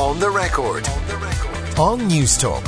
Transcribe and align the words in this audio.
On 0.00 0.18
the 0.18 0.30
record. 0.30 0.88
On 1.78 2.08
News 2.08 2.38
Talk. 2.38 2.64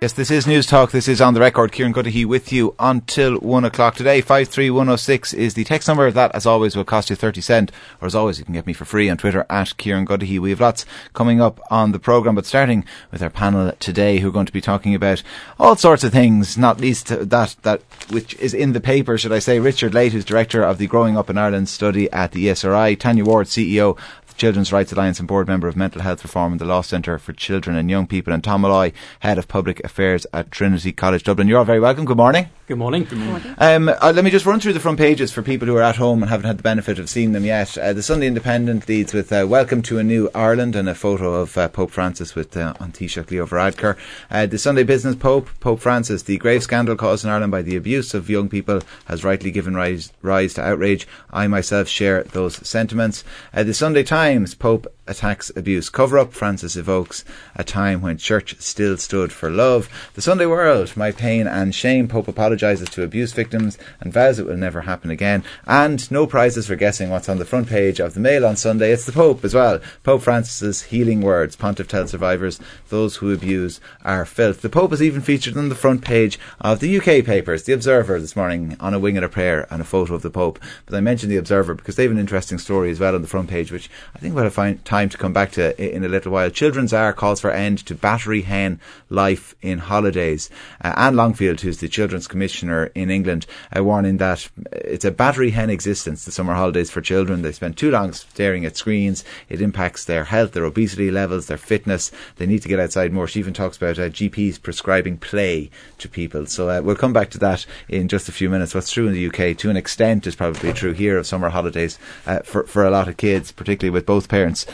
Yes, 0.00 0.12
this 0.12 0.30
is 0.30 0.44
News 0.44 0.66
Talk. 0.66 0.90
This 0.90 1.06
is 1.06 1.20
on 1.20 1.34
the 1.34 1.40
record. 1.40 1.70
Kieran 1.70 1.94
Cuddihy 1.94 2.24
with 2.24 2.52
you 2.52 2.74
until 2.80 3.36
one 3.36 3.64
o'clock 3.64 3.94
today. 3.94 4.20
Five 4.20 4.48
three 4.48 4.70
one 4.70 4.86
zero 4.86 4.96
six 4.96 5.32
is 5.32 5.54
the 5.54 5.62
text 5.62 5.86
number. 5.86 6.10
That, 6.10 6.34
as 6.34 6.46
always, 6.46 6.74
will 6.74 6.84
cost 6.84 7.10
you 7.10 7.16
thirty 7.16 7.40
cent. 7.40 7.70
Or 8.00 8.06
as 8.06 8.16
always, 8.16 8.40
you 8.40 8.44
can 8.44 8.54
get 8.54 8.66
me 8.66 8.72
for 8.72 8.84
free 8.84 9.08
on 9.08 9.18
Twitter 9.18 9.46
at 9.48 9.76
Kieran 9.76 10.04
Cuddihy. 10.04 10.40
We 10.40 10.50
have 10.50 10.60
lots 10.60 10.84
coming 11.14 11.40
up 11.40 11.60
on 11.70 11.92
the 11.92 12.00
program, 12.00 12.34
but 12.34 12.46
starting 12.46 12.84
with 13.12 13.22
our 13.22 13.30
panel 13.30 13.70
today, 13.78 14.18
who 14.18 14.28
are 14.28 14.32
going 14.32 14.46
to 14.46 14.52
be 14.52 14.60
talking 14.60 14.96
about 14.96 15.22
all 15.60 15.76
sorts 15.76 16.02
of 16.02 16.10
things, 16.10 16.58
not 16.58 16.80
least 16.80 17.06
that 17.06 17.56
that 17.62 17.82
which 18.10 18.34
is 18.34 18.52
in 18.52 18.72
the 18.72 18.80
paper, 18.80 19.16
should 19.16 19.32
I 19.32 19.38
say? 19.38 19.60
Richard 19.60 19.92
Layte, 19.92 20.10
who's 20.10 20.24
director 20.24 20.64
of 20.64 20.78
the 20.78 20.88
Growing 20.88 21.16
Up 21.16 21.30
in 21.30 21.38
Ireland 21.38 21.68
study 21.68 22.10
at 22.10 22.32
the 22.32 22.48
ESRI, 22.48 22.98
Tanya 22.98 23.24
Ward, 23.24 23.46
CEO 23.46 23.96
Children's 24.38 24.72
Rights 24.72 24.92
Alliance 24.92 25.18
and 25.18 25.26
board 25.26 25.48
member 25.48 25.66
of 25.66 25.76
Mental 25.76 26.00
Health 26.00 26.22
Reform 26.22 26.52
and 26.52 26.60
the 26.60 26.64
Law 26.64 26.80
Centre 26.80 27.18
for 27.18 27.32
Children 27.32 27.76
and 27.76 27.90
Young 27.90 28.06
People, 28.06 28.32
and 28.32 28.42
Tom 28.42 28.60
Molloy, 28.60 28.92
Head 29.18 29.36
of 29.36 29.48
Public 29.48 29.82
Affairs 29.84 30.28
at 30.32 30.52
Trinity 30.52 30.92
College 30.92 31.24
Dublin. 31.24 31.48
You're 31.48 31.58
all 31.58 31.64
very 31.64 31.80
welcome. 31.80 32.04
Good 32.04 32.16
morning. 32.16 32.48
Good 32.68 32.76
morning. 32.76 33.04
Good 33.04 33.18
morning. 33.18 33.54
Um, 33.56 33.88
uh, 33.88 34.12
let 34.14 34.24
me 34.24 34.30
just 34.30 34.44
run 34.44 34.60
through 34.60 34.74
the 34.74 34.80
front 34.80 34.98
pages 34.98 35.32
for 35.32 35.40
people 35.40 35.66
who 35.66 35.76
are 35.76 35.82
at 35.82 35.96
home 35.96 36.22
and 36.22 36.28
haven't 36.28 36.46
had 36.46 36.58
the 36.58 36.62
benefit 36.62 36.98
of 36.98 37.08
seeing 37.08 37.32
them 37.32 37.46
yet. 37.46 37.78
Uh, 37.78 37.94
the 37.94 38.02
Sunday 38.02 38.26
Independent 38.26 38.86
leads 38.86 39.14
with 39.14 39.32
uh, 39.32 39.46
Welcome 39.48 39.80
to 39.82 39.98
a 39.98 40.04
New 40.04 40.28
Ireland 40.34 40.76
and 40.76 40.86
a 40.86 40.94
photo 40.94 41.32
of 41.32 41.56
uh, 41.56 41.68
Pope 41.68 41.90
Francis 41.90 42.34
with 42.34 42.54
uh, 42.58 42.74
on 42.78 42.92
Leo 43.00 43.46
Varadkar. 43.46 43.96
Uh, 44.30 44.44
the 44.44 44.58
Sunday 44.58 44.82
Business 44.82 45.16
Pope, 45.16 45.48
Pope 45.60 45.80
Francis, 45.80 46.24
the 46.24 46.36
grave 46.36 46.62
scandal 46.62 46.94
caused 46.94 47.24
in 47.24 47.30
Ireland 47.30 47.52
by 47.52 47.62
the 47.62 47.74
abuse 47.74 48.12
of 48.12 48.28
young 48.28 48.50
people 48.50 48.82
has 49.06 49.24
rightly 49.24 49.50
given 49.50 49.74
rise, 49.74 50.12
rise 50.20 50.52
to 50.52 50.62
outrage. 50.62 51.08
I 51.32 51.46
myself 51.46 51.88
share 51.88 52.22
those 52.22 52.56
sentiments. 52.68 53.24
Uh, 53.54 53.62
the 53.62 53.72
Sunday 53.72 54.02
Times, 54.02 54.27
Pope 54.58 54.86
attacks 55.08 55.50
abuse 55.56 55.88
cover 55.88 56.18
up. 56.18 56.32
Francis 56.32 56.76
evokes 56.76 57.24
a 57.56 57.64
time 57.64 58.00
when 58.00 58.18
church 58.18 58.56
still 58.60 58.96
stood 58.96 59.32
for 59.32 59.50
love. 59.50 59.88
The 60.14 60.22
Sunday 60.22 60.46
World, 60.46 60.96
My 60.96 61.12
Pain 61.12 61.46
and 61.46 61.74
Shame, 61.74 62.08
Pope 62.08 62.28
apologises 62.28 62.88
to 62.90 63.02
abuse 63.02 63.32
victims 63.32 63.78
and 64.00 64.12
vows 64.12 64.38
it 64.38 64.46
will 64.46 64.56
never 64.56 64.82
happen 64.82 65.10
again. 65.10 65.42
And 65.66 66.10
no 66.10 66.26
prizes 66.26 66.66
for 66.66 66.76
guessing 66.76 67.10
what's 67.10 67.28
on 67.28 67.38
the 67.38 67.44
front 67.44 67.68
page 67.68 68.00
of 68.00 68.14
the 68.14 68.20
Mail 68.20 68.44
on 68.44 68.56
Sunday. 68.56 68.92
It's 68.92 69.06
the 69.06 69.12
Pope 69.12 69.44
as 69.44 69.54
well. 69.54 69.80
Pope 70.02 70.22
Francis's 70.22 70.82
healing 70.82 71.20
words. 71.20 71.56
Pontiff 71.56 71.88
tells 71.88 72.10
survivors 72.10 72.60
those 72.88 73.16
who 73.16 73.32
abuse 73.32 73.80
are 74.04 74.24
filth. 74.24 74.62
The 74.62 74.68
Pope 74.68 74.92
is 74.92 75.02
even 75.02 75.20
featured 75.20 75.56
on 75.56 75.68
the 75.68 75.74
front 75.74 76.04
page 76.04 76.38
of 76.60 76.80
the 76.80 76.98
UK 76.98 77.24
papers, 77.24 77.64
The 77.64 77.72
Observer 77.72 78.20
this 78.20 78.36
morning, 78.36 78.76
on 78.80 78.94
a 78.94 78.98
wing 78.98 79.16
and 79.16 79.24
a 79.24 79.28
prayer 79.28 79.66
and 79.70 79.80
a 79.80 79.84
photo 79.84 80.14
of 80.14 80.22
the 80.22 80.30
Pope. 80.30 80.58
But 80.86 80.96
I 80.96 81.00
mentioned 81.00 81.32
The 81.32 81.36
Observer 81.36 81.74
because 81.74 81.96
they 81.96 82.02
have 82.02 82.12
an 82.12 82.18
interesting 82.18 82.58
story 82.58 82.90
as 82.90 83.00
well 83.00 83.14
on 83.14 83.22
the 83.22 83.28
front 83.28 83.48
page, 83.48 83.72
which 83.72 83.88
I 84.14 84.18
think 84.18 84.34
we'll 84.34 84.50
find 84.50 84.84
time 84.84 84.97
to 85.06 85.18
come 85.18 85.32
back 85.32 85.52
to 85.52 85.78
in 85.78 86.04
a 86.04 86.08
little 86.08 86.32
while. 86.32 86.50
Children's 86.50 86.90
Czar 86.90 87.12
calls 87.12 87.40
for 87.40 87.50
end 87.50 87.78
to 87.86 87.94
battery 87.94 88.42
hen 88.42 88.80
life 89.10 89.54
in 89.62 89.78
holidays. 89.78 90.50
Uh, 90.82 90.94
Anne 90.96 91.14
Longfield, 91.14 91.60
who's 91.60 91.78
the 91.78 91.88
Children's 91.88 92.26
Commissioner 92.26 92.86
in 92.94 93.10
England, 93.10 93.46
uh, 93.76 93.84
warning 93.84 94.16
that 94.16 94.48
it's 94.72 95.04
a 95.04 95.10
battery 95.10 95.50
hen 95.50 95.70
existence, 95.70 96.24
the 96.24 96.32
summer 96.32 96.54
holidays 96.54 96.90
for 96.90 97.00
children. 97.00 97.42
They 97.42 97.52
spend 97.52 97.76
too 97.76 97.90
long 97.90 98.12
staring 98.12 98.64
at 98.64 98.76
screens. 98.76 99.24
It 99.48 99.60
impacts 99.60 100.04
their 100.04 100.24
health, 100.24 100.52
their 100.52 100.64
obesity 100.64 101.10
levels, 101.10 101.46
their 101.46 101.58
fitness. 101.58 102.10
They 102.36 102.46
need 102.46 102.62
to 102.62 102.68
get 102.68 102.80
outside 102.80 103.12
more. 103.12 103.28
She 103.28 103.38
even 103.38 103.54
talks 103.54 103.76
about 103.76 103.98
uh, 103.98 104.08
GPs 104.08 104.60
prescribing 104.60 105.18
play 105.18 105.70
to 105.98 106.08
people. 106.08 106.46
So 106.46 106.68
uh, 106.68 106.80
we'll 106.82 106.96
come 106.96 107.12
back 107.12 107.30
to 107.30 107.38
that 107.38 107.66
in 107.88 108.08
just 108.08 108.28
a 108.28 108.32
few 108.32 108.50
minutes. 108.50 108.74
What's 108.74 108.90
true 108.90 109.06
in 109.06 109.12
the 109.12 109.26
UK, 109.28 109.56
to 109.58 109.70
an 109.70 109.76
extent, 109.76 110.26
is 110.26 110.34
probably 110.34 110.72
true 110.72 110.92
here 110.92 111.18
of 111.18 111.26
summer 111.26 111.50
holidays 111.50 111.98
uh, 112.26 112.40
for, 112.40 112.64
for 112.64 112.84
a 112.84 112.90
lot 112.90 113.08
of 113.08 113.16
kids, 113.16 113.52
particularly 113.52 113.92
with 113.92 114.06
both 114.06 114.28
parents 114.28 114.66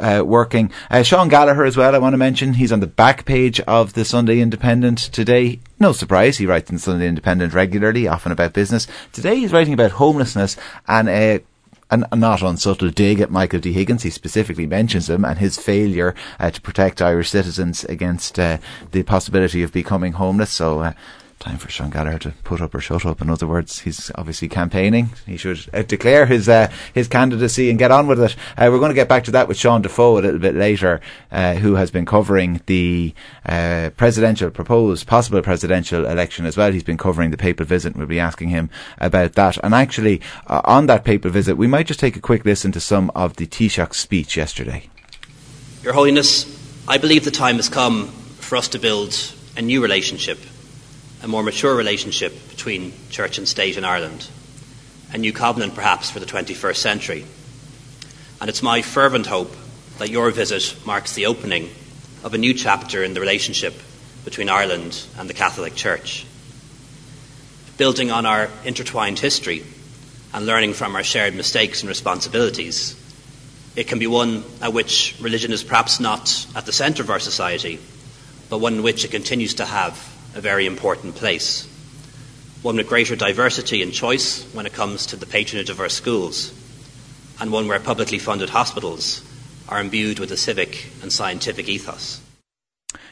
uh, 0.00 0.22
working. 0.24 0.72
Uh, 0.90 1.02
Sean 1.02 1.28
Gallagher 1.28 1.64
as 1.64 1.76
well, 1.76 1.94
I 1.94 1.98
want 1.98 2.14
to 2.14 2.18
mention. 2.18 2.54
He's 2.54 2.72
on 2.72 2.80
the 2.80 2.86
back 2.86 3.24
page 3.24 3.60
of 3.60 3.92
the 3.92 4.04
Sunday 4.04 4.40
Independent 4.40 4.98
today. 4.98 5.60
No 5.78 5.92
surprise, 5.92 6.38
he 6.38 6.46
writes 6.46 6.70
in 6.70 6.78
Sunday 6.78 7.08
Independent 7.08 7.54
regularly, 7.54 8.08
often 8.08 8.32
about 8.32 8.52
business. 8.52 8.86
Today 9.12 9.36
he's 9.36 9.52
writing 9.52 9.74
about 9.74 9.92
homelessness 9.92 10.56
and 10.86 11.08
a 11.08 11.40
a, 11.90 12.02
a 12.12 12.16
not 12.16 12.42
unsubtle 12.42 12.90
dig 12.90 13.20
at 13.20 13.30
Michael 13.30 13.60
D. 13.60 13.72
Higgins. 13.72 14.02
He 14.02 14.10
specifically 14.10 14.66
mentions 14.66 15.08
him 15.08 15.24
and 15.24 15.38
his 15.38 15.58
failure 15.58 16.14
uh, 16.38 16.50
to 16.50 16.60
protect 16.60 17.02
Irish 17.02 17.30
citizens 17.30 17.84
against 17.84 18.38
uh, 18.38 18.58
the 18.92 19.02
possibility 19.02 19.62
of 19.62 19.72
becoming 19.72 20.12
homeless. 20.12 20.50
So 20.50 20.80
uh, 20.80 20.92
time 21.38 21.56
for 21.56 21.68
Sean 21.68 21.90
Gallagher 21.90 22.18
to 22.18 22.30
put 22.42 22.60
up 22.60 22.74
or 22.74 22.80
shut 22.80 23.06
up. 23.06 23.20
In 23.20 23.30
other 23.30 23.46
words, 23.46 23.80
he's 23.80 24.10
obviously 24.16 24.48
campaigning. 24.48 25.10
He 25.26 25.36
should 25.36 25.68
uh, 25.72 25.82
declare 25.82 26.26
his 26.26 26.48
uh, 26.48 26.70
his 26.92 27.08
candidacy 27.08 27.70
and 27.70 27.78
get 27.78 27.90
on 27.90 28.06
with 28.06 28.20
it. 28.20 28.36
Uh, 28.56 28.68
we're 28.70 28.78
going 28.78 28.90
to 28.90 28.94
get 28.94 29.08
back 29.08 29.24
to 29.24 29.30
that 29.32 29.48
with 29.48 29.56
Sean 29.56 29.82
Defoe 29.82 30.18
a 30.18 30.20
little 30.20 30.40
bit 30.40 30.54
later, 30.54 31.00
uh, 31.30 31.54
who 31.54 31.76
has 31.76 31.90
been 31.90 32.06
covering 32.06 32.60
the 32.66 33.14
uh, 33.46 33.90
presidential 33.96 34.50
proposed 34.50 35.06
possible 35.06 35.40
presidential 35.42 36.06
election 36.06 36.46
as 36.46 36.56
well. 36.56 36.72
He's 36.72 36.82
been 36.82 36.96
covering 36.96 37.30
the 37.30 37.36
papal 37.36 37.66
visit. 37.66 37.96
We'll 37.96 38.06
be 38.06 38.20
asking 38.20 38.48
him 38.48 38.70
about 38.98 39.34
that. 39.34 39.58
And 39.62 39.74
actually, 39.74 40.20
uh, 40.46 40.60
on 40.64 40.86
that 40.86 41.04
papal 41.04 41.30
visit, 41.30 41.56
we 41.56 41.66
might 41.66 41.86
just 41.86 42.00
take 42.00 42.16
a 42.16 42.20
quick 42.20 42.44
listen 42.44 42.72
to 42.72 42.80
some 42.80 43.10
of 43.14 43.36
the 43.36 43.46
Taoiseach's 43.46 43.96
speech 43.96 44.36
yesterday. 44.36 44.88
Your 45.82 45.92
Holiness, 45.92 46.46
I 46.88 46.98
believe 46.98 47.24
the 47.24 47.30
time 47.30 47.56
has 47.56 47.68
come 47.68 48.08
for 48.08 48.56
us 48.56 48.68
to 48.68 48.78
build 48.78 49.14
a 49.56 49.62
new 49.62 49.80
relationship 49.80 50.38
a 51.22 51.28
more 51.28 51.42
mature 51.42 51.74
relationship 51.74 52.48
between 52.48 52.92
church 53.10 53.38
and 53.38 53.48
state 53.48 53.76
in 53.76 53.84
Ireland, 53.84 54.28
a 55.12 55.18
new 55.18 55.32
covenant 55.32 55.74
perhaps 55.74 56.10
for 56.10 56.20
the 56.20 56.26
21st 56.26 56.76
century. 56.76 57.24
And 58.40 58.48
it's 58.48 58.62
my 58.62 58.82
fervent 58.82 59.26
hope 59.26 59.54
that 59.98 60.10
your 60.10 60.30
visit 60.30 60.76
marks 60.86 61.14
the 61.14 61.26
opening 61.26 61.70
of 62.22 62.34
a 62.34 62.38
new 62.38 62.54
chapter 62.54 63.02
in 63.02 63.14
the 63.14 63.20
relationship 63.20 63.74
between 64.24 64.48
Ireland 64.48 65.04
and 65.18 65.28
the 65.28 65.34
Catholic 65.34 65.74
Church. 65.74 66.24
Building 67.76 68.10
on 68.10 68.26
our 68.26 68.48
intertwined 68.64 69.18
history 69.18 69.64
and 70.32 70.46
learning 70.46 70.74
from 70.74 70.94
our 70.94 71.02
shared 71.02 71.34
mistakes 71.34 71.80
and 71.80 71.88
responsibilities, 71.88 72.94
it 73.74 73.88
can 73.88 73.98
be 73.98 74.06
one 74.06 74.44
at 74.60 74.72
which 74.72 75.16
religion 75.20 75.52
is 75.52 75.64
perhaps 75.64 75.98
not 75.98 76.46
at 76.54 76.66
the 76.66 76.72
centre 76.72 77.02
of 77.02 77.10
our 77.10 77.20
society, 77.20 77.80
but 78.50 78.58
one 78.58 78.74
in 78.74 78.82
which 78.82 79.04
it 79.04 79.10
continues 79.10 79.54
to 79.54 79.64
have 79.64 80.14
a 80.34 80.40
very 80.40 80.66
important 80.66 81.14
place. 81.14 81.66
One 82.62 82.76
with 82.76 82.88
greater 82.88 83.16
diversity 83.16 83.82
and 83.82 83.92
choice 83.92 84.44
when 84.52 84.66
it 84.66 84.72
comes 84.72 85.06
to 85.06 85.16
the 85.16 85.26
patronage 85.26 85.70
of 85.70 85.80
our 85.80 85.88
schools, 85.88 86.52
and 87.40 87.52
one 87.52 87.68
where 87.68 87.80
publicly 87.80 88.18
funded 88.18 88.50
hospitals 88.50 89.22
are 89.68 89.80
imbued 89.80 90.18
with 90.18 90.32
a 90.32 90.36
civic 90.36 90.86
and 91.02 91.12
scientific 91.12 91.68
ethos. 91.68 92.20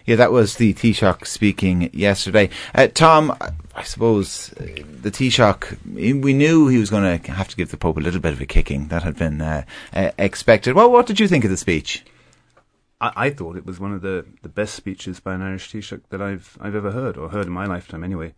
Yeah, 0.06 0.16
that 0.16 0.30
was 0.30 0.56
the 0.56 0.72
Taoiseach 0.72 1.26
speaking 1.26 1.90
yesterday. 1.92 2.48
Uh, 2.74 2.86
Tom, 2.86 3.36
I 3.74 3.82
suppose 3.82 4.52
uh, 4.54 4.64
the 5.02 5.10
Taoiseach, 5.10 5.76
we 6.22 6.32
knew 6.32 6.68
he 6.68 6.78
was 6.78 6.90
going 6.90 7.20
to 7.20 7.32
have 7.32 7.48
to 7.48 7.56
give 7.56 7.72
the 7.72 7.76
Pope 7.76 7.96
a 7.96 8.00
little 8.00 8.20
bit 8.20 8.32
of 8.32 8.40
a 8.40 8.46
kicking. 8.46 8.86
That 8.88 9.02
had 9.02 9.16
been 9.16 9.40
uh, 9.40 9.64
uh, 9.92 10.12
expected. 10.16 10.74
Well, 10.74 10.92
what 10.92 11.06
did 11.06 11.18
you 11.18 11.26
think 11.26 11.44
of 11.44 11.50
the 11.50 11.56
speech? 11.56 12.04
I, 13.00 13.12
I, 13.16 13.30
thought 13.30 13.56
it 13.56 13.66
was 13.66 13.78
one 13.78 13.92
of 13.92 14.02
the, 14.02 14.26
the 14.42 14.48
best 14.48 14.74
speeches 14.74 15.20
by 15.20 15.34
an 15.34 15.42
Irish 15.42 15.70
Taoiseach 15.70 16.02
that 16.10 16.22
I've 16.22 16.56
I've 16.60 16.74
ever 16.74 16.92
heard 16.92 17.16
or 17.16 17.30
heard 17.30 17.46
in 17.46 17.52
my 17.52 17.66
lifetime. 17.66 18.02
Anyway, 18.02 18.34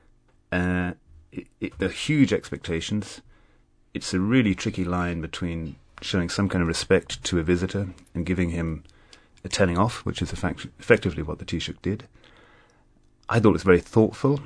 uh, 0.50 0.92
it, 1.32 1.46
it, 1.60 1.78
the 1.78 1.88
huge 1.88 2.32
expectations. 2.32 3.20
It's 3.94 4.12
a 4.12 4.20
really 4.20 4.54
tricky 4.54 4.84
line 4.84 5.20
between 5.20 5.76
showing 6.02 6.28
some 6.28 6.48
kind 6.48 6.62
of 6.62 6.68
respect 6.68 7.22
to 7.24 7.38
a 7.38 7.42
visitor 7.42 7.88
and 8.14 8.26
giving 8.26 8.50
him 8.50 8.84
a 9.44 9.48
telling 9.48 9.78
off, 9.78 10.04
which 10.04 10.20
is 10.22 10.32
effect- 10.32 10.66
effectively 10.78 11.22
what 11.22 11.38
the 11.38 11.44
Taoiseach 11.44 11.80
did. 11.82 12.06
I 13.28 13.40
thought 13.40 13.50
it 13.50 13.52
was 13.52 13.62
very 13.62 13.80
thoughtful. 13.80 14.40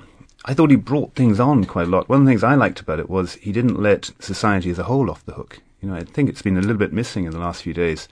I 0.44 0.55
thought 0.55 0.71
he 0.71 0.77
brought 0.77 1.15
things 1.15 1.39
on 1.39 1.65
quite 1.65 1.87
a 1.87 1.91
lot. 1.91 2.09
One 2.09 2.21
of 2.21 2.27
the 2.27 2.31
things 2.31 2.44
I 2.44 2.55
liked 2.55 2.81
about 2.81 3.00
it 3.00 3.09
was 3.09 3.34
he 3.34 3.53
didn't 3.53 3.81
let 3.81 4.11
society 4.19 4.71
as 4.71 4.79
a 4.79 4.84
whole 4.84 5.11
off 5.11 5.25
the 5.25 5.34
hook. 5.34 5.61
You 5.81 5.89
know, 5.89 5.94
I 5.94 6.05
think 6.05 6.29
it's 6.29 6.43
been 6.43 6.56
a 6.56 6.61
little 6.61 6.77
bit 6.77 6.93
missing 6.93 7.25
in 7.25 7.31
the 7.33 7.39
last 7.39 7.62
few 7.62 7.75
days 7.75 8.09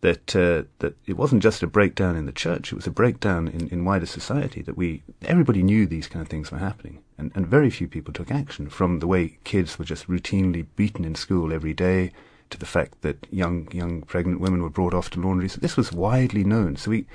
that 0.00 0.36
uh, 0.36 0.62
that 0.78 0.94
it 1.06 1.16
wasn't 1.16 1.42
just 1.42 1.62
a 1.62 1.66
breakdown 1.66 2.16
in 2.16 2.26
the 2.26 2.32
church; 2.32 2.72
it 2.72 2.76
was 2.76 2.86
a 2.86 2.90
breakdown 2.90 3.48
in, 3.48 3.68
in 3.68 3.84
wider 3.84 4.06
society. 4.06 4.62
That 4.62 4.76
we 4.76 5.02
everybody 5.22 5.62
knew 5.62 5.86
these 5.86 6.08
kind 6.08 6.22
of 6.22 6.28
things 6.28 6.50
were 6.50 6.58
happening, 6.58 7.02
and, 7.18 7.32
and 7.34 7.46
very 7.46 7.70
few 7.70 7.88
people 7.88 8.12
took 8.12 8.30
action. 8.30 8.68
From 8.68 9.00
the 9.00 9.06
way 9.06 9.38
kids 9.44 9.78
were 9.78 9.84
just 9.84 10.08
routinely 10.08 10.66
beaten 10.76 11.04
in 11.04 11.14
school 11.14 11.52
every 11.52 11.74
day, 11.74 12.12
to 12.50 12.58
the 12.58 12.66
fact 12.66 13.02
that 13.02 13.26
young 13.30 13.68
young 13.72 14.02
pregnant 14.02 14.40
women 14.40 14.62
were 14.62 14.70
brought 14.70 14.94
off 14.94 15.10
to 15.10 15.20
laundries. 15.20 15.56
This 15.56 15.76
was 15.76 15.92
widely 15.92 16.44
known. 16.44 16.76
So 16.76 16.90
we, 16.90 17.06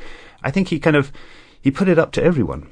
I 0.43 0.51
think 0.51 0.69
he 0.69 0.79
kind 0.79 0.95
of 0.95 1.11
he 1.61 1.71
put 1.71 1.87
it 1.87 1.99
up 1.99 2.11
to 2.13 2.23
everyone. 2.23 2.69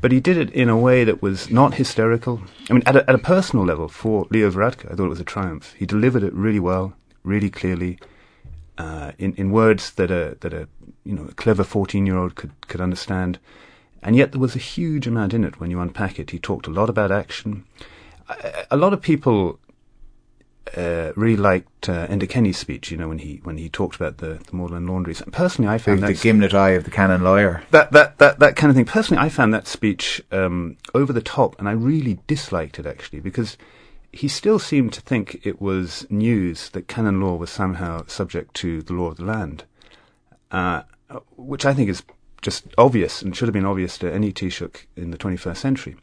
But 0.00 0.12
he 0.12 0.20
did 0.20 0.36
it 0.36 0.50
in 0.50 0.68
a 0.68 0.76
way 0.76 1.04
that 1.04 1.22
was 1.22 1.50
not 1.50 1.74
hysterical. 1.74 2.42
I 2.68 2.72
mean, 2.72 2.82
at 2.84 2.96
a, 2.96 3.08
at 3.08 3.14
a 3.14 3.18
personal 3.18 3.64
level, 3.64 3.88
for 3.88 4.26
Leo 4.30 4.50
Varadkar, 4.50 4.90
I 4.90 4.94
thought 4.94 5.06
it 5.06 5.10
was 5.10 5.20
a 5.20 5.24
triumph. 5.24 5.74
He 5.78 5.86
delivered 5.86 6.22
it 6.22 6.34
really 6.34 6.58
well, 6.58 6.94
really 7.22 7.48
clearly 7.48 7.98
uh, 8.78 9.12
in 9.18 9.34
in 9.34 9.50
words 9.50 9.92
that 9.92 10.10
a 10.10 10.36
that 10.40 10.52
a 10.52 10.68
you 11.04 11.14
know 11.14 11.24
a 11.24 11.34
clever 11.34 11.64
fourteen 11.64 12.06
year 12.06 12.16
old 12.16 12.34
could 12.34 12.52
could 12.68 12.80
understand, 12.80 13.38
and 14.02 14.16
yet 14.16 14.32
there 14.32 14.40
was 14.40 14.56
a 14.56 14.60
huge 14.60 15.06
amount 15.06 15.34
in 15.34 15.44
it 15.44 15.60
when 15.60 15.70
you 15.70 15.80
unpack 15.80 16.18
it. 16.18 16.30
He 16.30 16.38
talked 16.38 16.66
a 16.66 16.70
lot 16.70 16.88
about 16.88 17.12
action. 17.12 17.64
A, 18.28 18.66
a 18.72 18.76
lot 18.76 18.92
of 18.92 19.00
people 19.00 19.58
uh, 20.76 21.12
really 21.14 21.36
liked 21.36 21.88
uh, 21.88 22.06
Enda 22.08 22.28
Kenny's 22.28 22.58
speech. 22.58 22.90
You 22.90 22.96
know, 22.96 23.08
when 23.08 23.18
he 23.18 23.40
when 23.44 23.58
he 23.58 23.68
talked 23.68 23.96
about 23.96 24.18
the, 24.18 24.40
the 24.50 24.56
Magdalen 24.56 24.86
laundries. 24.86 25.20
And 25.20 25.32
personally, 25.32 25.70
I 25.70 25.78
found 25.78 25.98
the, 25.98 26.08
that 26.08 26.16
the 26.16 26.22
gimlet 26.22 26.54
eye 26.54 26.70
of 26.70 26.84
the 26.84 26.90
canon 26.90 27.22
lawyer. 27.22 27.62
that 27.70 27.92
that 27.92 28.18
that 28.18 28.38
that 28.40 28.56
kind 28.56 28.70
of 28.70 28.76
thing. 28.76 28.86
Personally, 28.86 29.22
I 29.22 29.28
found 29.28 29.54
that 29.54 29.66
speech 29.66 30.22
um, 30.32 30.76
over 30.94 31.12
the 31.12 31.22
top, 31.22 31.58
and 31.58 31.68
I 31.68 31.72
really 31.72 32.18
disliked 32.26 32.78
it 32.78 32.86
actually 32.86 33.20
because 33.20 33.56
he 34.14 34.28
still 34.28 34.58
seemed 34.58 34.92
to 34.92 35.00
think 35.00 35.40
it 35.44 35.60
was 35.60 36.06
news 36.08 36.70
that 36.70 36.88
canon 36.88 37.20
law 37.20 37.34
was 37.34 37.50
somehow 37.50 38.06
subject 38.06 38.54
to 38.54 38.82
the 38.82 38.92
law 38.92 39.08
of 39.08 39.16
the 39.16 39.24
land, 39.24 39.64
uh, 40.50 40.82
which 41.36 41.66
I 41.66 41.74
think 41.74 41.90
is 41.90 42.02
just 42.40 42.66
obvious 42.78 43.22
and 43.22 43.34
should 43.34 43.48
have 43.48 43.54
been 43.54 43.64
obvious 43.64 43.98
to 43.98 44.12
any 44.12 44.32
Taoiseach 44.32 44.86
in 44.96 45.10
the 45.10 45.18
21st 45.18 45.56
century. 45.56 45.96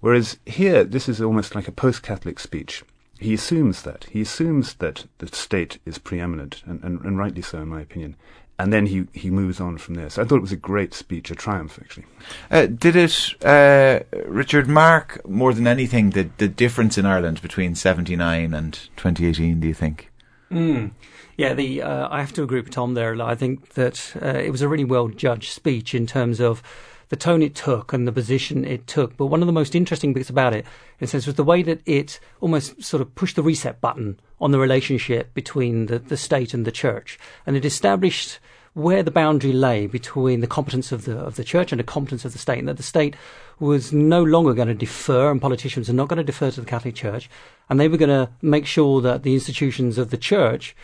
Whereas 0.00 0.38
here, 0.46 0.82
this 0.82 1.08
is 1.08 1.20
almost 1.20 1.54
like 1.54 1.68
a 1.68 1.72
post-Catholic 1.72 2.40
speech. 2.40 2.82
He 3.20 3.34
assumes 3.34 3.82
that. 3.82 4.06
He 4.10 4.22
assumes 4.22 4.74
that 4.74 5.06
the 5.18 5.28
state 5.28 5.78
is 5.86 5.98
preeminent, 5.98 6.62
and, 6.66 6.82
and, 6.82 7.00
and 7.02 7.16
rightly 7.16 7.42
so, 7.42 7.62
in 7.62 7.68
my 7.68 7.80
opinion. 7.80 8.16
And 8.58 8.72
then 8.72 8.86
he, 8.86 9.06
he 9.12 9.30
moves 9.30 9.60
on 9.60 9.78
from 9.78 9.94
there. 9.94 10.10
So 10.10 10.22
I 10.22 10.24
thought 10.24 10.36
it 10.36 10.42
was 10.42 10.52
a 10.52 10.56
great 10.56 10.94
speech, 10.94 11.30
a 11.30 11.34
triumph, 11.34 11.78
actually. 11.80 12.04
Uh, 12.50 12.66
did 12.66 12.94
it, 12.94 13.34
uh, 13.44 14.00
Richard, 14.26 14.68
mark 14.68 15.26
more 15.28 15.52
than 15.52 15.66
anything 15.66 16.10
the, 16.10 16.28
the 16.36 16.48
difference 16.48 16.96
in 16.96 17.06
Ireland 17.06 17.42
between 17.42 17.74
79 17.74 18.54
and 18.54 18.74
2018, 18.96 19.58
do 19.58 19.66
you 19.66 19.74
think? 19.74 20.12
Mm. 20.50 20.92
Yeah, 21.36 21.54
the 21.54 21.82
uh, 21.82 22.08
I 22.10 22.20
have 22.20 22.32
to 22.34 22.42
agree 22.42 22.60
with 22.60 22.70
Tom 22.70 22.94
there. 22.94 23.20
I 23.22 23.34
think 23.34 23.70
that 23.70 24.14
uh, 24.20 24.38
it 24.38 24.50
was 24.50 24.60
a 24.60 24.68
really 24.68 24.84
well 24.84 25.08
judged 25.08 25.52
speech 25.52 25.94
in 25.94 26.06
terms 26.06 26.40
of 26.40 26.62
the 27.08 27.16
tone 27.16 27.42
it 27.42 27.54
took 27.54 27.92
and 27.92 28.06
the 28.06 28.12
position 28.12 28.64
it 28.64 28.86
took. 28.86 29.16
But 29.16 29.26
one 29.26 29.42
of 29.42 29.46
the 29.46 29.52
most 29.52 29.74
interesting 29.74 30.12
bits 30.12 30.30
about 30.30 30.54
it, 30.54 30.64
in 30.98 31.04
a 31.04 31.06
sense, 31.06 31.26
was 31.26 31.36
the 31.36 31.44
way 31.44 31.62
that 31.62 31.80
it 31.86 32.20
almost 32.40 32.82
sort 32.82 33.00
of 33.00 33.14
pushed 33.14 33.36
the 33.36 33.42
reset 33.42 33.80
button 33.80 34.20
on 34.42 34.50
the 34.50 34.58
relationship 34.58 35.32
between 35.32 35.86
the, 35.86 35.98
the 35.98 36.16
state 36.16 36.52
and 36.52 36.66
the 36.66 36.72
church. 36.72 37.18
And 37.46 37.56
it 37.56 37.64
established 37.64 38.40
where 38.74 39.02
the 39.02 39.10
boundary 39.10 39.52
lay 39.52 39.86
between 39.86 40.40
the 40.40 40.46
competence 40.46 40.92
of 40.92 41.04
the 41.04 41.18
of 41.18 41.36
the 41.36 41.44
church 41.44 41.72
and 41.72 41.78
the 41.78 41.84
competence 41.84 42.24
of 42.24 42.32
the 42.32 42.38
state, 42.38 42.58
and 42.58 42.68
that 42.68 42.78
the 42.78 42.82
state 42.82 43.14
was 43.60 43.92
no 43.92 44.22
longer 44.22 44.54
going 44.54 44.68
to 44.68 44.74
defer, 44.74 45.30
and 45.30 45.40
politicians 45.40 45.88
are 45.88 45.94
not 45.94 46.08
going 46.08 46.16
to 46.16 46.24
defer 46.24 46.50
to 46.50 46.60
the 46.60 46.66
Catholic 46.66 46.94
Church, 46.94 47.28
and 47.68 47.78
they 47.78 47.88
were 47.88 47.98
going 47.98 48.08
to 48.08 48.30
make 48.40 48.66
sure 48.66 49.00
that 49.00 49.22
the 49.22 49.34
institutions 49.34 49.98
of 49.98 50.10
the 50.10 50.16
church 50.16 50.74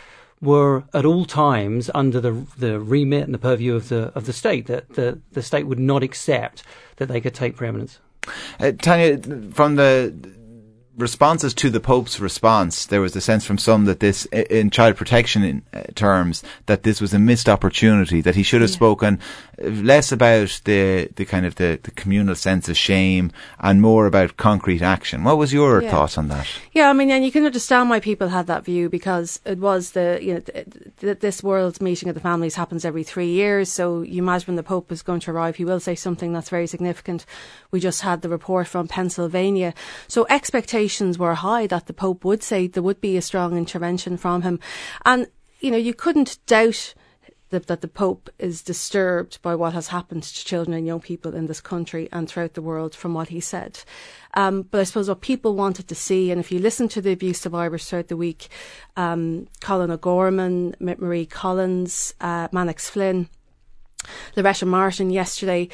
were 0.41 0.85
at 0.95 1.05
all 1.05 1.25
times 1.25 1.91
under 1.95 2.21
the 2.21 2.47
the 2.59 2.79
remit 2.79 3.25
and 3.25 3.35
the 3.35 3.39
purview 3.39 3.75
of 3.75 3.89
the 3.89 4.13
of 4.15 4.27
the 4.27 4.33
state. 4.33 4.67
That 4.67 4.95
the 4.95 5.19
the 5.33 5.43
state 5.43 5.67
would 5.67 5.81
not 5.81 6.03
accept 6.03 6.63
that 6.97 7.09
they 7.09 7.21
could 7.21 7.35
take 7.35 7.57
preeminence. 7.57 7.99
Uh, 8.61 8.73
Tanya, 8.73 9.19
from 9.53 9.77
the 9.77 10.15
responses 10.99 11.55
to 11.55 11.71
the 11.71 11.81
Pope's 11.81 12.19
response, 12.19 12.87
there 12.87 13.01
was 13.01 13.15
a 13.15 13.21
sense 13.21 13.45
from 13.47 13.57
some 13.57 13.85
that 13.85 14.01
this, 14.01 14.27
in 14.27 14.69
child 14.71 14.97
protection 14.97 15.45
in, 15.45 15.63
uh, 15.73 15.83
terms, 15.95 16.43
that 16.67 16.83
this 16.83 17.01
was 17.01 17.15
a 17.15 17.19
missed 17.19 17.49
opportunity, 17.49 18.21
that 18.21 18.35
he 18.35 18.43
should 18.43 18.61
have 18.61 18.71
yeah. 18.71 18.77
spoken 18.77 19.21
less 19.59 20.13
about 20.13 20.61
the, 20.65 21.09
the 21.15 21.25
kind 21.25 21.47
of 21.47 21.55
the, 21.55 21.79
the 21.85 21.93
communal 21.93 22.35
sense 22.35 22.69
of 22.69 22.77
shame 22.77 23.31
and 23.61 23.81
more 23.81 24.07
about 24.07 24.37
concrete 24.37 24.83
action. 24.83 25.25
What 25.25 25.39
was 25.39 25.53
your 25.53 25.83
yeah. 25.83 25.91
thoughts 25.91 26.19
on 26.19 26.29
that? 26.29 26.49
Yeah, 26.73 26.91
I 26.91 26.93
mean, 26.93 27.11
and 27.11 27.25
you 27.25 27.31
can 27.31 27.47
understand 27.47 27.91
why 27.91 28.01
people 28.01 28.29
had 28.29 28.49
that 28.49 28.65
view 28.65 28.89
because 28.89 29.41
it 29.45 29.59
was 29.59 29.93
the, 29.93 30.19
you 30.21 30.35
know, 30.35 30.41
th- 30.41 30.67
th- 31.01 31.21
this 31.21 31.43
world's 31.43 31.81
meeting 31.81 32.09
of 32.09 32.17
the 32.17 32.21
families 32.21 32.57
happens 32.57 32.85
every 32.85 33.05
three 33.05 33.31
years. 33.31 33.71
So 33.71 34.03
you 34.03 34.23
imagine 34.23 34.49
when 34.49 34.57
the 34.57 34.63
Pope 34.63 34.91
is 34.91 35.03
going 35.03 35.21
to 35.21 35.31
arrive, 35.31 35.57
he 35.57 35.65
will 35.65 35.81
say 35.81 35.95
something 35.95 36.33
that's 36.33 36.51
very 36.51 36.67
significant. 36.67 37.25
We 37.71 37.79
just 37.79 38.03
had 38.03 38.23
the 38.23 38.29
report 38.29 38.67
from 38.67 38.89
Pennsylvania. 38.89 39.75
So 40.09 40.27
expectations 40.29 40.88
were 41.19 41.35
high 41.35 41.67
that 41.67 41.87
the 41.87 41.93
Pope 41.93 42.25
would 42.25 42.43
say 42.43 42.67
there 42.67 42.83
would 42.83 43.01
be 43.01 43.17
a 43.17 43.23
strong 43.23 43.57
intervention 43.57 44.17
from 44.17 44.43
him. 44.43 44.61
And, 45.05 45.29
you 45.61 45.71
know, 45.71 45.77
you 45.77 45.95
couldn't 45.95 46.39
doubt 46.47 46.95
that, 47.51 47.67
that 47.67 47.81
the 47.81 47.89
Pope 47.89 48.29
is 48.39 48.63
disturbed 48.63 49.41
by 49.43 49.55
what 49.55 49.73
has 49.73 49.89
happened 49.89 50.23
to 50.23 50.45
children 50.45 50.77
and 50.77 50.87
young 50.87 51.01
people 51.01 51.35
in 51.35 51.47
this 51.47 51.61
country 51.61 52.09
and 52.13 52.29
throughout 52.29 52.55
the 52.55 52.63
world 52.63 52.95
from 52.95 53.15
what 53.15 53.29
he 53.29 53.41
said. 53.41 53.81
Um, 54.35 54.63
but 54.63 54.81
I 54.81 54.85
suppose 54.85 55.09
what 55.09 55.21
people 55.21 55.55
wanted 55.55 55.89
to 55.89 55.95
see, 55.95 56.31
and 56.31 56.41
if 56.41 56.53
you 56.53 56.59
listen 56.59 56.89
to 56.89 57.01
the 57.01 57.13
abuse 57.13 57.41
survivors 57.41 57.89
throughout 57.89 58.09
the 58.09 58.17
week, 58.17 58.49
um, 58.97 59.49
Colm 59.61 59.91
O'Gorman, 59.91 60.77
Marie 60.81 61.27
Collins, 61.27 62.15
uh, 62.21 62.49
Flynn, 62.77 63.29
Loretta 64.37 64.67
Martin 64.67 65.11
yesterday, 65.11 65.69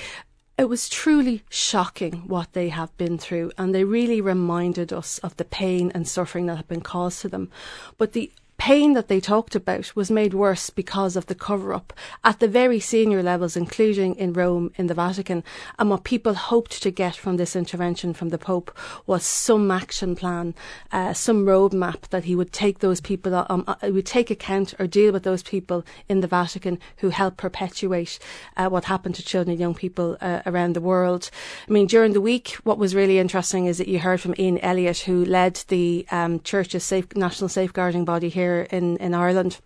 it 0.57 0.69
was 0.69 0.89
truly 0.89 1.43
shocking 1.49 2.29
what 2.29 2.53
they 2.53 2.69
have 2.69 2.97
been 2.97 3.19
through, 3.19 3.51
and 3.59 3.75
they 3.75 3.85
really 3.85 4.21
reminded 4.21 4.93
us 4.93 5.19
of 5.19 5.37
the 5.37 5.45
pain 5.45 5.91
and 5.95 6.07
suffering 6.07 6.47
that 6.47 6.57
had 6.57 6.69
been 6.69 6.81
caused 6.81 7.21
to 7.23 7.29
them. 7.29 7.51
But 7.99 8.13
the 8.13 8.31
pain 8.65 8.95
that 8.95 9.09
they 9.09 9.21
talked 9.21 9.55
about 9.55 9.95
was 9.95 10.11
made 10.11 10.33
worse 10.33 10.71
because 10.71 11.17
of 11.17 11.27
the 11.27 11.35
cover 11.35 11.75
up 11.75 11.93
at 12.25 12.41
the 12.41 12.49
very 12.49 12.81
senior 12.81 13.23
levels, 13.23 13.59
including 13.59 14.15
in 14.15 14.33
Rome, 14.33 14.73
in 14.77 14.87
the 14.87 14.95
Vatican. 14.95 15.45
And 15.79 15.91
what 15.91 16.05
people 16.05 16.33
hoped 16.33 16.83
to 16.83 16.91
get 16.91 17.15
from 17.15 17.37
this 17.37 17.55
intervention 17.55 18.15
from 18.15 18.31
the 18.31 18.39
Pope 18.39 18.75
was 19.07 19.23
some 19.23 19.71
action 19.71 20.17
plan, 20.17 20.55
uh, 20.93 21.13
some 21.13 21.45
roadmap 21.45 22.09
that 22.09 22.25
he 22.25 22.35
would 22.35 22.55
take 22.55 22.79
those 22.79 23.03
people, 23.03 23.35
um, 23.51 23.65
uh, 23.69 23.75
would 23.83 24.07
take 24.07 24.31
account 24.31 24.73
or 24.79 24.87
deal 24.87 25.13
with 25.13 25.25
those 25.25 25.43
people 25.43 25.85
in 26.09 26.23
the 26.23 26.27
Vatican 26.27 26.79
who 26.99 27.11
helped 27.11 27.37
perpetuate 27.37 28.19
uh, 28.57 28.71
what 28.71 28.87
happened 28.87 29.15
to 29.17 29.23
children 29.23 29.51
and 29.51 29.61
young 29.61 29.75
people 29.75 30.17
uh, 30.23 30.41
around 30.47 30.75
the 30.75 30.81
world. 30.81 31.31
I 31.69 31.71
mean, 31.71 31.87
during 31.87 32.15
the 32.15 32.21
week, 32.23 32.53
what 32.63 32.79
was 32.79 32.95
really 32.95 33.19
interesting 33.19 33.67
is 33.67 33.77
that 33.77 33.89
you 33.89 33.99
heard 33.99 34.23
from 34.23 34.35
Ian 34.39 34.57
Elliott, 34.61 35.01
who 35.01 35.23
led 35.23 35.63
the 35.69 36.07
um, 36.11 36.41
Church's 36.41 36.85
safe, 36.85 37.15
national 37.15 37.51
safeguarding 37.51 38.07
body 38.07 38.31
here 38.31 38.54
in, 38.63 38.97
in 38.99 39.15
Ireland. 39.15 39.59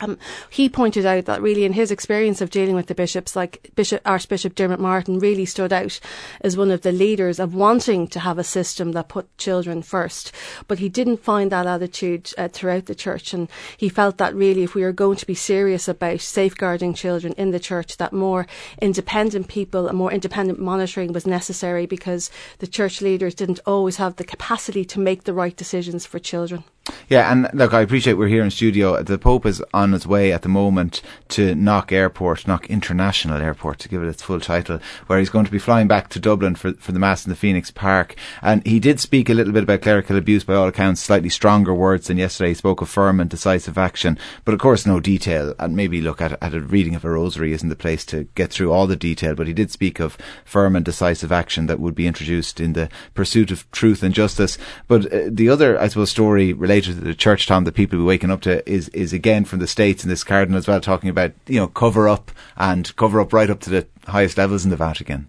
Um, 0.00 0.18
he 0.48 0.68
pointed 0.68 1.04
out 1.04 1.26
that 1.26 1.42
really 1.42 1.64
in 1.64 1.74
his 1.74 1.90
experience 1.90 2.40
of 2.40 2.50
dealing 2.50 2.74
with 2.74 2.86
the 2.86 2.94
bishops, 2.94 3.36
like 3.36 3.70
Bishop 3.74 4.00
Archbishop 4.06 4.54
Diarmuid 4.54 4.80
Martin 4.80 5.18
really 5.18 5.44
stood 5.44 5.72
out 5.72 6.00
as 6.40 6.56
one 6.56 6.70
of 6.70 6.80
the 6.80 6.92
leaders 6.92 7.38
of 7.38 7.54
wanting 7.54 8.08
to 8.08 8.20
have 8.20 8.38
a 8.38 8.44
system 8.44 8.92
that 8.92 9.08
put 9.08 9.36
children 9.36 9.82
first. 9.82 10.32
But 10.68 10.78
he 10.78 10.88
didn't 10.88 11.18
find 11.18 11.52
that 11.52 11.66
attitude 11.66 12.32
uh, 12.38 12.48
throughout 12.48 12.86
the 12.86 12.94
church, 12.94 13.34
and 13.34 13.48
he 13.76 13.88
felt 13.88 14.16
that 14.18 14.34
really 14.34 14.62
if 14.62 14.74
we 14.74 14.82
are 14.84 14.92
going 14.92 15.18
to 15.18 15.26
be 15.26 15.34
serious 15.34 15.86
about 15.86 16.20
safeguarding 16.20 16.94
children 16.94 17.34
in 17.34 17.50
the 17.50 17.60
church, 17.60 17.98
that 17.98 18.12
more 18.12 18.46
independent 18.80 19.48
people 19.48 19.86
and 19.86 19.98
more 19.98 20.12
independent 20.12 20.58
monitoring 20.58 21.12
was 21.12 21.26
necessary 21.26 21.84
because 21.84 22.30
the 22.58 22.66
church 22.66 23.02
leaders 23.02 23.34
didn't 23.34 23.60
always 23.66 23.96
have 23.96 24.16
the 24.16 24.24
capacity 24.24 24.84
to 24.86 24.98
make 24.98 25.24
the 25.24 25.34
right 25.34 25.56
decisions 25.56 26.06
for 26.06 26.18
children. 26.18 26.64
Yeah, 27.08 27.30
and 27.30 27.48
look, 27.52 27.74
I 27.74 27.80
appreciate 27.80 28.14
we're 28.14 28.28
here 28.28 28.44
in 28.44 28.50
studio. 28.50 29.02
The 29.02 29.18
Pope 29.18 29.46
is 29.46 29.62
on 29.74 29.92
his 29.92 30.06
way 30.06 30.32
at 30.32 30.42
the 30.42 30.48
moment 30.48 31.02
to 31.28 31.54
Knock 31.54 31.92
Airport, 31.92 32.46
Knock 32.46 32.68
International 32.70 33.40
Airport, 33.40 33.78
to 33.80 33.88
give 33.88 34.02
it 34.02 34.08
its 34.08 34.22
full 34.22 34.40
title, 34.40 34.80
where 35.06 35.18
he's 35.18 35.30
going 35.30 35.44
to 35.44 35.50
be 35.50 35.58
flying 35.58 35.88
back 35.88 36.08
to 36.10 36.20
Dublin 36.20 36.54
for 36.54 36.72
for 36.74 36.92
the 36.92 36.98
Mass 36.98 37.24
in 37.24 37.30
the 37.30 37.36
Phoenix 37.36 37.70
Park. 37.70 38.14
And 38.42 38.64
he 38.66 38.78
did 38.80 39.00
speak 39.00 39.28
a 39.28 39.34
little 39.34 39.52
bit 39.52 39.64
about 39.64 39.82
clerical 39.82 40.16
abuse, 40.16 40.44
by 40.44 40.54
all 40.54 40.68
accounts, 40.68 41.00
slightly 41.00 41.28
stronger 41.28 41.74
words 41.74 42.06
than 42.06 42.18
yesterday. 42.18 42.50
He 42.50 42.54
spoke 42.54 42.80
of 42.80 42.88
firm 42.88 43.20
and 43.20 43.28
decisive 43.28 43.78
action, 43.78 44.18
but 44.44 44.54
of 44.54 44.60
course, 44.60 44.86
no 44.86 45.00
detail. 45.00 45.54
And 45.58 45.76
maybe 45.76 46.00
look 46.00 46.20
at, 46.20 46.40
at 46.42 46.54
a 46.54 46.60
reading 46.60 46.94
of 46.94 47.04
a 47.04 47.10
rosary 47.10 47.52
isn't 47.52 47.68
the 47.68 47.76
place 47.76 48.04
to 48.06 48.24
get 48.34 48.50
through 48.50 48.72
all 48.72 48.86
the 48.86 48.96
detail, 48.96 49.34
but 49.34 49.46
he 49.46 49.52
did 49.52 49.70
speak 49.70 50.00
of 50.00 50.16
firm 50.44 50.76
and 50.76 50.84
decisive 50.84 51.32
action 51.32 51.66
that 51.66 51.80
would 51.80 51.94
be 51.94 52.06
introduced 52.06 52.60
in 52.60 52.72
the 52.72 52.88
pursuit 53.14 53.50
of 53.50 53.70
truth 53.70 54.02
and 54.02 54.14
justice. 54.14 54.58
But 54.88 55.12
uh, 55.12 55.28
the 55.28 55.48
other, 55.48 55.78
I 55.80 55.88
suppose, 55.88 56.10
story 56.10 56.52
related 56.52 56.79
to 56.80 56.94
the 56.94 57.14
church 57.14 57.46
town 57.46 57.64
that 57.64 57.74
people 57.74 57.98
be 57.98 58.04
waking 58.04 58.30
up 58.30 58.40
to 58.42 58.68
is 58.70 58.88
is 58.90 59.12
again 59.12 59.44
from 59.44 59.58
the 59.58 59.66
states 59.66 60.02
and 60.02 60.10
this 60.10 60.24
cardinal 60.24 60.58
as 60.58 60.68
well 60.68 60.80
talking 60.80 61.10
about 61.10 61.32
you 61.46 61.58
know 61.58 61.68
cover 61.68 62.08
up 62.08 62.30
and 62.56 62.94
cover 62.96 63.20
up 63.20 63.32
right 63.32 63.50
up 63.50 63.60
to 63.60 63.70
the 63.70 63.86
highest 64.06 64.38
levels 64.38 64.64
in 64.64 64.70
the 64.70 64.76
Vatican. 64.76 65.28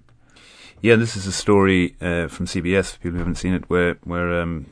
Yeah, 0.81 0.96
this 0.96 1.15
is 1.15 1.27
a 1.27 1.31
story 1.31 1.96
uh, 2.01 2.27
from 2.27 2.48
CBS. 2.48 2.93
For 2.93 2.98
people 2.98 3.12
who 3.12 3.20
haven't 3.20 3.36
seen 3.36 3.53
it, 3.53 3.70
where 3.70 3.98
where 4.03 4.41
um, 4.41 4.65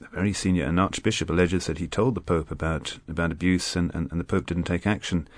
a 0.00 0.08
very 0.14 0.32
senior 0.32 0.64
an 0.64 0.78
archbishop 0.78 1.28
alleges 1.28 1.66
that 1.66 1.78
he 1.78 1.86
told 1.86 2.14
the 2.14 2.20
Pope 2.20 2.50
about 2.50 2.98
about 3.08 3.32
abuse 3.32 3.76
and, 3.76 3.94
and, 3.94 4.10
and 4.10 4.20
the 4.20 4.24
Pope 4.24 4.46
didn't 4.46 4.64
take 4.64 4.86
action. 4.86 5.28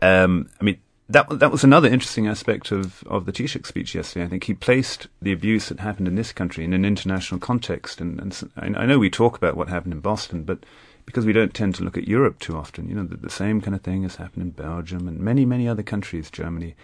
Um, 0.00 0.48
I 0.60 0.64
mean, 0.64 0.78
that 1.08 1.38
that 1.38 1.52
was 1.52 1.62
another 1.62 1.88
interesting 1.88 2.26
aspect 2.26 2.72
of, 2.72 3.04
of 3.04 3.26
the 3.26 3.32
Taoiseach 3.32 3.66
speech 3.66 3.94
yesterday. 3.94 4.24
I 4.24 4.28
think 4.28 4.44
he 4.44 4.54
placed 4.54 5.06
the 5.22 5.32
abuse 5.32 5.68
that 5.68 5.80
happened 5.80 6.08
in 6.08 6.16
this 6.16 6.32
country 6.32 6.64
in 6.64 6.72
an 6.72 6.84
international 6.84 7.38
context, 7.38 8.00
and, 8.00 8.20
and 8.56 8.76
I 8.76 8.86
know 8.86 8.98
we 8.98 9.10
talk 9.10 9.36
about 9.36 9.56
what 9.56 9.68
happened 9.68 9.92
in 9.92 10.00
Boston, 10.00 10.42
but 10.42 10.64
because 11.04 11.24
we 11.24 11.32
don't 11.32 11.54
tend 11.54 11.76
to 11.76 11.84
look 11.84 11.96
at 11.96 12.08
Europe 12.08 12.40
too 12.40 12.56
often, 12.56 12.88
you 12.88 12.94
know, 12.96 13.04
the, 13.04 13.16
the 13.16 13.30
same 13.30 13.60
kind 13.60 13.76
of 13.76 13.82
thing 13.82 14.02
has 14.02 14.16
happened 14.16 14.42
in 14.42 14.50
Belgium 14.50 15.06
and 15.06 15.20
many 15.20 15.44
many 15.44 15.68
other 15.68 15.84
countries, 15.84 16.30
Germany, 16.30 16.74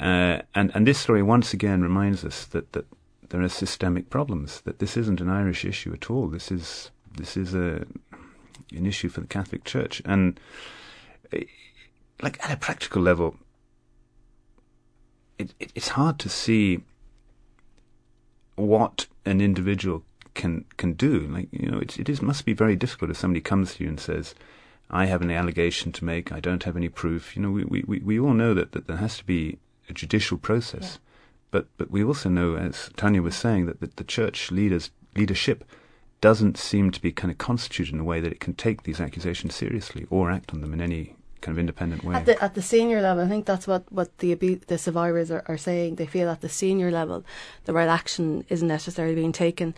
uh, 0.00 0.38
and 0.54 0.70
and 0.74 0.86
this 0.86 0.98
story 0.98 1.22
once 1.22 1.52
again 1.52 1.82
reminds 1.82 2.24
us 2.24 2.46
that 2.46 2.72
that 2.72 2.86
there 3.28 3.42
are 3.42 3.48
systemic 3.48 4.08
problems. 4.08 4.62
That 4.62 4.78
this 4.78 4.96
isn't 4.96 5.20
an 5.20 5.28
Irish 5.28 5.64
issue 5.64 5.92
at 5.92 6.10
all. 6.10 6.28
This 6.28 6.50
is 6.50 6.90
this 7.16 7.36
is 7.36 7.54
a 7.54 7.84
an 8.74 8.86
issue 8.86 9.10
for 9.10 9.20
the 9.20 9.26
Catholic 9.26 9.64
Church 9.64 10.00
and 10.06 10.40
like 12.22 12.42
at 12.44 12.52
a 12.52 12.56
practical 12.56 13.02
level, 13.02 13.36
it, 15.38 15.54
it, 15.58 15.72
it's 15.74 15.88
hard 15.88 16.18
to 16.20 16.28
see 16.28 16.82
what 18.56 19.06
an 19.24 19.40
individual 19.40 20.04
can 20.34 20.64
can 20.76 20.92
do. 20.92 21.20
Like 21.20 21.48
you 21.52 21.70
know, 21.70 21.78
it, 21.78 21.98
it 21.98 22.08
is 22.08 22.22
must 22.22 22.44
be 22.44 22.52
very 22.52 22.76
difficult 22.76 23.10
if 23.10 23.16
somebody 23.16 23.40
comes 23.40 23.74
to 23.74 23.84
you 23.84 23.88
and 23.88 24.00
says, 24.00 24.34
"I 24.90 25.06
have 25.06 25.22
an 25.22 25.30
allegation 25.30 25.92
to 25.92 26.04
make. 26.04 26.32
I 26.32 26.40
don't 26.40 26.64
have 26.64 26.76
any 26.76 26.88
proof." 26.88 27.36
You 27.36 27.42
know, 27.42 27.50
we 27.50 27.84
we, 27.86 27.98
we 27.98 28.18
all 28.18 28.34
know 28.34 28.54
that, 28.54 28.72
that 28.72 28.86
there 28.86 28.98
has 28.98 29.16
to 29.18 29.24
be 29.24 29.58
a 29.88 29.92
judicial 29.92 30.38
process, 30.38 30.94
yeah. 30.94 30.98
but 31.50 31.66
but 31.76 31.90
we 31.90 32.04
also 32.04 32.28
know, 32.28 32.56
as 32.56 32.90
Tanya 32.96 33.22
was 33.22 33.36
saying, 33.36 33.66
that, 33.66 33.80
that 33.80 33.96
the 33.96 34.04
church 34.04 34.50
leaders 34.50 34.90
leadership 35.16 35.64
doesn't 36.20 36.56
seem 36.56 36.90
to 36.90 37.02
be 37.02 37.12
kind 37.12 37.30
of 37.30 37.38
constituted 37.38 37.94
in 37.94 38.00
a 38.00 38.04
way 38.04 38.18
that 38.18 38.32
it 38.32 38.40
can 38.40 38.54
take 38.54 38.82
these 38.84 39.00
accusations 39.00 39.54
seriously 39.54 40.06
or 40.08 40.30
act 40.30 40.54
on 40.54 40.62
them 40.62 40.72
in 40.72 40.80
any 40.80 41.14
kind 41.44 41.54
of 41.54 41.60
independent 41.60 42.02
way. 42.02 42.14
At 42.16 42.26
the, 42.26 42.42
at 42.42 42.54
the 42.54 42.62
senior 42.62 43.00
level, 43.00 43.24
I 43.24 43.28
think 43.28 43.44
that's 43.44 43.66
what, 43.66 43.90
what 43.92 44.18
the 44.18 44.34
the 44.34 44.78
survivors 44.78 45.30
are, 45.30 45.44
are 45.46 45.58
saying. 45.58 45.96
They 45.96 46.06
feel 46.06 46.28
at 46.30 46.40
the 46.40 46.48
senior 46.48 46.90
level, 46.90 47.24
the 47.66 47.72
right 47.72 47.88
action 47.88 48.44
isn't 48.48 48.66
necessarily 48.66 49.14
being 49.14 49.32
taken. 49.32 49.74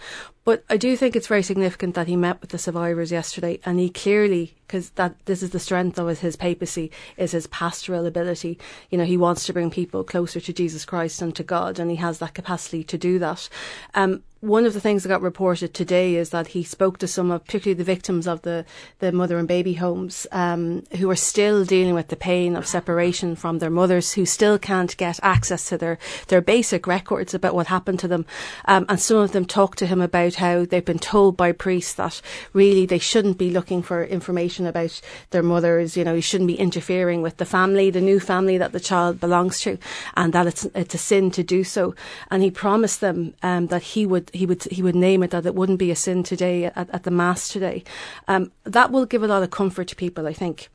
But 0.46 0.62
I 0.70 0.76
do 0.76 0.96
think 0.96 1.16
it's 1.16 1.26
very 1.26 1.42
significant 1.42 1.96
that 1.96 2.06
he 2.06 2.14
met 2.14 2.40
with 2.40 2.50
the 2.50 2.58
survivors 2.58 3.10
yesterday, 3.10 3.58
and 3.64 3.80
he 3.80 3.90
clearly, 3.90 4.54
because 4.68 4.90
that 4.90 5.16
this 5.26 5.42
is 5.42 5.50
the 5.50 5.58
strength 5.58 5.98
of 5.98 6.20
his 6.20 6.36
papacy, 6.36 6.92
is 7.16 7.32
his 7.32 7.48
pastoral 7.48 8.06
ability. 8.06 8.56
You 8.88 8.98
know, 8.98 9.04
he 9.04 9.16
wants 9.16 9.44
to 9.46 9.52
bring 9.52 9.72
people 9.72 10.04
closer 10.04 10.38
to 10.38 10.52
Jesus 10.52 10.84
Christ 10.84 11.20
and 11.20 11.34
to 11.34 11.42
God, 11.42 11.80
and 11.80 11.90
he 11.90 11.96
has 11.96 12.20
that 12.20 12.34
capacity 12.34 12.84
to 12.84 12.96
do 12.96 13.18
that. 13.18 13.48
Um, 13.94 14.22
one 14.40 14.66
of 14.66 14.74
the 14.74 14.80
things 14.80 15.02
that 15.02 15.08
got 15.08 15.22
reported 15.22 15.74
today 15.74 16.14
is 16.14 16.30
that 16.30 16.48
he 16.48 16.62
spoke 16.62 16.98
to 16.98 17.08
some 17.08 17.30
of, 17.30 17.44
particularly 17.44 17.76
the 17.76 17.84
victims 17.84 18.28
of 18.28 18.42
the, 18.42 18.64
the 19.00 19.10
mother 19.10 19.38
and 19.38 19.48
baby 19.48 19.74
homes, 19.74 20.26
um, 20.30 20.84
who 20.98 21.10
are 21.10 21.16
still 21.16 21.64
dealing 21.64 21.94
with 21.94 22.08
the 22.08 22.16
pain 22.16 22.54
of 22.54 22.66
separation 22.66 23.34
from 23.34 23.58
their 23.58 23.70
mothers, 23.70 24.12
who 24.12 24.26
still 24.26 24.58
can't 24.58 24.96
get 24.98 25.18
access 25.22 25.68
to 25.70 25.78
their, 25.78 25.98
their 26.28 26.40
basic 26.40 26.86
records 26.86 27.34
about 27.34 27.54
what 27.54 27.66
happened 27.66 27.98
to 27.98 28.08
them. 28.08 28.26
Um, 28.66 28.86
and 28.88 29.00
some 29.00 29.16
of 29.16 29.32
them 29.32 29.46
talked 29.46 29.78
to 29.78 29.86
him 29.86 30.00
about 30.00 30.34
how 30.36 30.64
they've 30.64 30.84
been 30.84 30.98
told 30.98 31.36
by 31.36 31.52
priests 31.52 31.94
that 31.94 32.20
really 32.52 32.86
they 32.86 32.98
shouldn't 32.98 33.38
be 33.38 33.50
looking 33.50 33.82
for 33.82 34.04
information 34.04 34.66
about 34.66 35.00
their 35.30 35.42
mothers. 35.42 35.96
You 35.96 36.04
know, 36.04 36.14
you 36.14 36.20
shouldn't 36.20 36.48
be 36.48 36.58
interfering 36.58 37.22
with 37.22 37.36
the 37.36 37.44
family, 37.44 37.90
the 37.90 38.00
new 38.00 38.20
family 38.20 38.58
that 38.58 38.72
the 38.72 38.80
child 38.80 39.20
belongs 39.20 39.60
to, 39.60 39.78
and 40.16 40.32
that 40.32 40.46
it's, 40.46 40.64
it's 40.74 40.94
a 40.94 40.98
sin 40.98 41.30
to 41.32 41.42
do 41.42 41.64
so. 41.64 41.94
And 42.30 42.42
he 42.42 42.50
promised 42.50 43.00
them 43.00 43.34
um, 43.42 43.66
that 43.68 43.82
he 43.82 44.06
would 44.06 44.30
he 44.32 44.46
would 44.46 44.64
he 44.64 44.82
would 44.82 44.96
name 44.96 45.22
it 45.22 45.30
that 45.30 45.46
it 45.46 45.54
wouldn't 45.54 45.78
be 45.78 45.90
a 45.90 45.96
sin 45.96 46.22
today 46.22 46.64
at, 46.64 46.90
at 46.90 47.02
the 47.02 47.10
mass 47.10 47.48
today. 47.48 47.84
Um, 48.28 48.52
that 48.64 48.90
will 48.90 49.06
give 49.06 49.22
a 49.22 49.28
lot 49.28 49.42
of 49.42 49.50
comfort 49.50 49.88
to 49.88 49.96
people, 49.96 50.26
I 50.26 50.32
think 50.32 50.68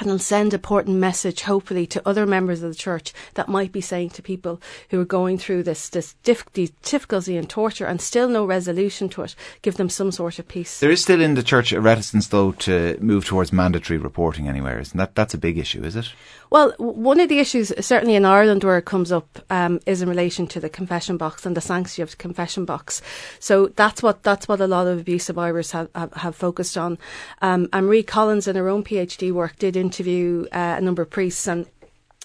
and 0.00 0.08
it'll 0.08 0.18
send 0.18 0.54
a 0.54 0.58
important 0.62 0.96
message, 0.96 1.42
hopefully, 1.42 1.86
to 1.86 2.08
other 2.08 2.24
members 2.24 2.62
of 2.62 2.70
the 2.70 2.76
church 2.76 3.12
that 3.34 3.48
might 3.48 3.72
be 3.72 3.80
saying 3.80 4.08
to 4.08 4.22
people 4.22 4.60
who 4.90 5.00
are 5.00 5.04
going 5.04 5.36
through 5.36 5.62
this, 5.64 5.88
this 5.88 6.14
difficulty 6.22 7.36
and 7.36 7.50
torture 7.50 7.84
and 7.84 8.00
still 8.00 8.28
no 8.28 8.44
resolution 8.46 9.08
to 9.08 9.22
it, 9.22 9.34
give 9.60 9.76
them 9.76 9.88
some 9.88 10.12
sort 10.12 10.38
of 10.38 10.46
peace. 10.46 10.78
There 10.78 10.92
is 10.92 11.02
still 11.02 11.20
in 11.20 11.34
the 11.34 11.42
church 11.42 11.72
a 11.72 11.80
reticence, 11.80 12.28
though, 12.28 12.52
to 12.52 12.96
move 13.00 13.24
towards 13.24 13.52
mandatory 13.52 13.98
reporting 13.98 14.48
anywhere, 14.48 14.78
isn't 14.78 14.96
that? 14.96 15.16
That's 15.16 15.34
a 15.34 15.38
big 15.38 15.58
issue, 15.58 15.82
is 15.82 15.96
it? 15.96 16.12
Well, 16.52 16.74
one 16.76 17.18
of 17.18 17.30
the 17.30 17.38
issues, 17.38 17.72
certainly 17.80 18.14
in 18.14 18.26
Ireland, 18.26 18.62
where 18.62 18.76
it 18.76 18.84
comes 18.84 19.10
up, 19.10 19.38
um, 19.48 19.80
is 19.86 20.02
in 20.02 20.08
relation 20.10 20.46
to 20.48 20.60
the 20.60 20.68
confession 20.68 21.16
box 21.16 21.46
and 21.46 21.56
the 21.56 21.62
sanctity 21.62 22.02
of 22.02 22.10
the 22.10 22.16
confession 22.18 22.66
box. 22.66 23.00
So 23.40 23.68
that's 23.68 24.02
what 24.02 24.22
that's 24.22 24.46
what 24.48 24.60
a 24.60 24.66
lot 24.66 24.86
of 24.86 24.98
abuse 24.98 25.24
survivors 25.24 25.70
have 25.70 25.88
have, 25.94 26.12
have 26.12 26.36
focused 26.36 26.76
on. 26.76 26.98
Um, 27.40 27.70
and 27.72 27.86
Marie 27.86 28.02
Collins, 28.02 28.46
in 28.46 28.56
her 28.56 28.68
own 28.68 28.84
PhD 28.84 29.32
work, 29.32 29.56
did 29.58 29.78
interview 29.78 30.44
uh, 30.52 30.74
a 30.76 30.80
number 30.82 31.00
of 31.00 31.08
priests 31.08 31.46
and 31.46 31.64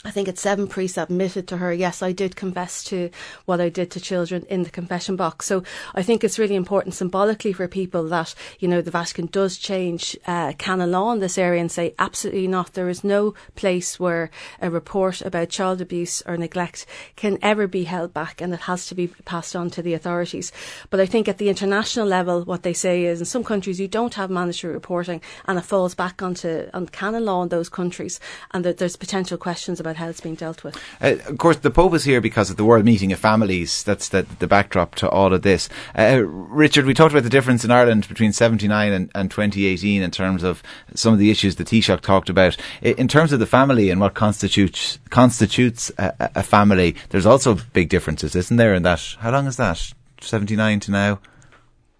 I 0.06 0.12
think 0.12 0.28
it's 0.28 0.42
seven 0.42 0.68
priests 0.68 0.98
admitted 0.98 1.48
to 1.48 1.58
her, 1.58 1.74
yes, 1.74 2.04
I 2.04 2.12
did 2.12 2.36
confess 2.36 2.84
to 2.86 3.10
what 3.46 3.60
I 3.60 3.70
did 3.70 3.90
to 3.92 4.00
children 4.00 4.46
in 4.48 4.62
the 4.62 4.70
confession 4.70 5.16
box. 5.16 5.48
So 5.48 5.64
I 5.96 6.04
think 6.04 6.24
it's 6.24 6.38
really 6.38 6.56
important 6.56 6.94
symbolically 6.94 7.52
for 7.52 7.68
people 7.68 8.08
that, 8.10 8.36
you 8.60 8.68
know, 8.68 8.82
the 8.82 8.92
Vatican 8.92 9.26
does 9.26 9.58
change 9.58 10.16
uh, 10.28 10.54
canon 10.60 10.92
law 10.92 11.12
in 11.12 11.20
this 11.20 11.38
area 11.38 11.60
and 11.60 11.72
say 11.72 11.96
absolutely 11.98 12.48
not. 12.48 12.74
There 12.74 12.90
is 12.90 13.04
no 13.04 13.34
place 13.56 14.00
where 14.00 14.30
a 14.62 14.70
report 14.70 15.22
about 15.22 15.50
child 15.50 15.82
abuse 15.82 16.22
or 16.28 16.38
neglect 16.38 16.86
can 17.16 17.40
ever 17.42 17.66
be 17.66 17.84
held 17.84 18.14
back 18.14 18.40
and 18.40 18.54
it 18.54 18.62
has 18.62 18.86
to 18.88 18.96
be 18.96 19.08
passed 19.26 19.56
on 19.56 19.72
to 19.72 19.82
the 19.82 19.96
authorities. 19.96 20.52
But 20.92 21.00
I 21.00 21.08
think 21.08 21.28
at 21.28 21.40
the 21.40 21.50
international 21.50 22.06
level, 22.06 22.44
what 22.44 22.62
they 22.62 22.74
say 22.74 23.06
is 23.06 23.20
in 23.20 23.26
some 23.26 23.44
countries 23.44 23.80
you 23.80 23.88
don't 23.88 24.14
have 24.14 24.30
mandatory 24.30 24.74
reporting 24.74 25.22
and 25.46 25.58
it 25.58 25.66
falls 25.66 25.96
back 25.96 26.22
onto 26.22 26.70
on 26.74 26.86
canon 26.88 27.26
law 27.26 27.42
in 27.42 27.50
those 27.50 27.68
countries 27.68 28.20
and 28.52 28.64
that 28.64 28.78
there's 28.78 28.96
potential 28.96 29.40
questions 29.40 29.80
about 29.80 29.97
how 29.98 30.08
it's 30.08 30.22
being 30.22 30.36
dealt 30.36 30.64
with. 30.64 30.76
Uh, 31.02 31.16
of 31.28 31.38
course, 31.38 31.58
the 31.58 31.72
Pope 31.72 31.94
is 31.94 32.04
here 32.04 32.22
because 32.22 32.50
of 32.50 32.58
the 32.58 32.66
World 32.66 32.86
Meeting 32.86 33.12
of 33.12 33.20
Families. 33.20 33.84
That's 33.84 34.10
the, 34.10 34.26
the 34.40 34.48
backdrop 34.48 34.96
to 34.96 35.10
all 35.10 35.34
of 35.34 35.42
this. 35.42 35.70
Uh, 35.98 36.24
Richard, 36.24 36.86
we 36.86 36.94
talked 36.94 37.14
about 37.14 37.24
the 37.24 37.30
difference 37.30 37.66
in 37.66 37.72
Ireland 37.72 38.08
between 38.08 38.34
79 38.34 38.92
and, 38.92 39.12
and 39.14 39.30
2018 39.30 40.02
in 40.02 40.12
terms 40.12 40.44
of 40.44 40.64
some 40.96 41.14
of 41.14 41.20
the 41.20 41.30
issues 41.30 41.58
that 41.58 41.68
Taoiseach 41.68 42.02
talked 42.02 42.30
about. 42.30 42.58
In 42.82 43.08
terms 43.08 43.34
of 43.34 43.40
the 43.40 43.46
family 43.46 43.90
and 43.90 44.00
what 44.00 44.14
constitutes 44.14 45.00
constitutes 45.10 45.92
a, 45.98 46.14
a 46.36 46.44
family, 46.44 46.96
there's 47.10 47.26
also 47.26 47.56
big 47.74 47.90
differences, 47.90 48.36
isn't 48.36 48.58
there? 48.58 48.74
In 48.74 48.84
that, 48.84 49.16
how 49.20 49.32
long 49.32 49.48
is 49.48 49.58
that? 49.58 49.94
79 50.22 50.80
to 50.82 50.92
now? 50.92 51.20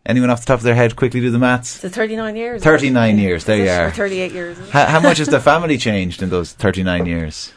Anyone 0.08 0.30
off 0.30 0.40
the 0.40 0.46
top 0.46 0.60
of 0.60 0.64
their 0.64 0.74
head 0.74 0.96
quickly 0.96 1.20
do 1.20 1.30
the 1.32 1.38
maths? 1.38 1.80
The 1.80 1.90
39 1.90 2.38
years. 2.38 2.64
39 2.64 3.20
years, 3.20 3.44
there 3.44 3.58
you 3.58 3.70
are. 3.70 3.92
38 3.92 4.32
years. 4.32 4.70
How, 4.70 4.86
how 4.86 5.00
much 5.02 5.18
has 5.18 5.28
the 5.28 5.42
family 5.42 5.78
changed 5.78 6.24
in 6.24 6.30
those 6.30 6.54
39 6.54 7.06
years? 7.06 7.52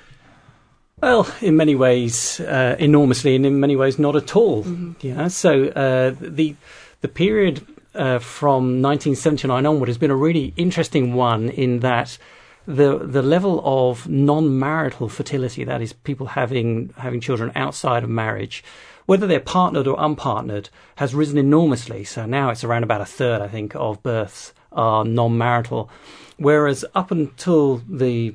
Well, 1.02 1.32
in 1.40 1.56
many 1.56 1.74
ways, 1.74 2.40
uh, 2.40 2.76
enormously, 2.78 3.34
and 3.36 3.46
in 3.46 3.58
many 3.58 3.76
ways, 3.76 3.98
not 3.98 4.16
at 4.16 4.36
all. 4.36 4.64
Mm-hmm. 4.64 5.06
Yeah. 5.06 5.28
So 5.28 5.68
uh, 5.68 6.14
the 6.20 6.56
the 7.00 7.08
period 7.08 7.66
uh, 7.94 8.18
from 8.18 8.82
1979 8.82 9.64
onward 9.66 9.88
has 9.88 9.98
been 9.98 10.10
a 10.10 10.16
really 10.16 10.52
interesting 10.56 11.14
one 11.14 11.48
in 11.48 11.80
that 11.80 12.18
the 12.66 12.98
the 12.98 13.22
level 13.22 13.62
of 13.64 14.08
non-marital 14.08 15.08
fertility, 15.08 15.64
that 15.64 15.80
is, 15.80 15.92
people 15.92 16.26
having 16.26 16.92
having 16.96 17.20
children 17.20 17.50
outside 17.54 18.04
of 18.04 18.10
marriage, 18.10 18.62
whether 19.06 19.26
they're 19.26 19.40
partnered 19.40 19.86
or 19.86 19.96
unpartnered, 19.96 20.68
has 20.96 21.14
risen 21.14 21.38
enormously. 21.38 22.04
So 22.04 22.26
now 22.26 22.50
it's 22.50 22.62
around 22.62 22.84
about 22.84 23.00
a 23.00 23.06
third, 23.06 23.40
I 23.40 23.48
think, 23.48 23.74
of 23.74 24.02
births 24.02 24.52
are 24.72 25.04
non-marital, 25.04 25.90
whereas 26.36 26.84
up 26.94 27.10
until 27.10 27.78
the 27.88 28.34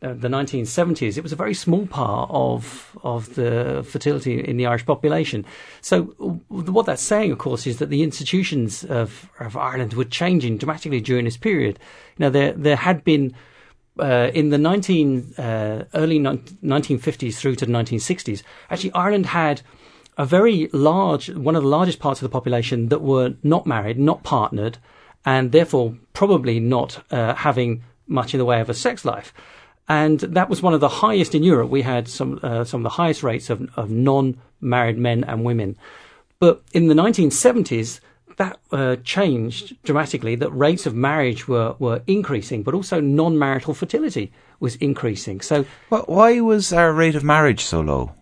the 0.00 0.28
1970s, 0.28 1.16
it 1.16 1.22
was 1.22 1.32
a 1.32 1.36
very 1.36 1.54
small 1.54 1.86
part 1.86 2.30
of 2.32 2.96
of 3.02 3.34
the 3.34 3.84
fertility 3.88 4.40
in 4.40 4.56
the 4.56 4.66
Irish 4.66 4.86
population. 4.86 5.44
So 5.80 6.02
what 6.48 6.86
that's 6.86 7.02
saying, 7.02 7.32
of 7.32 7.38
course, 7.38 7.66
is 7.66 7.78
that 7.78 7.90
the 7.90 8.02
institutions 8.02 8.84
of, 8.84 9.30
of 9.40 9.56
Ireland 9.56 9.94
were 9.94 10.04
changing 10.04 10.58
dramatically 10.58 11.00
during 11.00 11.24
this 11.24 11.36
period. 11.36 11.78
Now 12.18 12.30
there 12.30 12.52
there 12.52 12.76
had 12.76 13.04
been 13.04 13.34
uh, 13.98 14.30
in 14.34 14.50
the 14.50 14.58
19 14.58 15.34
uh, 15.38 15.84
early 15.94 16.18
1950s 16.18 17.34
through 17.36 17.54
to 17.56 17.66
the 17.66 17.72
1960s, 17.72 18.42
actually 18.70 18.92
Ireland 18.92 19.26
had 19.26 19.62
a 20.16 20.24
very 20.24 20.68
large, 20.72 21.30
one 21.30 21.56
of 21.56 21.62
the 21.62 21.68
largest 21.68 21.98
parts 21.98 22.20
of 22.20 22.28
the 22.28 22.32
population 22.32 22.88
that 22.88 23.02
were 23.02 23.34
not 23.42 23.66
married, 23.66 23.98
not 23.98 24.22
partnered, 24.22 24.78
and 25.24 25.52
therefore 25.52 25.96
probably 26.12 26.60
not 26.60 27.04
uh, 27.10 27.34
having 27.34 27.82
much 28.06 28.34
in 28.34 28.38
the 28.38 28.44
way 28.44 28.60
of 28.60 28.68
a 28.68 28.74
sex 28.74 29.04
life 29.04 29.32
and 29.88 30.20
that 30.20 30.48
was 30.48 30.62
one 30.62 30.74
of 30.74 30.80
the 30.80 30.88
highest 30.88 31.34
in 31.34 31.42
Europe. 31.42 31.70
We 31.70 31.82
had 31.82 32.08
some 32.08 32.40
uh, 32.42 32.64
some 32.64 32.80
of 32.80 32.84
the 32.84 32.96
highest 33.02 33.22
rates 33.22 33.50
of, 33.50 33.68
of 33.76 33.90
non-married 33.90 34.98
men 34.98 35.24
and 35.24 35.44
women. 35.44 35.76
But 36.38 36.62
in 36.72 36.88
the 36.88 36.94
1970s, 36.94 38.00
that 38.36 38.58
uh, 38.72 38.96
changed 38.96 39.80
dramatically. 39.82 40.34
That 40.34 40.50
rates 40.50 40.86
of 40.86 40.94
marriage 40.94 41.46
were, 41.46 41.76
were 41.78 42.02
increasing, 42.06 42.62
but 42.62 42.74
also 42.74 43.00
non-marital 43.00 43.74
fertility 43.74 44.32
was 44.60 44.76
increasing. 44.76 45.40
So, 45.40 45.64
why 45.88 46.40
was 46.40 46.72
our 46.72 46.92
rate 46.92 47.14
of 47.14 47.24
marriage 47.24 47.64
so 47.64 47.80
low? 47.80 48.12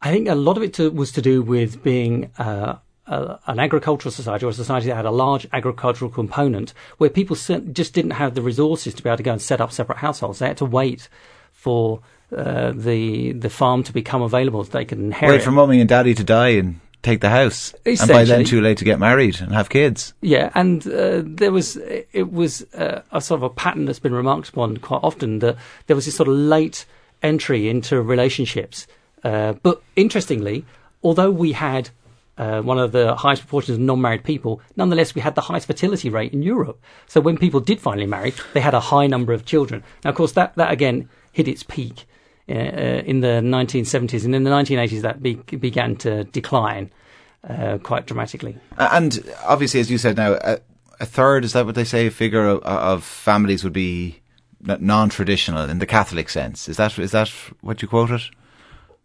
I 0.00 0.10
think 0.10 0.28
a 0.28 0.34
lot 0.34 0.56
of 0.56 0.62
it 0.62 0.74
to, 0.74 0.90
was 0.90 1.12
to 1.12 1.22
do 1.22 1.42
with 1.42 1.82
being 1.82 2.30
uh, 2.38 2.76
a, 3.06 3.38
an 3.46 3.58
agricultural 3.58 4.12
society 4.12 4.44
or 4.44 4.50
a 4.50 4.54
society 4.54 4.88
that 4.88 4.96
had 4.96 5.06
a 5.06 5.10
large 5.10 5.46
agricultural 5.52 6.10
component 6.10 6.72
where 6.98 7.10
people 7.10 7.36
just 7.36 7.94
didn't 7.94 8.12
have 8.12 8.34
the 8.34 8.42
resources 8.42 8.94
to 8.94 9.02
be 9.02 9.08
able 9.08 9.18
to 9.18 9.22
go 9.22 9.32
and 9.32 9.42
set 9.42 9.60
up 9.60 9.72
separate 9.72 9.98
households. 9.98 10.38
They 10.38 10.46
had 10.46 10.56
to 10.58 10.64
wait 10.64 11.08
for 11.52 12.00
uh, 12.34 12.72
the 12.74 13.32
the 13.32 13.50
farm 13.50 13.82
to 13.84 13.92
become 13.92 14.22
available 14.22 14.64
so 14.64 14.70
they 14.70 14.84
could 14.84 14.98
inherit. 14.98 15.36
Wait 15.36 15.42
for 15.42 15.50
mummy 15.50 15.80
and 15.80 15.88
daddy 15.88 16.14
to 16.14 16.24
die 16.24 16.48
and 16.48 16.80
take 17.02 17.20
the 17.20 17.28
house, 17.28 17.74
and 17.84 18.08
by 18.08 18.24
then 18.24 18.44
too 18.44 18.60
late 18.60 18.78
to 18.78 18.84
get 18.84 18.98
married 18.98 19.40
and 19.40 19.52
have 19.52 19.68
kids. 19.68 20.14
Yeah, 20.20 20.50
and 20.54 20.86
uh, 20.86 21.22
there 21.24 21.52
was 21.52 21.76
it 21.76 22.32
was 22.32 22.62
uh, 22.74 23.02
a 23.12 23.20
sort 23.20 23.38
of 23.38 23.42
a 23.42 23.50
pattern 23.50 23.84
that's 23.84 23.98
been 23.98 24.14
remarked 24.14 24.48
upon 24.48 24.78
quite 24.78 25.00
often 25.02 25.38
that 25.40 25.56
there 25.86 25.94
was 25.94 26.06
this 26.06 26.16
sort 26.16 26.28
of 26.28 26.34
late 26.34 26.86
entry 27.22 27.68
into 27.68 28.00
relationships. 28.00 28.86
Uh, 29.22 29.54
but 29.62 29.82
interestingly, 29.96 30.64
although 31.02 31.30
we 31.30 31.52
had 31.52 31.90
uh, 32.38 32.60
one 32.62 32.78
of 32.78 32.92
the 32.92 33.14
highest 33.14 33.42
proportions 33.42 33.76
of 33.76 33.80
non-married 33.80 34.24
people. 34.24 34.60
Nonetheless, 34.76 35.14
we 35.14 35.20
had 35.20 35.34
the 35.34 35.40
highest 35.40 35.66
fertility 35.66 36.10
rate 36.10 36.32
in 36.32 36.42
Europe. 36.42 36.82
So 37.06 37.20
when 37.20 37.38
people 37.38 37.60
did 37.60 37.80
finally 37.80 38.06
marry, 38.06 38.34
they 38.52 38.60
had 38.60 38.74
a 38.74 38.80
high 38.80 39.06
number 39.06 39.32
of 39.32 39.44
children. 39.44 39.82
Now, 40.04 40.10
of 40.10 40.16
course, 40.16 40.32
that, 40.32 40.54
that 40.56 40.72
again 40.72 41.08
hit 41.32 41.48
its 41.48 41.62
peak 41.62 42.06
uh, 42.48 42.52
uh 42.52 43.02
in 43.06 43.20
the 43.20 43.40
1970s, 43.42 44.24
and 44.24 44.34
in 44.34 44.44
the 44.44 44.50
1980s 44.50 45.02
that 45.02 45.22
be- 45.22 45.36
began 45.56 45.96
to 45.96 46.24
decline. 46.24 46.90
uh, 47.48 47.78
quite 47.78 48.06
dramatically. 48.06 48.56
And 48.78 49.22
obviously, 49.44 49.80
as 49.80 49.90
you 49.90 49.98
said 49.98 50.16
now, 50.16 50.38
a, 50.40 50.60
a 51.00 51.06
third, 51.06 51.44
is 51.44 51.52
that 51.52 51.66
what 51.66 51.74
they 51.74 51.84
say, 51.84 52.08
figure 52.10 52.46
of, 52.46 52.62
of 52.62 53.04
families 53.04 53.64
would 53.64 53.72
be 53.72 54.20
non-traditional 54.60 55.68
in 55.68 55.78
the 55.78 55.86
Catholic 55.86 56.28
sense. 56.30 56.68
Is 56.68 56.78
that 56.78 56.98
is 56.98 57.10
that 57.10 57.28
what 57.60 57.82
you 57.82 57.88
quoted? 57.88 58.22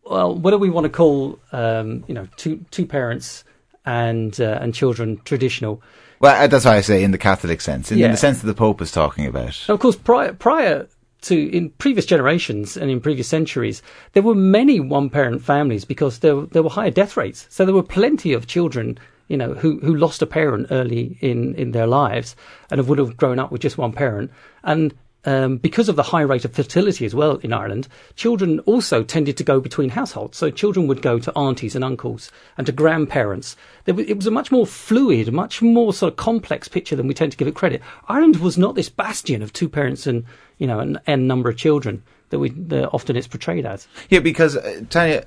Well, 0.10 0.34
what 0.34 0.52
do 0.52 0.58
we 0.58 0.72
want 0.72 0.86
to 0.86 0.90
call 0.90 1.40
um, 1.52 2.04
you 2.08 2.16
know 2.16 2.28
two 2.36 2.66
two 2.72 2.86
parents 2.86 3.44
and 3.86 4.40
uh, 4.42 4.58
and 4.60 4.74
children 4.74 5.22
traditional? 5.24 5.82
Well, 6.20 6.44
uh, 6.44 6.48
that's 6.48 6.66
why 6.66 6.78
I 6.78 6.82
say 6.82 7.04
in 7.04 7.12
the 7.12 7.18
Catholic 7.18 7.62
sense, 7.62 7.92
in, 7.92 8.00
yeah. 8.00 8.08
in 8.08 8.12
the 8.12 8.18
sense 8.18 8.42
that 8.42 8.48
the 8.48 8.56
Pope 8.56 8.82
is 8.82 8.92
talking 8.92 9.26
about. 9.26 9.70
of 9.70 9.80
course, 9.80 9.96
prior 9.96 10.34
prior 10.34 10.88
to 11.22 11.56
in 11.56 11.70
previous 11.72 12.08
generations 12.08 12.76
and 12.76 12.90
in 12.90 13.00
previous 13.00 13.28
centuries, 13.28 13.84
there 14.14 14.24
were 14.24 14.36
many 14.36 14.80
one-parent 14.80 15.44
families 15.44 15.86
because 15.86 16.20
there 16.20 16.42
there 16.48 16.64
were 16.64 16.72
higher 16.72 16.92
death 16.92 17.16
rates. 17.16 17.46
So 17.50 17.64
there 17.64 17.76
were 17.76 17.84
plenty 17.84 18.34
of 18.34 18.48
children, 18.48 18.98
you 19.28 19.38
know, 19.38 19.54
who 19.54 19.80
who 19.80 19.96
lost 19.96 20.24
a 20.24 20.26
parent 20.26 20.68
early 20.72 21.20
in 21.22 21.54
in 21.54 21.72
their 21.72 21.88
lives 21.88 22.36
and 22.72 22.86
would 22.88 22.98
have 22.98 23.16
grown 23.16 23.38
up 23.38 23.52
with 23.52 23.62
just 23.62 23.78
one 23.78 23.94
parent. 23.94 24.32
And 24.64 24.96
um, 25.26 25.58
because 25.58 25.90
of 25.90 25.96
the 25.96 26.04
high 26.04 26.22
rate 26.22 26.46
of 26.46 26.54
fertility 26.54 27.06
as 27.06 27.14
well 27.14 27.38
in 27.38 27.54
Ireland, 27.54 27.88
children 28.16 28.60
also 28.62 29.04
tended 29.04 29.38
to 29.38 29.44
go 29.44 29.60
between 29.60 29.90
households. 29.90 30.38
So 30.38 30.50
children 30.50 30.88
would 30.88 31.02
go 31.02 31.20
to 31.20 31.38
aunties 31.38 31.76
and 31.76 31.84
uncles 31.84 32.32
and 32.58 32.66
to 32.68 32.72
grandparents. 32.72 33.56
It 33.86 34.16
was 34.16 34.28
a 34.28 34.32
much 34.32 34.52
more 34.52 34.66
fluid, 34.66 35.32
much 35.34 35.62
more 35.62 35.94
sort 35.94 36.14
of 36.14 36.18
complex 36.18 36.68
picture 36.68 36.96
than 36.96 37.08
we 37.08 37.14
tend 37.14 37.32
to 37.32 37.38
give 37.38 37.48
it 37.48 37.56
credit. 37.56 37.82
Ireland 38.08 38.38
was 38.38 38.58
not 38.58 38.76
this 38.76 38.90
bastion 38.90 39.42
of 39.42 39.52
two 39.52 39.68
parents 39.68 40.08
and 40.08 40.26
you 40.58 40.68
know 40.68 40.80
an 40.80 41.00
n 41.08 41.28
number 41.28 41.50
of 41.50 41.58
children 41.58 42.04
that 42.30 42.40
we 42.40 42.50
that 42.50 42.90
often 42.90 43.16
it's 43.16 43.28
portrayed 43.28 43.66
as. 43.66 43.88
Yeah, 44.10 44.20
because 44.20 44.56
uh, 44.56 44.82
Tanya, 44.90 45.26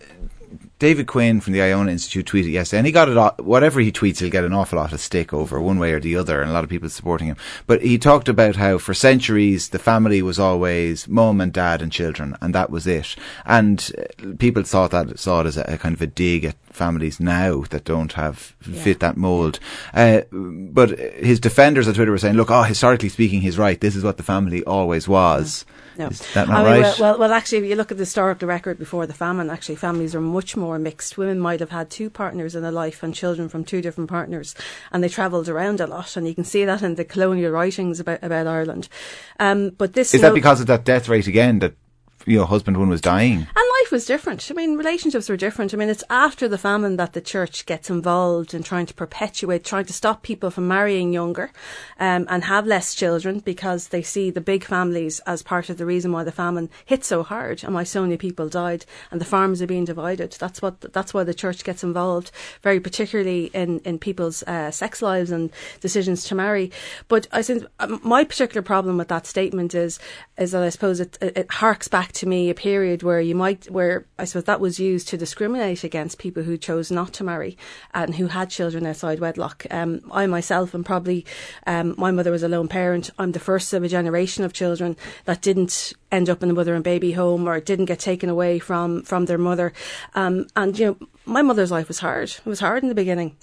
David 0.82 1.06
Quinn 1.06 1.40
from 1.40 1.52
the 1.52 1.62
Iona 1.62 1.92
Institute 1.92 2.26
tweeted 2.26 2.50
yesterday, 2.50 2.78
and 2.78 2.86
he 2.88 2.92
got 2.92 3.08
it. 3.08 3.44
Whatever 3.44 3.78
he 3.78 3.92
tweets, 3.92 4.18
he'll 4.18 4.30
get 4.30 4.42
an 4.42 4.52
awful 4.52 4.80
lot 4.80 4.92
of 4.92 4.98
stick 4.98 5.32
over 5.32 5.60
one 5.60 5.78
way 5.78 5.92
or 5.92 6.00
the 6.00 6.16
other, 6.16 6.40
and 6.40 6.50
a 6.50 6.52
lot 6.52 6.64
of 6.64 6.70
people 6.70 6.88
supporting 6.88 7.28
him. 7.28 7.36
But 7.68 7.82
he 7.82 7.98
talked 7.98 8.28
about 8.28 8.56
how 8.56 8.78
for 8.78 8.92
centuries 8.92 9.68
the 9.68 9.78
family 9.78 10.22
was 10.22 10.40
always 10.40 11.06
mum 11.06 11.40
and 11.40 11.52
dad 11.52 11.82
and 11.82 11.92
children, 11.92 12.36
and 12.40 12.52
that 12.56 12.68
was 12.68 12.88
it. 12.88 13.14
And 13.46 13.92
uh, 13.96 14.34
people 14.40 14.64
thought 14.64 14.90
that 14.90 15.20
saw 15.20 15.42
it 15.42 15.46
as 15.46 15.56
a, 15.56 15.62
a 15.68 15.78
kind 15.78 15.94
of 15.94 16.02
a 16.02 16.08
dig 16.08 16.44
at 16.44 16.56
families 16.70 17.20
now 17.20 17.60
that 17.70 17.84
don't 17.84 18.14
have 18.14 18.56
yeah. 18.68 18.82
fit 18.82 18.98
that 18.98 19.16
mold. 19.16 19.60
Uh, 19.94 20.22
but 20.32 20.98
his 20.98 21.38
defenders 21.38 21.86
on 21.86 21.94
Twitter 21.94 22.10
were 22.10 22.18
saying, 22.18 22.34
"Look, 22.34 22.50
oh, 22.50 22.64
historically 22.64 23.08
speaking, 23.08 23.40
he's 23.40 23.56
right. 23.56 23.80
This 23.80 23.94
is 23.94 24.02
what 24.02 24.16
the 24.16 24.24
family 24.24 24.64
always 24.64 25.06
was." 25.06 25.64
Yeah. 25.64 25.81
No. 25.98 26.08
Is 26.08 26.20
that 26.34 26.48
not 26.48 26.64
I 26.66 26.72
mean, 26.72 26.82
right? 26.82 26.98
Well, 26.98 27.18
well, 27.18 27.32
actually, 27.32 27.58
if 27.58 27.64
you 27.64 27.76
look 27.76 27.90
at 27.90 27.98
the 27.98 28.02
historical 28.02 28.48
record 28.48 28.78
before 28.78 29.06
the 29.06 29.14
famine, 29.14 29.50
actually, 29.50 29.76
families 29.76 30.14
are 30.14 30.20
much 30.20 30.56
more 30.56 30.78
mixed. 30.78 31.18
Women 31.18 31.38
might 31.38 31.60
have 31.60 31.70
had 31.70 31.90
two 31.90 32.10
partners 32.10 32.54
in 32.54 32.64
a 32.64 32.70
life 32.70 33.02
and 33.02 33.14
children 33.14 33.48
from 33.48 33.64
two 33.64 33.82
different 33.82 34.08
partners, 34.08 34.54
and 34.90 35.02
they 35.02 35.08
travelled 35.08 35.48
around 35.48 35.80
a 35.80 35.86
lot. 35.86 36.16
And 36.16 36.26
you 36.26 36.34
can 36.34 36.44
see 36.44 36.64
that 36.64 36.82
in 36.82 36.94
the 36.94 37.04
colonial 37.04 37.50
writings 37.50 38.00
about, 38.00 38.22
about 38.22 38.46
Ireland. 38.46 38.88
Um, 39.38 39.70
but 39.70 39.92
this 39.92 40.14
is 40.14 40.20
that 40.20 40.34
because 40.34 40.60
of 40.60 40.66
that 40.68 40.84
death 40.84 41.08
rate 41.08 41.26
again 41.26 41.58
that 41.60 41.74
your 42.26 42.46
husband 42.46 42.76
one 42.76 42.88
was 42.88 43.00
dying. 43.00 43.38
And 43.38 43.48
was 43.92 44.06
different. 44.06 44.50
I 44.50 44.54
mean, 44.54 44.76
relationships 44.76 45.28
were 45.28 45.36
different. 45.36 45.72
I 45.72 45.76
mean, 45.76 45.90
it's 45.90 46.02
after 46.10 46.48
the 46.48 46.58
famine 46.58 46.96
that 46.96 47.12
the 47.12 47.20
church 47.20 47.66
gets 47.66 47.90
involved 47.90 48.54
in 48.54 48.62
trying 48.62 48.86
to 48.86 48.94
perpetuate, 48.94 49.64
trying 49.64 49.84
to 49.84 49.92
stop 49.92 50.22
people 50.22 50.50
from 50.50 50.66
marrying 50.66 51.12
younger 51.12 51.52
um, 52.00 52.26
and 52.28 52.44
have 52.44 52.66
less 52.66 52.94
children 52.94 53.40
because 53.40 53.88
they 53.88 54.02
see 54.02 54.30
the 54.30 54.40
big 54.40 54.64
families 54.64 55.20
as 55.26 55.42
part 55.42 55.68
of 55.68 55.76
the 55.76 55.86
reason 55.86 56.10
why 56.10 56.24
the 56.24 56.32
famine 56.32 56.70
hit 56.84 57.04
so 57.04 57.22
hard 57.22 57.62
and 57.62 57.74
why 57.74 57.84
so 57.84 58.02
many 58.02 58.16
people 58.16 58.48
died 58.48 58.86
and 59.10 59.20
the 59.20 59.26
farms 59.26 59.60
are 59.60 59.66
being 59.66 59.84
divided. 59.84 60.32
That's 60.40 60.62
what 60.62 60.80
that's 60.92 61.12
why 61.12 61.24
the 61.24 61.34
church 61.34 61.62
gets 61.62 61.84
involved, 61.84 62.30
very 62.62 62.80
particularly 62.80 63.46
in 63.52 63.80
in 63.80 63.98
people's 63.98 64.42
uh, 64.44 64.70
sex 64.70 65.02
lives 65.02 65.30
and 65.30 65.50
decisions 65.80 66.24
to 66.24 66.34
marry. 66.34 66.72
But 67.08 67.28
I 67.30 67.42
think 67.42 67.66
um, 67.78 68.00
my 68.02 68.24
particular 68.24 68.62
problem 68.62 68.96
with 68.96 69.08
that 69.08 69.26
statement 69.26 69.74
is 69.74 69.98
is 70.38 70.52
that 70.52 70.62
I 70.62 70.70
suppose 70.70 70.98
it, 70.98 71.18
it, 71.20 71.36
it 71.36 71.50
harks 71.50 71.88
back 71.88 72.12
to 72.12 72.26
me 72.26 72.48
a 72.48 72.54
period 72.54 73.02
where 73.02 73.20
you 73.20 73.34
might, 73.34 73.70
where 73.70 73.81
I 74.18 74.24
suppose 74.24 74.44
that 74.44 74.60
was 74.60 74.78
used 74.78 75.08
to 75.08 75.16
discriminate 75.16 75.84
against 75.84 76.18
people 76.18 76.42
who 76.42 76.56
chose 76.56 76.90
not 76.90 77.12
to 77.14 77.24
marry 77.24 77.56
and 77.94 78.14
who 78.14 78.26
had 78.28 78.50
children 78.50 78.86
outside 78.86 79.20
wedlock. 79.20 79.66
Um, 79.70 80.00
I 80.12 80.26
myself 80.26 80.74
am 80.74 80.84
probably, 80.84 81.24
um, 81.66 81.94
my 81.98 82.10
mother 82.10 82.30
was 82.30 82.42
a 82.42 82.48
lone 82.48 82.68
parent. 82.68 83.10
I'm 83.18 83.32
the 83.32 83.38
first 83.38 83.72
of 83.72 83.82
a 83.82 83.88
generation 83.88 84.44
of 84.44 84.52
children 84.52 84.96
that 85.24 85.42
didn't 85.42 85.92
end 86.10 86.28
up 86.28 86.42
in 86.42 86.48
the 86.48 86.54
mother 86.54 86.74
and 86.74 86.84
baby 86.84 87.12
home 87.12 87.48
or 87.48 87.60
didn't 87.60 87.86
get 87.86 87.98
taken 87.98 88.28
away 88.28 88.58
from, 88.58 89.02
from 89.02 89.26
their 89.26 89.38
mother. 89.38 89.72
Um, 90.14 90.46
and, 90.56 90.78
you 90.78 90.86
know, 90.86 91.08
my 91.24 91.42
mother's 91.42 91.70
life 91.70 91.88
was 91.88 92.00
hard. 92.00 92.30
It 92.30 92.46
was 92.46 92.60
hard 92.60 92.82
in 92.82 92.88
the 92.88 92.94
beginning 92.94 93.36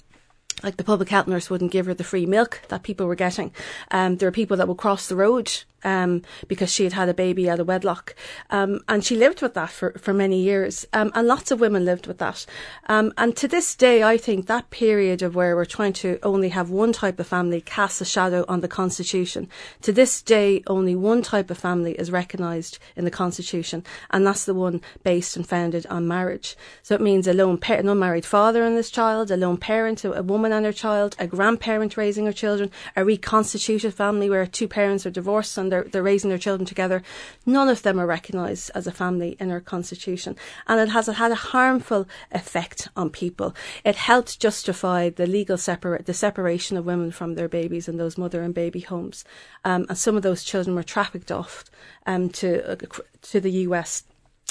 like 0.62 0.76
the 0.76 0.84
public 0.84 1.08
health 1.08 1.26
nurse 1.26 1.48
wouldn't 1.48 1.72
give 1.72 1.86
her 1.86 1.94
the 1.94 2.04
free 2.04 2.26
milk 2.26 2.62
that 2.68 2.82
people 2.82 3.06
were 3.06 3.14
getting. 3.14 3.52
Um, 3.90 4.16
there 4.16 4.28
are 4.28 4.32
people 4.32 4.56
that 4.58 4.68
would 4.68 4.76
cross 4.76 5.08
the 5.08 5.16
road 5.16 5.50
um, 5.84 6.22
because 6.48 6.72
she 6.72 6.84
had 6.84 6.92
had 6.92 7.08
a 7.08 7.14
baby 7.14 7.48
out 7.48 7.60
of 7.60 7.68
wedlock. 7.68 8.14
Um, 8.50 8.80
and 8.88 9.04
she 9.04 9.16
lived 9.16 9.42
with 9.42 9.54
that 9.54 9.70
for, 9.70 9.92
for 9.92 10.12
many 10.12 10.40
years. 10.40 10.86
Um, 10.92 11.10
and 11.14 11.26
lots 11.26 11.50
of 11.50 11.60
women 11.60 11.84
lived 11.84 12.06
with 12.06 12.18
that. 12.18 12.46
Um, 12.88 13.12
and 13.16 13.36
to 13.36 13.48
this 13.48 13.74
day, 13.74 14.02
I 14.02 14.16
think 14.16 14.46
that 14.46 14.70
period 14.70 15.22
of 15.22 15.34
where 15.34 15.56
we're 15.56 15.64
trying 15.64 15.92
to 15.94 16.18
only 16.22 16.50
have 16.50 16.70
one 16.70 16.92
type 16.92 17.18
of 17.18 17.26
family 17.26 17.60
casts 17.60 18.00
a 18.00 18.04
shadow 18.04 18.44
on 18.48 18.60
the 18.60 18.68
Constitution. 18.68 19.48
To 19.82 19.92
this 19.92 20.22
day, 20.22 20.62
only 20.66 20.94
one 20.94 21.22
type 21.22 21.50
of 21.50 21.58
family 21.58 21.92
is 21.92 22.10
recognised 22.10 22.78
in 22.96 23.04
the 23.04 23.10
Constitution, 23.10 23.84
and 24.10 24.26
that's 24.26 24.44
the 24.44 24.54
one 24.54 24.80
based 25.02 25.36
and 25.36 25.46
founded 25.46 25.86
on 25.86 26.08
marriage. 26.08 26.56
So 26.82 26.94
it 26.94 27.00
means 27.00 27.26
a 27.26 27.34
lone 27.34 27.58
pa- 27.58 27.74
an 27.74 27.88
unmarried 27.88 28.26
father 28.26 28.64
and 28.64 28.76
his 28.76 28.90
child, 28.90 29.30
a 29.30 29.36
lone 29.36 29.56
parent, 29.56 30.04
a, 30.04 30.12
a 30.12 30.22
woman 30.22 30.52
and 30.52 30.66
her 30.66 30.72
child, 30.72 31.16
a 31.18 31.26
grandparent 31.26 31.96
raising 31.96 32.26
her 32.26 32.32
children, 32.32 32.70
a 32.96 33.04
reconstituted 33.04 33.94
family 33.94 34.28
where 34.28 34.46
two 34.46 34.68
parents 34.68 35.06
are 35.06 35.10
divorced 35.10 35.56
and 35.56 35.69
they're, 35.70 35.84
they're 35.84 36.02
raising 36.02 36.30
their 36.30 36.38
children 36.38 36.66
together, 36.66 37.02
none 37.46 37.68
of 37.68 37.82
them 37.82 37.98
are 37.98 38.06
recognised 38.06 38.70
as 38.74 38.86
a 38.86 38.92
family 38.92 39.36
in 39.40 39.50
our 39.50 39.60
constitution. 39.60 40.36
And 40.66 40.80
it 40.80 40.90
has 40.90 41.06
had 41.06 41.32
a 41.32 41.36
harmful 41.36 42.06
effect 42.32 42.88
on 42.96 43.10
people. 43.10 43.54
It 43.84 43.96
helped 43.96 44.40
justify 44.40 45.10
the 45.10 45.26
legal 45.26 45.58
separate, 45.58 46.06
the 46.06 46.14
separation 46.14 46.76
of 46.76 46.86
women 46.86 47.10
from 47.10 47.34
their 47.34 47.48
babies 47.48 47.88
in 47.88 47.96
those 47.96 48.18
mother 48.18 48.42
and 48.42 48.54
baby 48.54 48.80
homes. 48.80 49.24
Um, 49.64 49.86
and 49.88 49.98
some 49.98 50.16
of 50.16 50.22
those 50.22 50.44
children 50.44 50.76
were 50.76 50.82
trafficked 50.82 51.32
off 51.32 51.64
um, 52.06 52.28
to, 52.30 52.72
uh, 52.72 52.76
to 53.22 53.40
the 53.40 53.52
US 53.66 54.04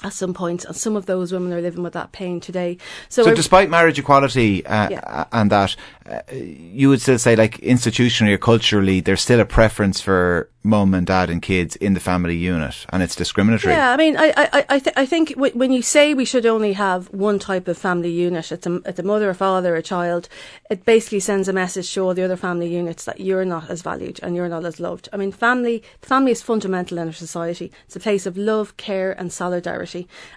at 0.03 0.13
some 0.13 0.33
point, 0.33 0.63
and 0.65 0.75
some 0.75 0.95
of 0.95 1.05
those 1.05 1.33
women 1.33 1.51
are 1.51 1.61
living 1.61 1.83
with 1.83 1.93
that 1.93 2.11
pain 2.11 2.39
today. 2.39 2.77
So, 3.09 3.23
so 3.23 3.35
despite 3.35 3.69
marriage 3.69 3.99
equality 3.99 4.65
uh, 4.65 4.89
yeah. 4.89 5.25
and 5.31 5.51
that, 5.51 5.75
uh, 6.09 6.21
you 6.31 6.89
would 6.89 7.01
still 7.01 7.19
say, 7.19 7.35
like 7.35 7.57
institutionally 7.57 8.33
or 8.33 8.37
culturally, 8.37 9.01
there's 9.01 9.21
still 9.21 9.39
a 9.39 9.45
preference 9.45 9.99
for 9.99 10.49
mum 10.63 10.93
and 10.93 11.07
dad 11.07 11.29
and 11.29 11.41
kids 11.41 11.75
in 11.77 11.93
the 11.93 11.99
family 11.99 12.35
unit, 12.35 12.85
and 12.89 13.01
it's 13.01 13.15
discriminatory. 13.15 13.73
Yeah, 13.73 13.91
I 13.91 13.97
mean, 13.97 14.17
I 14.17 14.33
I 14.35 14.65
I, 14.69 14.79
th- 14.79 14.95
I 14.97 15.05
think 15.05 15.29
w- 15.29 15.53
when 15.53 15.71
you 15.71 15.81
say 15.81 16.13
we 16.13 16.25
should 16.25 16.45
only 16.45 16.73
have 16.73 17.09
one 17.13 17.39
type 17.39 17.67
of 17.67 17.77
family 17.77 18.11
unit, 18.11 18.51
it's 18.51 18.67
a, 18.67 18.75
it's 18.85 18.99
a 18.99 19.03
mother, 19.03 19.29
a 19.29 19.35
father, 19.35 19.75
a 19.75 19.81
child. 19.81 20.29
It 20.69 20.85
basically 20.85 21.21
sends 21.21 21.47
a 21.47 21.53
message 21.53 21.93
to 21.93 22.01
all 22.01 22.13
the 22.13 22.23
other 22.23 22.37
family 22.37 22.67
units 22.67 23.05
that 23.05 23.19
you're 23.19 23.45
not 23.45 23.69
as 23.69 23.81
valued 23.81 24.19
and 24.21 24.35
you're 24.35 24.49
not 24.49 24.65
as 24.65 24.79
loved. 24.79 25.09
I 25.13 25.17
mean, 25.17 25.31
family 25.31 25.83
family 26.01 26.31
is 26.31 26.41
fundamental 26.41 26.97
in 26.97 27.07
our 27.07 27.13
society. 27.13 27.71
It's 27.85 27.95
a 27.95 27.99
place 27.99 28.25
of 28.25 28.37
love, 28.37 28.77
care, 28.77 29.11
and 29.11 29.31
solidarity, 29.31 29.88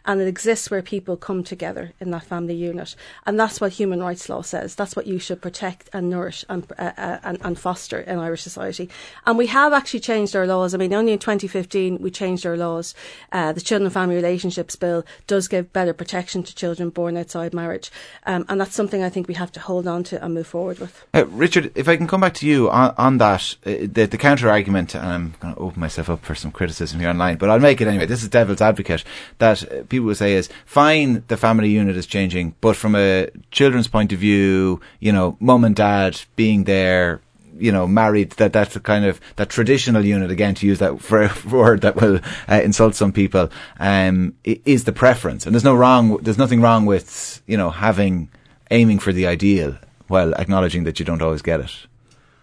and 0.05 0.21
it 0.21 0.29
exists 0.29 0.71
where 0.71 0.83
people 0.83 1.17
come 1.17 1.45
together 1.45 1.93
in 2.01 2.11
that 2.11 2.25
family 2.25 2.55
unit, 2.55 2.95
and 3.27 3.39
that's 3.39 3.61
what 3.61 3.73
human 3.73 4.03
rights 4.03 4.29
law 4.29 4.43
says. 4.43 4.75
That's 4.75 4.97
what 4.97 5.07
you 5.07 5.19
should 5.19 5.43
protect 5.43 5.91
and 5.93 6.09
nourish 6.09 6.45
and 6.49 6.67
uh, 6.79 6.93
uh, 6.97 7.19
and, 7.23 7.39
and 7.43 7.59
foster 7.59 8.01
in 8.01 8.19
Irish 8.19 8.43
society. 8.43 8.89
And 9.27 9.39
we 9.39 9.47
have 9.49 9.73
actually 9.73 10.01
changed 10.01 10.35
our 10.37 10.47
laws. 10.47 10.75
I 10.75 10.79
mean, 10.79 10.95
only 10.95 11.13
in 11.13 11.19
2015 11.19 11.99
we 12.01 12.11
changed 12.11 12.47
our 12.47 12.57
laws. 12.57 12.95
Uh, 13.31 13.53
the 13.53 13.61
Children 13.61 13.87
and 13.87 13.95
Family 13.95 14.15
Relationships 14.15 14.77
Bill 14.77 15.05
does 15.27 15.49
give 15.49 15.73
better 15.73 15.93
protection 15.93 16.43
to 16.43 16.55
children 16.55 16.91
born 16.91 17.17
outside 17.17 17.55
marriage, 17.55 17.91
um, 18.27 18.45
and 18.49 18.61
that's 18.61 18.75
something 18.75 19.03
I 19.03 19.11
think 19.11 19.29
we 19.29 19.35
have 19.35 19.53
to 19.53 19.61
hold 19.61 19.87
on 19.87 20.05
to 20.05 20.25
and 20.25 20.35
move 20.35 20.47
forward 20.47 20.79
with. 20.79 21.05
Uh, 21.15 21.27
Richard, 21.27 21.73
if 21.75 21.89
I 21.89 21.97
can 21.97 22.07
come 22.07 22.21
back 22.21 22.35
to 22.35 22.47
you 22.47 22.71
on, 22.71 22.95
on 22.97 23.19
that, 23.19 23.57
uh, 23.67 23.71
the, 23.81 24.09
the 24.11 24.19
counter 24.19 24.49
argument, 24.49 24.95
and 24.95 25.07
I'm 25.07 25.35
going 25.41 25.55
to 25.55 25.61
open 25.61 25.81
myself 25.81 26.11
up 26.11 26.25
for 26.25 26.35
some 26.35 26.53
criticism 26.53 27.01
here 27.01 27.09
online, 27.09 27.37
but 27.37 27.51
I'll 27.51 27.61
make 27.61 27.81
it 27.81 27.89
anyway. 27.89 28.07
This 28.07 28.23
is 28.23 28.29
devil's 28.29 28.61
advocate 28.61 29.05
that 29.43 29.89
people 29.89 30.07
would 30.07 30.17
say 30.17 30.35
is 30.35 30.49
fine, 30.67 31.25
the 31.27 31.37
family 31.37 31.69
unit 31.69 31.97
is 31.97 32.07
changing, 32.07 32.55
but 32.61 32.77
from 32.77 32.95
a 32.95 33.29
children's 33.51 33.89
point 33.89 34.13
of 34.13 34.21
view, 34.21 34.81
you 35.01 35.13
know, 35.13 35.37
mum 35.41 35.65
and 35.65 35.75
dad 35.75 36.21
being 36.37 36.65
there 36.65 37.21
you 37.59 37.71
know, 37.71 37.87
married, 37.87 38.31
that 38.33 38.53
that's 38.53 38.75
a 38.77 38.81
kind 38.81 39.05
of, 39.05 39.21
that 39.37 39.51
traditional 39.51 40.05
unit, 40.05 40.31
again, 40.31 40.55
to 40.55 40.67
use 40.67 40.79
that 40.79 41.01
for, 41.01 41.31
word 41.51 41.83
that 41.83 41.97
will 41.97 42.19
uh, 42.49 42.61
insult 42.63 42.95
some 42.95 43.13
people, 43.13 43.51
um, 43.79 44.35
is 44.45 44.85
the 44.85 44.93
preference. 44.93 45.45
And 45.45 45.55
there's 45.55 45.65
no 45.65 45.75
wrong, 45.75 46.17
there's 46.23 46.39
nothing 46.39 46.61
wrong 46.61 46.87
with, 46.87 47.43
you 47.47 47.57
know, 47.57 47.71
having, 47.71 48.31
aiming 48.71 49.01
for 49.01 49.13
the 49.13 49.27
ideal 49.27 49.77
while 50.09 50.35
acknowledging 50.35 50.85
that 50.85 50.99
you 50.99 51.05
don't 51.05 51.21
always 51.21 51.43
get 51.43 51.61
it. 51.61 51.87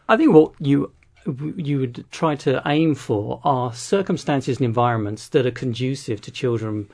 I 0.08 0.16
think 0.16 0.32
what 0.34 0.54
you 0.60 0.92
you 1.58 1.80
would 1.80 2.06
try 2.12 2.36
to 2.36 2.62
aim 2.66 2.96
for 2.96 3.42
are 3.44 3.74
circumstances 3.74 4.58
and 4.58 4.66
environments 4.66 5.30
that 5.30 5.46
are 5.46 5.52
conducive 5.52 6.22
to 6.22 6.32
children 6.32 6.90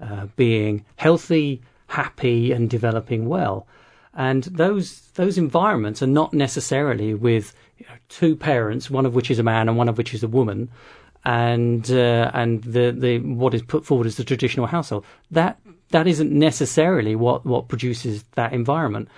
uh, 0.00 0.26
being 0.36 0.84
healthy, 0.96 1.62
happy, 1.88 2.52
and 2.52 2.70
developing 2.70 3.28
well. 3.28 3.66
And 4.14 4.44
those 4.44 5.02
those 5.14 5.38
environments 5.38 6.02
are 6.02 6.06
not 6.06 6.32
necessarily 6.32 7.14
with 7.14 7.54
you 7.78 7.86
know, 7.86 7.94
two 8.08 8.34
parents, 8.36 8.90
one 8.90 9.06
of 9.06 9.14
which 9.14 9.30
is 9.30 9.38
a 9.38 9.42
man 9.42 9.68
and 9.68 9.76
one 9.76 9.88
of 9.88 9.98
which 9.98 10.14
is 10.14 10.22
a 10.22 10.28
woman, 10.28 10.68
and 11.24 11.90
uh, 11.90 12.30
and 12.34 12.62
the, 12.64 12.92
the 12.92 13.18
what 13.18 13.54
is 13.54 13.62
put 13.62 13.84
forward 13.84 14.06
as 14.06 14.16
the 14.16 14.24
traditional 14.24 14.66
household. 14.66 15.04
That 15.30 15.60
that 15.90 16.06
isn't 16.06 16.32
necessarily 16.32 17.16
what, 17.16 17.44
what 17.44 17.68
produces 17.68 18.24
that 18.34 18.52
environment. 18.52 19.08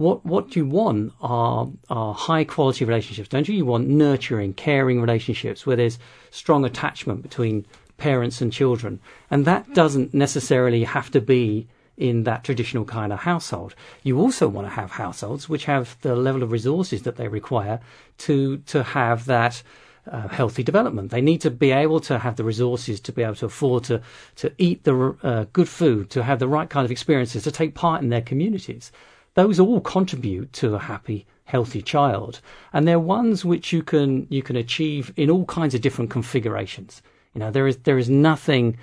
What 0.00 0.24
what 0.24 0.56
you 0.56 0.64
want 0.64 1.12
are 1.20 1.68
are 1.90 2.14
high 2.14 2.44
quality 2.44 2.86
relationships, 2.86 3.28
don't 3.28 3.46
you? 3.46 3.54
You 3.54 3.66
want 3.66 3.86
nurturing, 3.86 4.54
caring 4.54 4.98
relationships 4.98 5.66
where 5.66 5.76
there's 5.76 5.98
strong 6.30 6.64
attachment 6.64 7.20
between 7.20 7.66
parents 7.98 8.40
and 8.40 8.50
children, 8.50 8.98
and 9.30 9.44
that 9.44 9.74
doesn't 9.74 10.14
necessarily 10.14 10.84
have 10.84 11.10
to 11.10 11.20
be 11.20 11.68
in 11.98 12.22
that 12.22 12.44
traditional 12.44 12.86
kind 12.86 13.12
of 13.12 13.18
household. 13.18 13.74
You 14.02 14.18
also 14.18 14.48
want 14.48 14.66
to 14.68 14.72
have 14.72 14.92
households 14.92 15.50
which 15.50 15.66
have 15.66 15.98
the 16.00 16.16
level 16.16 16.42
of 16.42 16.50
resources 16.50 17.02
that 17.02 17.16
they 17.16 17.28
require 17.28 17.78
to 18.24 18.56
to 18.72 18.82
have 18.82 19.26
that 19.26 19.62
uh, 20.10 20.28
healthy 20.28 20.62
development. 20.62 21.10
They 21.10 21.20
need 21.20 21.42
to 21.42 21.50
be 21.50 21.72
able 21.72 22.00
to 22.00 22.18
have 22.20 22.36
the 22.36 22.44
resources 22.44 23.00
to 23.00 23.12
be 23.12 23.22
able 23.22 23.34
to 23.34 23.46
afford 23.52 23.84
to 23.84 24.00
to 24.36 24.50
eat 24.56 24.84
the 24.84 25.14
uh, 25.22 25.44
good 25.52 25.68
food, 25.68 26.08
to 26.08 26.22
have 26.22 26.38
the 26.38 26.48
right 26.48 26.70
kind 26.70 26.86
of 26.86 26.90
experiences, 26.90 27.42
to 27.42 27.50
take 27.50 27.74
part 27.74 28.02
in 28.02 28.08
their 28.08 28.22
communities. 28.22 28.90
Those 29.34 29.60
all 29.60 29.80
contribute 29.80 30.52
to 30.54 30.74
a 30.74 30.78
happy, 30.78 31.26
healthy 31.44 31.82
child, 31.82 32.40
and 32.72 32.86
they're 32.86 32.98
ones 32.98 33.44
which 33.44 33.72
you 33.72 33.82
can 33.82 34.26
you 34.30 34.42
can 34.42 34.56
achieve 34.56 35.12
in 35.16 35.30
all 35.30 35.44
kinds 35.44 35.74
of 35.74 35.80
different 35.80 36.10
configurations. 36.10 37.02
You 37.34 37.40
know, 37.40 37.50
there 37.50 37.66
is 37.66 37.76
there 37.78 37.98
is 37.98 38.10
nothing 38.10 38.76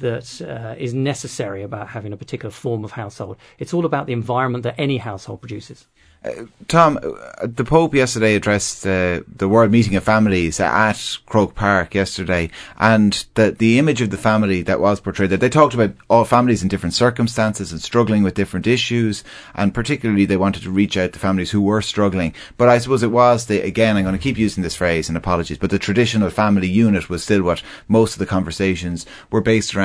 that 0.00 0.40
uh, 0.42 0.74
is 0.78 0.94
necessary 0.94 1.62
about 1.62 1.88
having 1.88 2.12
a 2.12 2.16
particular 2.16 2.50
form 2.50 2.84
of 2.84 2.92
household. 2.92 3.36
It's 3.58 3.74
all 3.74 3.84
about 3.84 4.06
the 4.06 4.12
environment 4.12 4.64
that 4.64 4.74
any 4.78 4.98
household 4.98 5.40
produces. 5.40 5.86
Uh, 6.24 6.46
Tom, 6.68 6.98
uh, 7.02 7.46
the 7.46 7.64
Pope 7.64 7.94
yesterday 7.94 8.34
addressed 8.34 8.86
uh, 8.86 9.20
the 9.28 9.46
World 9.46 9.70
Meeting 9.70 9.94
of 9.94 10.04
Families 10.04 10.58
at 10.58 11.18
Croke 11.26 11.54
Park 11.54 11.94
yesterday, 11.94 12.50
and 12.78 13.26
the 13.34 13.50
the 13.50 13.78
image 13.78 14.00
of 14.00 14.08
the 14.08 14.16
family 14.16 14.62
that 14.62 14.80
was 14.80 15.00
portrayed 15.00 15.28
that 15.30 15.40
they 15.40 15.50
talked 15.50 15.74
about 15.74 15.92
all 16.08 16.24
families 16.24 16.62
in 16.62 16.68
different 16.68 16.94
circumstances 16.94 17.72
and 17.72 17.82
struggling 17.82 18.22
with 18.22 18.34
different 18.34 18.66
issues, 18.66 19.22
and 19.54 19.74
particularly 19.74 20.24
they 20.24 20.38
wanted 20.38 20.62
to 20.62 20.70
reach 20.70 20.96
out 20.96 21.12
to 21.12 21.18
families 21.18 21.50
who 21.50 21.60
were 21.60 21.82
struggling. 21.82 22.32
But 22.56 22.70
I 22.70 22.78
suppose 22.78 23.02
it 23.02 23.10
was 23.10 23.44
the 23.44 23.60
again, 23.60 23.98
I'm 23.98 24.04
going 24.04 24.16
to 24.16 24.22
keep 24.22 24.38
using 24.38 24.62
this 24.62 24.76
phrase, 24.76 25.10
and 25.10 25.18
apologies, 25.18 25.58
but 25.58 25.68
the 25.68 25.78
traditional 25.78 26.30
family 26.30 26.68
unit 26.68 27.10
was 27.10 27.22
still 27.22 27.42
what 27.42 27.62
most 27.86 28.14
of 28.14 28.18
the 28.18 28.26
conversations 28.26 29.04
were 29.30 29.42
based 29.42 29.76
around. 29.76 29.83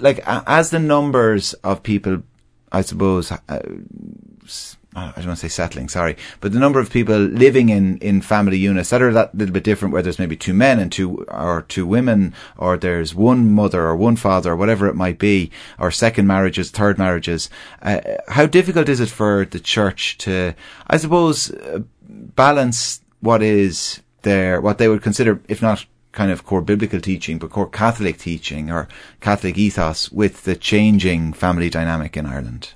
Like 0.00 0.20
as 0.26 0.70
the 0.70 0.78
numbers 0.78 1.54
of 1.64 1.82
people, 1.82 2.22
I 2.72 2.82
suppose. 2.82 3.32
Uh, 3.32 3.60
I 4.96 5.12
don't 5.16 5.26
want 5.26 5.38
to 5.38 5.48
say 5.48 5.48
settling, 5.48 5.88
sorry, 5.88 6.16
but 6.40 6.52
the 6.52 6.58
number 6.58 6.80
of 6.80 6.90
people 6.90 7.18
living 7.18 7.68
in, 7.68 7.98
in 7.98 8.20
family 8.20 8.58
units 8.58 8.90
that 8.90 9.02
are 9.02 9.12
that 9.12 9.34
little 9.34 9.52
bit 9.52 9.62
different, 9.62 9.92
where 9.92 10.02
there's 10.02 10.18
maybe 10.18 10.36
two 10.36 10.54
men 10.54 10.78
and 10.80 10.90
two, 10.90 11.24
or 11.28 11.62
two 11.68 11.86
women, 11.86 12.34
or 12.56 12.76
there's 12.76 13.14
one 13.14 13.52
mother 13.52 13.84
or 13.84 13.94
one 13.94 14.16
father, 14.16 14.52
or 14.52 14.56
whatever 14.56 14.88
it 14.88 14.96
might 14.96 15.18
be, 15.18 15.50
or 15.78 15.90
second 15.90 16.26
marriages, 16.26 16.70
third 16.70 16.98
marriages. 16.98 17.48
Uh, 17.82 18.00
how 18.28 18.46
difficult 18.46 18.88
is 18.88 19.00
it 19.00 19.10
for 19.10 19.44
the 19.44 19.60
church 19.60 20.18
to, 20.18 20.54
I 20.88 20.96
suppose, 20.96 21.50
uh, 21.52 21.80
balance 22.08 23.00
what 23.20 23.42
is 23.42 24.02
their, 24.22 24.60
what 24.60 24.78
they 24.78 24.88
would 24.88 25.02
consider, 25.02 25.40
if 25.48 25.62
not 25.62 25.84
kind 26.18 26.32
of 26.32 26.44
core 26.44 26.62
biblical 26.62 27.00
teaching, 27.00 27.38
but 27.38 27.50
core 27.50 27.68
Catholic 27.68 28.18
teaching 28.18 28.72
or 28.72 28.88
Catholic 29.20 29.56
ethos 29.56 30.10
with 30.10 30.42
the 30.42 30.56
changing 30.56 31.32
family 31.32 31.70
dynamic 31.70 32.16
in 32.16 32.26
Ireland? 32.26 32.72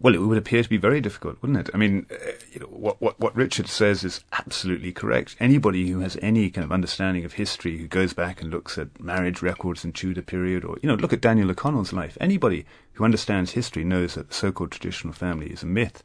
Well, 0.00 0.16
it 0.16 0.18
would 0.18 0.36
appear 0.36 0.64
to 0.64 0.68
be 0.68 0.76
very 0.76 1.00
difficult, 1.00 1.40
wouldn't 1.40 1.60
it? 1.60 1.70
I 1.72 1.76
mean, 1.76 2.06
uh, 2.10 2.32
you 2.52 2.58
know, 2.58 2.66
what, 2.66 3.00
what, 3.00 3.20
what 3.20 3.36
Richard 3.36 3.68
says 3.68 4.02
is 4.02 4.24
absolutely 4.32 4.90
correct. 4.90 5.36
Anybody 5.38 5.88
who 5.88 6.00
has 6.00 6.18
any 6.20 6.50
kind 6.50 6.64
of 6.64 6.72
understanding 6.72 7.24
of 7.24 7.34
history, 7.34 7.78
who 7.78 7.86
goes 7.86 8.12
back 8.12 8.42
and 8.42 8.50
looks 8.50 8.76
at 8.78 9.00
marriage 9.00 9.42
records 9.42 9.84
in 9.84 9.92
Tudor 9.92 10.22
period, 10.22 10.64
or, 10.64 10.76
you 10.82 10.88
know, 10.88 10.96
look 10.96 11.12
at 11.12 11.20
Daniel 11.20 11.52
O'Connell's 11.52 11.92
life, 11.92 12.18
anybody 12.20 12.66
who 12.94 13.04
understands 13.04 13.52
history 13.52 13.84
knows 13.84 14.16
that 14.16 14.30
the 14.30 14.34
so-called 14.34 14.72
traditional 14.72 15.14
family 15.14 15.50
is 15.50 15.62
a 15.62 15.66
myth. 15.66 16.02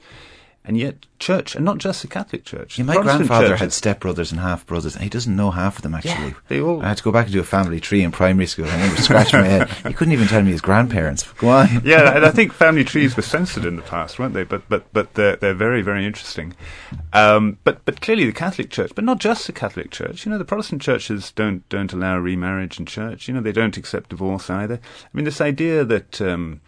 And 0.63 0.77
yet, 0.77 1.07
church, 1.17 1.55
and 1.55 1.65
not 1.65 1.79
just 1.79 2.03
the 2.03 2.07
Catholic 2.07 2.45
Church. 2.45 2.77
Yeah, 2.77 2.85
my 2.85 2.93
Protestant 2.93 3.27
grandfather 3.27 3.57
churches, 3.57 3.83
had 3.83 3.99
stepbrothers 3.99 4.31
and 4.31 4.39
half 4.39 4.63
brothers, 4.67 4.93
and 4.93 5.03
he 5.03 5.09
doesn't 5.09 5.35
know 5.35 5.49
half 5.49 5.77
of 5.77 5.81
them 5.81 5.95
actually. 5.95 6.11
Yeah, 6.11 6.33
they 6.49 6.61
all. 6.61 6.83
I 6.83 6.89
had 6.89 6.97
to 6.97 7.03
go 7.03 7.11
back 7.11 7.25
and 7.25 7.33
do 7.33 7.39
a 7.39 7.43
family 7.43 7.79
tree 7.79 8.03
in 8.03 8.11
primary 8.11 8.45
school. 8.45 8.65
I 8.65 8.73
remember 8.73 9.01
scratching 9.01 9.39
my 9.41 9.47
head. 9.47 9.69
He 9.69 9.93
couldn't 9.93 10.13
even 10.13 10.27
tell 10.27 10.43
me 10.43 10.51
his 10.51 10.61
grandparents. 10.61 11.27
On. 11.41 11.81
yeah, 11.83 12.15
and 12.15 12.23
I 12.23 12.29
think 12.29 12.53
family 12.53 12.83
trees 12.83 13.15
were 13.15 13.23
censored 13.23 13.65
in 13.65 13.75
the 13.75 13.81
past, 13.81 14.19
weren't 14.19 14.35
they? 14.35 14.43
But 14.43 14.69
but 14.69 14.85
but 14.93 15.15
they're 15.15 15.35
they're 15.35 15.55
very 15.55 15.81
very 15.81 16.05
interesting. 16.05 16.53
Um, 17.11 17.57
but 17.63 17.83
but 17.85 17.99
clearly 18.01 18.25
the 18.25 18.31
Catholic 18.31 18.69
Church, 18.69 18.91
but 18.93 19.03
not 19.03 19.19
just 19.19 19.47
the 19.47 19.53
Catholic 19.53 19.89
Church. 19.89 20.25
You 20.25 20.31
know, 20.31 20.37
the 20.37 20.45
Protestant 20.45 20.83
churches 20.83 21.31
don't 21.31 21.67
don't 21.69 21.91
allow 21.91 22.19
remarriage 22.19 22.79
in 22.79 22.85
church. 22.85 23.27
You 23.27 23.33
know, 23.33 23.41
they 23.41 23.51
don't 23.51 23.77
accept 23.77 24.11
divorce 24.11 24.49
either. 24.49 24.75
I 24.75 25.09
mean, 25.13 25.25
this 25.25 25.41
idea 25.41 25.83
that. 25.85 26.21
Um, 26.21 26.61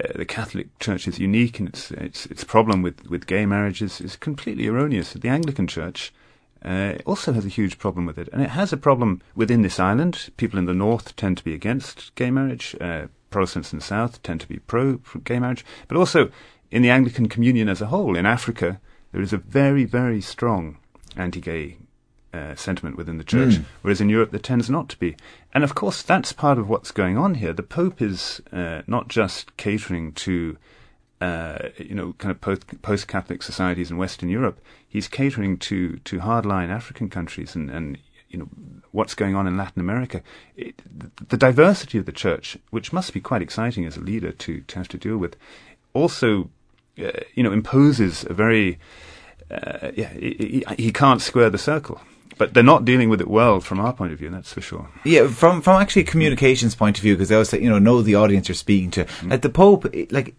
uh, 0.00 0.12
the 0.14 0.24
Catholic 0.24 0.78
Church 0.78 1.06
is 1.06 1.18
unique 1.18 1.58
and 1.58 1.68
its 1.68 1.90
its 1.90 2.26
its 2.26 2.44
problem 2.44 2.82
with, 2.82 3.08
with 3.08 3.26
gay 3.26 3.46
marriages 3.46 4.00
is 4.00 4.16
completely 4.16 4.66
erroneous. 4.66 5.12
The 5.12 5.28
Anglican 5.28 5.66
Church 5.66 6.12
uh, 6.64 6.94
also 7.04 7.32
has 7.32 7.44
a 7.44 7.50
huge 7.50 7.78
problem 7.78 8.06
with 8.06 8.18
it, 8.18 8.28
and 8.32 8.42
it 8.42 8.50
has 8.50 8.72
a 8.72 8.76
problem 8.76 9.20
within 9.34 9.62
this 9.62 9.80
island. 9.80 10.30
People 10.36 10.58
in 10.58 10.66
the 10.66 10.74
north 10.74 11.16
tend 11.16 11.36
to 11.38 11.44
be 11.44 11.54
against 11.54 12.14
gay 12.14 12.30
marriage. 12.30 12.76
Uh, 12.80 13.06
Protestants 13.30 13.72
in 13.72 13.78
the 13.78 13.84
south 13.84 14.22
tend 14.22 14.42
to 14.42 14.48
be 14.48 14.58
pro 14.58 15.00
gay 15.24 15.38
marriage, 15.38 15.64
but 15.88 15.96
also 15.96 16.30
in 16.70 16.82
the 16.82 16.90
Anglican 16.90 17.28
communion 17.28 17.68
as 17.68 17.80
a 17.80 17.86
whole. 17.86 18.14
In 18.14 18.26
Africa, 18.26 18.78
there 19.10 19.22
is 19.22 19.32
a 19.32 19.38
very 19.38 19.84
very 19.84 20.20
strong 20.20 20.78
anti-gay 21.16 21.78
uh, 22.32 22.54
sentiment 22.54 22.96
within 22.96 23.18
the 23.18 23.24
church, 23.24 23.54
Mm. 23.54 23.64
whereas 23.82 24.00
in 24.00 24.08
Europe 24.08 24.30
there 24.30 24.40
tends 24.40 24.70
not 24.70 24.88
to 24.88 24.98
be. 24.98 25.16
And 25.54 25.64
of 25.64 25.74
course, 25.74 26.02
that's 26.02 26.32
part 26.32 26.58
of 26.58 26.68
what's 26.68 26.90
going 26.90 27.18
on 27.18 27.34
here. 27.34 27.52
The 27.52 27.62
Pope 27.62 28.00
is 28.00 28.40
uh, 28.52 28.82
not 28.86 29.08
just 29.08 29.56
catering 29.56 30.12
to, 30.14 30.56
uh, 31.20 31.58
you 31.78 31.94
know, 31.94 32.14
kind 32.18 32.30
of 32.30 32.40
post- 32.40 32.80
post-Catholic 32.82 33.42
societies 33.42 33.90
in 33.90 33.98
Western 33.98 34.28
Europe. 34.30 34.60
He's 34.88 35.08
catering 35.08 35.58
to 35.58 35.98
to 36.04 36.18
hardline 36.20 36.70
African 36.70 37.08
countries 37.10 37.54
and 37.56 37.70
and 37.70 37.98
you 38.30 38.38
know 38.38 38.48
what's 38.92 39.14
going 39.14 39.36
on 39.36 39.46
in 39.46 39.56
Latin 39.56 39.80
America. 39.80 40.22
It, 40.56 40.80
the 41.28 41.36
diversity 41.36 41.98
of 41.98 42.06
the 42.06 42.12
church, 42.12 42.58
which 42.70 42.92
must 42.92 43.12
be 43.12 43.20
quite 43.20 43.42
exciting 43.42 43.84
as 43.86 43.96
a 43.96 44.00
leader 44.00 44.32
to 44.32 44.60
to 44.60 44.76
have 44.76 44.88
to 44.88 44.98
deal 44.98 45.18
with, 45.18 45.36
also, 45.92 46.48
uh, 46.98 47.10
you 47.34 47.42
know, 47.42 47.52
imposes 47.52 48.24
a 48.28 48.32
very 48.34 48.78
uh, 49.50 49.90
yeah, 49.94 50.08
he, 50.14 50.62
he, 50.68 50.84
he 50.84 50.92
can't 50.92 51.20
square 51.20 51.50
the 51.50 51.58
circle. 51.58 52.00
But 52.38 52.54
they're 52.54 52.62
not 52.62 52.84
dealing 52.84 53.08
with 53.08 53.20
it 53.20 53.28
well 53.28 53.60
from 53.60 53.80
our 53.80 53.92
point 53.92 54.12
of 54.12 54.18
view, 54.18 54.30
that's 54.30 54.52
for 54.52 54.60
sure. 54.60 54.88
Yeah, 55.04 55.28
from 55.28 55.62
from 55.62 55.80
actually 55.80 56.02
a 56.02 56.06
communications 56.06 56.74
point 56.74 56.98
of 56.98 57.02
view, 57.02 57.14
because 57.14 57.28
they 57.28 57.34
always 57.34 57.48
say, 57.48 57.60
you 57.60 57.70
know, 57.70 57.78
know 57.78 58.02
the 58.02 58.14
audience 58.14 58.48
you're 58.48 58.54
speaking 58.54 58.90
to. 58.92 59.04
Mm. 59.04 59.30
Like 59.30 59.42
the 59.42 59.50
Pope, 59.50 59.86
like, 60.10 60.34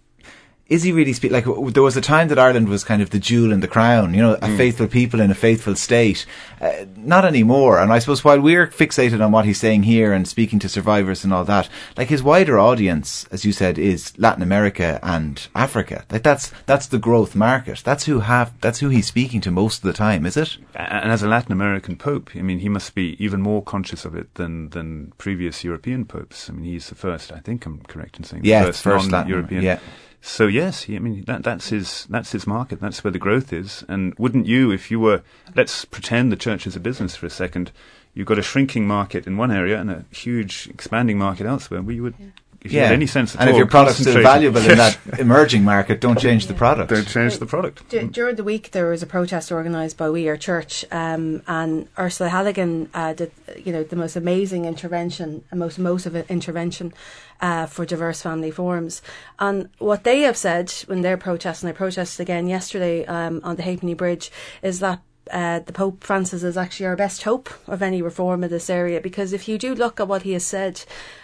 is 0.67 0.83
he 0.83 0.91
really 0.93 1.13
speak? 1.13 1.31
Like, 1.31 1.45
there 1.45 1.83
was 1.83 1.97
a 1.97 2.01
time 2.01 2.29
that 2.29 2.39
Ireland 2.39 2.69
was 2.69 2.83
kind 2.85 3.01
of 3.01 3.09
the 3.09 3.19
jewel 3.19 3.51
in 3.51 3.59
the 3.59 3.67
crown, 3.67 4.13
you 4.13 4.21
know, 4.21 4.37
a 4.41 4.55
faithful 4.55 4.87
people 4.87 5.19
in 5.19 5.29
a 5.29 5.35
faithful 5.35 5.75
state. 5.75 6.25
Uh, 6.61 6.85
not 6.95 7.25
anymore. 7.25 7.79
And 7.79 7.91
I 7.91 7.99
suppose 7.99 8.23
while 8.23 8.39
we're 8.39 8.67
fixated 8.67 9.23
on 9.23 9.31
what 9.33 9.43
he's 9.43 9.59
saying 9.59 9.83
here 9.83 10.13
and 10.13 10.25
speaking 10.25 10.59
to 10.59 10.69
survivors 10.69 11.25
and 11.25 11.33
all 11.33 11.43
that, 11.45 11.67
like 11.97 12.07
his 12.07 12.23
wider 12.23 12.57
audience, 12.57 13.27
as 13.29 13.43
you 13.43 13.51
said, 13.51 13.77
is 13.77 14.17
Latin 14.17 14.41
America 14.41 14.99
and 15.03 15.45
Africa. 15.53 16.05
Like 16.09 16.23
that's 16.23 16.51
that's 16.65 16.87
the 16.87 16.97
growth 16.97 17.35
market. 17.35 17.81
That's 17.83 18.05
who 18.05 18.21
have 18.21 18.53
that's 18.61 18.79
who 18.79 18.87
he's 18.87 19.07
speaking 19.07 19.41
to 19.41 19.51
most 19.51 19.79
of 19.79 19.83
the 19.83 19.93
time, 19.93 20.25
is 20.25 20.37
it? 20.37 20.57
And 20.75 21.11
as 21.11 21.21
a 21.21 21.27
Latin 21.27 21.51
American 21.51 21.97
pope, 21.97 22.29
I 22.35 22.41
mean, 22.41 22.59
he 22.59 22.69
must 22.69 22.95
be 22.95 23.17
even 23.23 23.41
more 23.41 23.61
conscious 23.61 24.05
of 24.05 24.15
it 24.15 24.33
than, 24.35 24.69
than 24.69 25.11
previous 25.17 25.63
European 25.65 26.05
popes. 26.05 26.49
I 26.49 26.53
mean, 26.53 26.63
he's 26.63 26.87
the 26.87 26.95
first, 26.95 27.33
I 27.33 27.39
think 27.39 27.65
I'm 27.65 27.79
correct 27.81 28.17
in 28.17 28.23
saying, 28.23 28.45
Yeah, 28.45 28.63
first, 28.63 28.81
first 28.83 29.11
Latin- 29.11 29.29
non-European. 29.29 29.61
yeah. 29.63 29.79
So 30.25 30.47
yes, 30.47 30.85
I 30.87 30.99
mean, 30.99 31.25
that, 31.25 31.43
that's 31.43 31.67
his, 31.67 32.07
that's 32.09 32.31
his 32.31 32.47
market. 32.47 32.79
That's 32.79 33.03
where 33.03 33.11
the 33.11 33.19
growth 33.19 33.51
is. 33.51 33.83
And 33.89 34.15
wouldn't 34.17 34.45
you, 34.45 34.71
if 34.71 34.89
you 34.89 34.97
were, 35.01 35.21
let's 35.53 35.83
pretend 35.83 36.31
the 36.31 36.37
church 36.37 36.65
is 36.65 36.77
a 36.77 36.79
business 36.79 37.13
for 37.13 37.25
a 37.25 37.29
second, 37.29 37.73
you've 38.13 38.25
got 38.25 38.39
a 38.39 38.41
shrinking 38.41 38.87
market 38.87 39.27
in 39.27 39.35
one 39.35 39.51
area 39.51 39.77
and 39.77 39.91
a 39.91 40.05
huge 40.11 40.69
expanding 40.69 41.17
market 41.17 41.45
elsewhere, 41.45 41.81
where 41.81 41.93
you 41.93 42.03
would, 42.03 42.15
if 42.63 42.71
you 42.71 42.79
had 42.79 42.93
any 42.93 43.07
sense 43.07 43.35
at 43.35 43.41
and 43.41 43.49
all, 43.49 43.55
if 43.55 43.57
your 43.57 43.67
product's 43.67 43.99
still 43.99 44.21
valuable 44.21 44.61
in 44.61 44.77
that 44.77 44.97
emerging 45.19 45.63
market, 45.63 45.99
don't 45.99 46.17
change 46.17 46.47
the 46.47 46.53
product. 46.53 46.89
Don't 46.89 47.07
change 47.07 47.37
the 47.37 47.45
product. 47.45 47.87
D- 47.89 48.07
during 48.07 48.37
the 48.37 48.43
week, 48.43 48.71
there 48.71 48.89
was 48.89 49.03
a 49.03 49.07
protest 49.07 49.51
organised 49.51 49.97
by 49.97 50.09
We 50.09 50.27
Are 50.29 50.37
Church, 50.37 50.85
um, 50.91 51.41
and 51.47 51.89
Ursula 51.99 52.29
Halligan 52.29 52.89
uh, 52.93 53.13
did, 53.13 53.31
you 53.57 53.73
know, 53.73 53.83
the 53.83 53.97
most 53.97 54.15
amazing 54.15 54.65
intervention, 54.65 55.43
a 55.51 55.55
most 55.55 55.77
emotive 55.77 56.15
intervention 56.29 56.93
uh, 57.41 57.65
for 57.65 57.85
diverse 57.85 58.21
family 58.21 58.51
forums. 58.51 59.01
And 59.39 59.69
what 59.79 60.05
they 60.05 60.21
have 60.21 60.37
said 60.37 60.71
when 60.87 61.01
they're 61.01 61.17
protesting, 61.17 61.67
they 61.67 61.73
protested 61.73 62.21
again 62.21 62.47
yesterday 62.47 63.05
um, 63.05 63.41
on 63.43 63.57
the 63.57 63.63
Halfpenny 63.63 63.93
Bridge, 63.93 64.31
is 64.61 64.79
that 64.79 65.01
uh, 65.31 65.59
the 65.59 65.73
Pope 65.73 66.03
Francis 66.03 66.43
is 66.43 66.57
actually 66.57 66.85
our 66.85 66.95
best 66.95 67.23
hope 67.23 67.49
of 67.67 67.81
any 67.81 68.01
reform 68.01 68.43
in 68.43 68.49
this 68.49 68.69
area 68.69 68.99
because 68.99 69.33
if 69.33 69.47
you 69.47 69.57
do 69.57 69.73
look 69.73 69.99
at 69.99 70.07
what 70.07 70.23
he 70.23 70.33
has 70.33 70.45
said, 70.45 70.83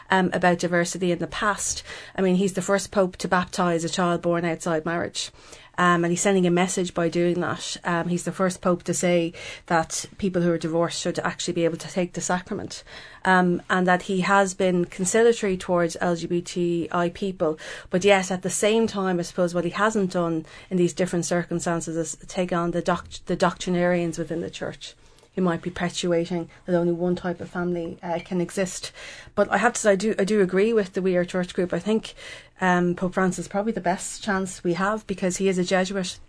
um, 0.10 0.30
about 0.34 0.60
diversity 0.60 1.12
in 1.12 1.20
the 1.20 1.28
past. 1.28 1.84
I 2.16 2.22
mean, 2.22 2.36
he's 2.36 2.54
the 2.54 2.62
first 2.62 2.92
pope 2.92 3.18
to 3.18 3.28
baptise 3.28 3.84
a 3.84 3.90
child 3.90 4.22
born 4.22 4.46
outside 4.46 4.86
marriage. 4.86 5.32
Um, 5.80 6.04
and 6.04 6.12
he's 6.12 6.20
sending 6.20 6.46
a 6.46 6.52
message 6.52 6.94
by 6.94 7.08
doing 7.08 7.40
that. 7.40 7.78
Um, 7.86 8.10
he's 8.10 8.26
the 8.26 8.34
first 8.34 8.60
pope 8.60 8.84
to 8.84 8.94
say 8.94 9.32
that 9.68 10.06
people 10.18 10.42
who 10.42 10.52
are 10.52 10.58
divorced 10.58 11.02
should 11.02 11.20
actually 11.20 11.54
be 11.54 11.64
able 11.64 11.78
to 11.78 11.88
take 11.88 12.14
the 12.14 12.22
sacrament, 12.22 12.84
um, 13.24 13.62
and 13.70 13.88
that 13.88 14.04
he 14.04 14.20
has 14.20 14.54
been 14.54 14.84
conciliatory 14.84 15.56
towards 15.56 15.96
LGBTI 16.02 17.14
people. 17.14 17.58
But 17.90 18.04
yet, 18.04 18.30
at 18.30 18.42
the 18.42 18.50
same 18.50 18.88
time, 18.88 19.20
I 19.20 19.22
suppose 19.22 19.56
what 19.56 19.64
he 19.64 19.70
hasn't 19.70 20.12
done 20.12 20.46
in 20.70 20.76
these 20.76 20.94
different 20.94 21.26
circumstances 21.26 21.96
is 21.96 22.18
take 22.28 22.52
on 22.52 22.72
the 22.72 22.82
the 23.28 23.38
doctrinarians 23.38 24.20
within 24.20 24.42
the 24.42 24.50
church 24.50 24.96
who 25.40 25.46
might 25.46 25.62
be 25.62 25.70
perpetuating 25.70 26.50
that 26.66 26.76
only 26.76 26.92
one 26.92 27.16
type 27.16 27.40
of 27.40 27.50
family 27.50 27.98
uh, 28.04 28.20
can 28.24 28.42
exist. 28.42 28.92
But 29.36 29.50
I 29.50 29.58
have 29.58 29.74
to 29.74 29.80
say, 29.80 29.92
I 29.92 29.96
do, 29.96 30.16
I 30.20 30.26
do 30.26 30.42
agree 30.42 30.74
with 30.74 30.94
the 30.94 31.02
We 31.02 31.16
Are 31.16 31.24
Church 31.24 31.54
group. 31.54 31.74
I 31.74 31.80
think 31.80 32.14
um, 32.60 32.94
Pope 32.94 33.14
Francis 33.14 33.46
is 33.46 33.48
probably 33.48 33.72
the 33.72 33.82
best 33.82 34.22
chance 34.22 34.64
we 34.64 34.74
have 34.74 35.08
because 35.08 35.38
he 35.38 35.48
is 35.48 35.58
a 35.58 35.64
Jesuit. 35.64 36.20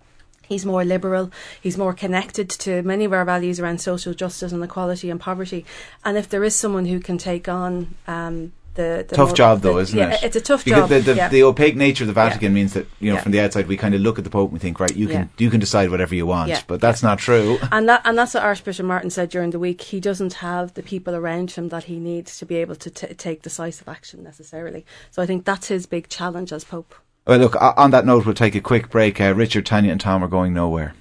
He's 0.49 0.65
more 0.65 0.85
liberal. 0.85 1.31
He's 1.61 1.77
more 1.77 1.93
connected 1.93 2.49
to 2.51 2.83
many 2.83 3.05
of 3.05 3.13
our 3.13 3.25
values 3.25 3.61
around 3.61 3.81
social 3.81 4.15
justice 4.15 4.53
and 4.53 4.63
equality 4.63 5.11
and 5.11 5.21
poverty. 5.21 5.65
And 6.05 6.17
if 6.17 6.29
there 6.29 6.45
is 6.45 6.55
someone 6.55 6.87
who 6.87 7.01
can 7.01 7.19
take 7.19 7.49
on 7.49 7.95
um, 8.07 8.53
the, 8.75 9.05
the 9.09 9.17
tough 9.17 9.31
more, 9.31 9.37
job 9.37 9.61
though, 9.63 9.75
the, 9.75 9.81
isn't 9.81 9.99
yeah, 9.99 10.15
it? 10.15 10.23
It's 10.23 10.37
a 10.37 10.41
tough 10.41 10.65
because 10.65 10.83
job. 10.83 10.89
The, 10.89 11.01
the, 11.01 11.15
yeah. 11.15 11.29
the 11.29 11.43
opaque 11.43 11.77
nature 11.77 12.05
of 12.05 12.09
the 12.09 12.13
Vatican 12.15 12.53
Yeah. 12.53 12.55
means 12.55 12.73
that 12.75 12.87
you 13.01 13.11
know 13.11 13.17
Yeah. 13.17 13.23
from 13.23 13.33
the 13.33 13.41
outside 13.41 13.67
we 13.67 13.77
kind 13.77 13.95
of 13.95 14.01
look 14.01 14.19
at 14.19 14.25
the 14.25 14.31
Pope 14.31 14.51
and 14.51 14.53
we 14.55 14.59
think, 14.59 14.79
right, 14.81 14.95
you 14.97 15.07
can 15.09 15.23
Yeah. 15.23 15.27
you 15.39 15.51
can 15.51 15.61
decide 15.61 15.91
whatever 15.91 16.15
you 16.15 16.27
want, 16.27 16.51
Yeah. 16.51 16.61
but 16.67 16.81
that's 16.81 17.03
not 17.03 17.19
true. 17.19 17.59
and 17.73 17.89
that 17.89 18.03
and 18.05 18.17
that's 18.17 18.35
what 18.35 18.43
Archbishop 18.45 18.87
Martin 18.87 19.11
said 19.11 19.29
during 19.31 19.51
the 19.51 19.59
week. 19.59 19.81
He 19.83 20.01
doesn't 20.01 20.35
have 20.35 20.75
the 20.75 20.83
people 20.83 21.15
around 21.15 21.51
him 21.53 21.69
that 21.71 21.85
he 21.85 21.99
needs 21.99 22.39
to 22.39 22.47
be 22.47 22.57
able 22.57 22.77
to 22.77 22.91
t- 22.91 23.15
take 23.15 23.43
decisive 23.43 23.89
action 23.89 24.23
necessarily. 24.23 24.85
So 25.11 25.23
I 25.23 25.27
think 25.27 25.45
that's 25.45 25.69
his 25.69 25.87
big 25.87 26.09
challenge 26.09 26.53
as 26.53 26.65
Pope. 26.65 26.95
Well, 27.27 27.39
look, 27.39 27.57
on 27.61 27.91
that 27.91 28.07
note, 28.07 28.25
we'll 28.25 28.35
take 28.35 28.55
a 28.55 28.61
quick 28.61 28.89
break. 28.89 29.21
Uh, 29.21 29.35
Richard, 29.35 29.67
Tanya, 29.67 29.93
and 29.93 30.01
Tom 30.01 30.25
are 30.25 30.29
going 30.29 30.55
nowhere. 30.55 30.95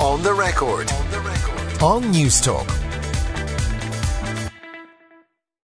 On 0.00 0.20
the 0.22 0.34
record. 0.34 0.90
On 0.90 1.10
the 1.10 1.20
record. 1.20 1.82
On 1.82 2.10
News 2.10 2.40
Talk. 2.40 2.68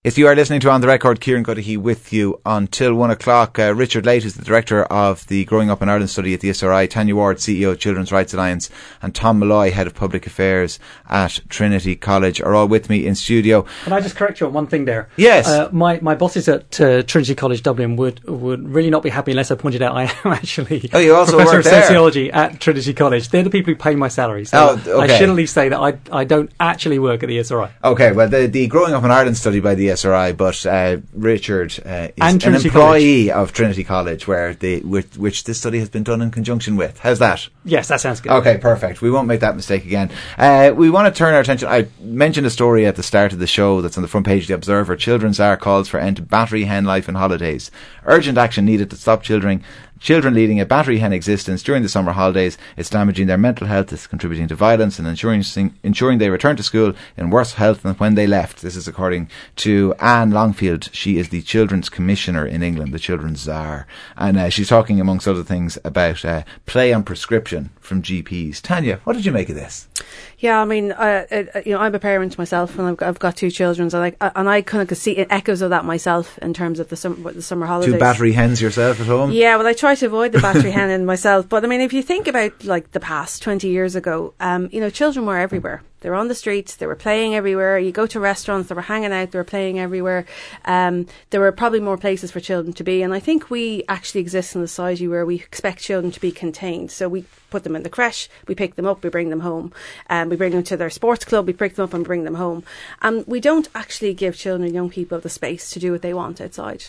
If 0.09 0.17
you 0.17 0.27
are 0.27 0.35
listening 0.35 0.61
to 0.61 0.71
On 0.71 0.81
the 0.81 0.87
Record, 0.87 1.21
Kieran 1.21 1.45
Cuddihy 1.45 1.77
with 1.77 2.15
you 2.15 2.41
until 2.47 2.95
one 2.95 3.11
o'clock. 3.11 3.59
Uh, 3.59 3.75
Richard 3.75 4.05
Layte 4.07 4.25
is 4.25 4.37
the 4.37 4.43
director 4.43 4.85
of 4.85 5.27
the 5.27 5.45
Growing 5.45 5.69
Up 5.69 5.83
in 5.83 5.91
Ireland 5.91 6.09
study 6.09 6.33
at 6.33 6.41
the 6.41 6.49
ESRI, 6.49 6.89
Tanya 6.89 7.15
Ward, 7.15 7.37
CEO 7.37 7.73
of 7.73 7.79
Children's 7.79 8.11
Rights 8.11 8.33
Alliance, 8.33 8.71
and 9.03 9.15
Tom 9.15 9.39
Molloy, 9.39 9.71
head 9.71 9.87
of 9.87 9.95
public 9.95 10.27
affairs 10.27 10.79
at 11.11 11.41
Trinity 11.51 11.95
College, 11.95 12.41
are 12.41 12.55
all 12.55 12.67
with 12.67 12.89
me 12.89 13.07
in 13.07 13.15
studio. 13.17 13.67
Can 13.85 13.93
I 13.93 14.01
just 14.01 14.17
correct 14.17 14.41
you 14.41 14.47
on 14.47 14.55
one 14.55 14.67
thing 14.67 14.87
there? 14.87 15.11
Yes. 15.19 15.47
Uh, 15.47 15.69
my, 15.73 16.01
my 16.01 16.15
bosses 16.15 16.49
at 16.49 16.81
uh, 16.81 17.03
Trinity 17.03 17.35
College 17.35 17.63
Dublin 17.63 17.97
would, 17.97 18.25
would 18.27 18.67
really 18.67 18.89
not 18.89 19.03
be 19.03 19.11
happy 19.11 19.33
unless 19.33 19.51
I 19.51 19.57
pointed 19.57 19.83
out 19.83 19.95
I 19.95 20.05
am 20.25 20.33
actually 20.33 20.89
Oh, 20.95 21.01
you 21.01 21.15
also 21.17 21.33
Professor 21.33 21.57
work 21.57 21.67
of 21.67 21.71
there. 21.71 21.83
Sociology 21.83 22.33
at 22.33 22.61
Trinity 22.61 22.95
College. 22.95 23.29
They're 23.29 23.43
the 23.43 23.51
people 23.51 23.75
who 23.75 23.79
pay 23.79 23.95
my 23.95 24.09
salary. 24.09 24.47
So 24.47 24.81
Oh, 24.87 25.03
okay. 25.03 25.13
I 25.13 25.19
should 25.19 25.29
at 25.29 25.35
least 25.35 25.53
say 25.53 25.69
that 25.69 25.79
I, 25.79 25.99
I 26.11 26.25
don't 26.25 26.51
actually 26.59 26.99
work 26.99 27.23
at 27.23 27.27
the 27.27 27.37
ESRI. 27.37 27.73
Okay, 27.85 28.13
well, 28.13 28.27
the, 28.31 28.47
the 28.47 28.67
Growing 28.69 28.95
Up 28.95 29.05
in 29.05 29.11
Ireland 29.11 29.37
study 29.37 29.61
by 29.61 29.75
the 29.75 29.98
ESRI, 29.99 30.37
but 30.37 30.65
uh, 30.67 30.99
Richard 31.13 31.79
uh, 31.85 32.09
is 32.17 32.45
an 32.45 32.55
employee 32.55 33.31
of 33.31 33.53
Trinity 33.53 33.85
College, 33.85 34.27
where 34.27 34.55
the 34.55 34.81
which, 34.81 35.17
which 35.17 35.45
this 35.45 35.59
study 35.59 35.79
has 35.79 35.89
been 35.89 36.03
done 36.03 36.23
in 36.23 36.31
conjunction 36.31 36.77
with. 36.77 36.99
How's 37.01 37.19
that? 37.19 37.49
Yes, 37.65 37.89
that 37.89 38.01
sounds 38.01 38.21
good. 38.21 38.33
Okay, 38.33 38.59
perfect. 38.59 39.03
We 39.03 39.11
won't 39.11 39.29
make 39.29 39.41
that 39.41 39.57
mistake 39.57 39.85
again. 39.85 40.11
Uh, 40.37 40.73
we 40.75 40.91
want 40.91 41.13
to 41.13 41.19
turn 41.19 41.35
our 41.35 41.41
attention. 41.41 41.69
I 41.69 41.89
mentioned 42.01 42.47
a 42.47 42.51
story 42.51 42.87
at 42.87 42.97
the 42.97 43.03
start 43.03 43.33
of 43.33 43.39
the 43.39 43.47
show 43.47 43.81
that's 43.81 43.99
on 43.99 44.03
the 44.03 44.09
front 44.09 44.27
page 44.27 44.43
of 44.43 44.49
the 44.49 44.55
Observer. 44.55 44.97
Children's 44.97 45.37
Czar 45.37 45.57
calls 45.57 45.89
for 45.89 45.99
end 45.99 46.17
to 46.17 46.23
battery 46.23 46.65
hen 46.65 46.85
life 46.85 47.09
and 47.09 47.17
holidays. 47.17 47.71
Urgent 48.05 48.39
action 48.39 48.65
needed 48.65 48.91
to 48.91 48.97
stop 48.97 49.23
children. 49.23 49.63
Children 50.01 50.35
leading 50.35 50.61
a 50.61 50.67
battery 50.67 50.99
hen 50.99 51.13
existence 51.13 51.63
during 51.63 51.83
the 51.83 51.89
summer 51.89 52.13
holidays. 52.13 52.57
It's 52.77 52.91
damaging 52.91 53.27
their 53.27 53.39
mental 53.39 53.67
health. 53.67 53.93
It's 53.93 54.07
contributing 54.07 54.49
to 54.49 54.55
violence 54.55 54.99
and 54.99 55.09
ensuring 55.09 55.45
ensuring 55.83 56.19
they 56.19 56.31
return 56.31 56.57
to 56.57 56.63
school 56.63 56.95
in 57.17 57.31
worse 57.31 57.55
health 57.55 57.83
than 57.83 57.95
when 57.95 58.15
they 58.15 58.27
left. 58.27 58.63
This 58.63 58.77
is 58.77 58.87
according 58.87 59.29
to 59.57 59.95
Anne 59.99 60.31
Longfield. 60.31 60.91
She 60.93 61.19
is 61.19 61.31
the 61.31 61.43
Children's 61.43 61.89
Commissioner 61.89 62.47
in 62.47 62.63
England, 62.63 62.93
the 62.93 62.99
Children's 62.99 63.41
Czar, 63.41 63.87
and 64.17 64.39
uh, 64.39 64.49
she's 64.49 64.69
talking 64.69 65.01
amongst 65.01 65.27
other 65.27 65.43
things 65.43 65.79
about 65.85 66.25
uh, 66.25 66.43
play 66.67 66.93
on 66.93 67.03
prescription 67.03 67.71
from 67.81 68.03
GPs. 68.03 68.61
Tanya, 68.61 69.01
what 69.05 69.15
did 69.15 69.25
you 69.25 69.33
make 69.33 69.49
of 69.49 69.57
this? 69.57 69.89
Yeah, 70.41 70.61
I 70.61 70.65
mean, 70.65 70.93
uh, 70.93 71.27
uh, 71.31 71.61
you 71.67 71.73
know, 71.73 71.81
I'm 71.81 71.95
a 71.97 71.99
parent 71.99 72.39
myself, 72.39 72.79
and 72.79 72.87
I've 72.87 72.97
got, 72.97 73.09
I've 73.09 73.19
got 73.19 73.37
two 73.37 73.51
children, 73.51 73.91
and 73.93 74.17
I 74.21 74.31
and 74.37 74.49
I 74.49 74.63
kind 74.63 74.83
of 74.83 74.89
could 74.89 74.99
see 74.99 75.19
echoes 75.19 75.63
of 75.63 75.71
that 75.71 75.85
myself 75.85 76.39
in 76.39 76.55
terms 76.55 76.79
of 76.79 76.89
the 76.91 76.97
summer 76.97 77.33
the 77.33 77.43
summer 77.43 77.67
holidays. 77.67 77.93
Two 77.93 77.99
battery 77.99 78.33
hens 78.33 78.63
yourself 78.63 79.01
at 79.01 79.07
home? 79.07 79.33
Yeah, 79.33 79.57
well, 79.57 79.67
I 79.67 79.73
try 79.73 79.97
to 79.97 80.07
avoid 80.07 80.31
the 80.31 80.41
battery 80.41 80.71
hen 80.79 80.91
in 80.91 81.05
myself, 81.05 81.49
but 81.49 81.65
I 81.65 81.67
mean, 81.67 81.81
if 81.81 81.93
you 81.93 82.03
think 82.03 82.29
about 82.29 82.65
like 82.65 82.93
the 82.93 83.01
past 83.01 83.43
twenty 83.43 83.69
years 83.69 83.97
ago, 83.97 84.33
um, 84.39 84.69
you 84.71 84.81
know, 84.81 84.91
children 84.91 85.27
were 85.27 85.39
everywhere. 85.39 85.83
They 86.01 86.11
were 86.11 86.17
on 86.17 86.29
the 86.29 86.35
streets. 86.35 86.77
They 86.77 86.87
were 86.87 86.95
playing 86.95 87.35
everywhere. 87.35 87.79
You 87.79 87.91
go 87.91 88.07
to 88.07 88.21
restaurants. 88.21 88.69
They 88.69 88.75
were 88.75 88.83
hanging 88.83 89.13
out. 89.13 89.33
They 89.33 89.39
were 89.39 89.45
playing 89.45 89.81
everywhere. 89.81 90.27
Um, 90.65 91.07
there 91.31 91.41
were 91.41 91.51
probably 91.51 91.81
more 91.81 91.99
places 91.99 92.31
for 92.31 92.39
children 92.39 92.73
to 92.75 92.85
be. 92.85 93.03
And 93.03 93.13
I 93.13 93.19
think 93.19 93.51
we 93.51 93.83
actually 93.89 94.21
exist 94.21 94.55
in 94.55 94.63
a 94.63 94.69
society 94.69 95.09
where 95.09 95.27
we 95.27 95.37
expect 95.37 95.81
children 95.81 96.13
to 96.13 96.21
be 96.21 96.31
contained. 96.31 96.93
So 96.93 97.09
we 97.09 97.23
put 97.51 97.65
them 97.65 97.77
in 97.77 97.83
the 97.83 97.91
creche. 97.91 98.29
We 98.47 98.55
pick 98.55 98.75
them 98.75 98.87
up. 98.87 99.03
We 99.03 99.11
bring 99.11 99.31
them 99.31 99.41
home. 99.41 99.73
Um, 100.11 100.29
we 100.29 100.37
bring 100.37 100.53
them 100.53 100.63
to 100.65 100.77
their 100.77 100.91
sports 100.91 101.25
club. 101.25 101.47
We 101.47 101.53
pick 101.53 101.75
them 101.75 101.85
up 101.85 101.95
and 101.95 102.05
bring 102.05 102.25
them 102.25 102.35
home. 102.35 102.65
And 103.03 103.27
we 103.27 103.41
don't 103.41 103.69
actually 103.75 104.15
give 104.15 104.37
children 104.37 104.65
and 104.65 104.75
young 104.75 104.91
people 104.91 105.19
the 105.21 105.29
space 105.29 105.71
to 105.71 105.81
do 105.81 105.93
what 105.93 106.03
they 106.03 106.15
want 106.15 106.41
outside. 106.41 106.85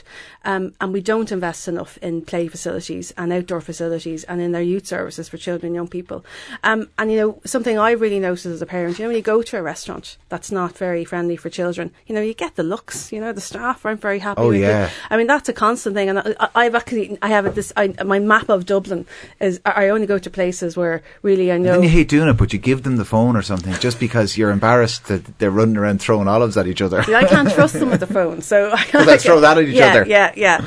Um, 0.45 0.73
and 0.79 0.93
we 0.93 1.01
don't 1.01 1.31
invest 1.31 1.67
enough 1.67 1.97
in 1.97 2.21
play 2.21 2.47
facilities 2.47 3.11
and 3.17 3.31
outdoor 3.31 3.61
facilities 3.61 4.23
and 4.25 4.41
in 4.41 4.51
their 4.51 4.61
youth 4.61 4.87
services 4.87 5.29
for 5.29 5.37
children 5.37 5.67
and 5.67 5.75
young 5.75 5.87
people. 5.87 6.25
Um, 6.63 6.89
and 6.97 7.11
you 7.11 7.17
know, 7.17 7.41
something 7.45 7.77
I 7.77 7.91
really 7.91 8.19
noticed 8.19 8.45
as 8.45 8.61
a 8.61 8.65
parent, 8.65 8.99
you 8.99 9.03
know, 9.05 9.09
when 9.09 9.17
you 9.17 9.21
go 9.23 9.41
to 9.41 9.57
a 9.57 9.61
restaurant 9.61 10.17
that's 10.29 10.51
not 10.51 10.77
very 10.77 11.05
friendly 11.05 11.35
for 11.35 11.49
children, 11.49 11.91
you 12.07 12.15
know, 12.15 12.21
you 12.21 12.33
get 12.33 12.55
the 12.55 12.63
looks. 12.63 13.11
You 13.11 13.19
know, 13.21 13.33
the 13.33 13.41
staff 13.41 13.85
aren't 13.85 14.01
very 14.01 14.19
happy. 14.19 14.41
Oh, 14.41 14.49
with 14.49 14.61
yeah. 14.61 14.87
it. 14.87 14.93
I 15.09 15.17
mean, 15.17 15.27
that's 15.27 15.49
a 15.49 15.53
constant 15.53 15.95
thing. 15.95 16.09
And 16.09 16.19
I, 16.19 16.49
I've 16.55 16.75
actually, 16.75 17.17
I 17.21 17.29
have 17.29 17.55
this. 17.55 17.73
I, 17.75 17.87
my 18.03 18.19
map 18.19 18.49
of 18.49 18.65
Dublin 18.65 19.05
is 19.39 19.59
I 19.65 19.89
only 19.89 20.07
go 20.07 20.17
to 20.17 20.29
places 20.49 20.75
where 20.75 21.03
really 21.21 21.51
I 21.51 21.59
know. 21.59 21.73
Then 21.73 21.83
you 21.83 21.89
hate 21.89 22.09
doing 22.09 22.27
it, 22.27 22.33
but 22.33 22.51
you 22.53 22.57
give 22.57 22.81
them 22.81 22.97
the 22.97 23.05
phone 23.05 23.35
or 23.35 23.43
something 23.43 23.73
just 23.75 23.99
because 23.99 24.35
you're 24.35 24.49
embarrassed 24.49 25.07
that 25.07 25.37
they're 25.37 25.51
running 25.51 25.77
around 25.77 26.01
throwing 26.01 26.27
olives 26.27 26.57
at 26.57 26.65
each 26.65 26.81
other. 26.81 27.01
I 27.01 27.23
can't 27.25 27.51
trust 27.51 27.75
them 27.75 27.89
with 27.89 27.99
the 27.99 28.07
phone, 28.17 28.41
so 28.41 28.73
let's 28.93 29.23
throw 29.23 29.39
that 29.41 29.59
at 29.59 29.65
each 29.65 29.75
yeah, 29.75 29.91
other. 29.91 30.05
Yeah, 30.07 30.33
yeah, 30.35 30.65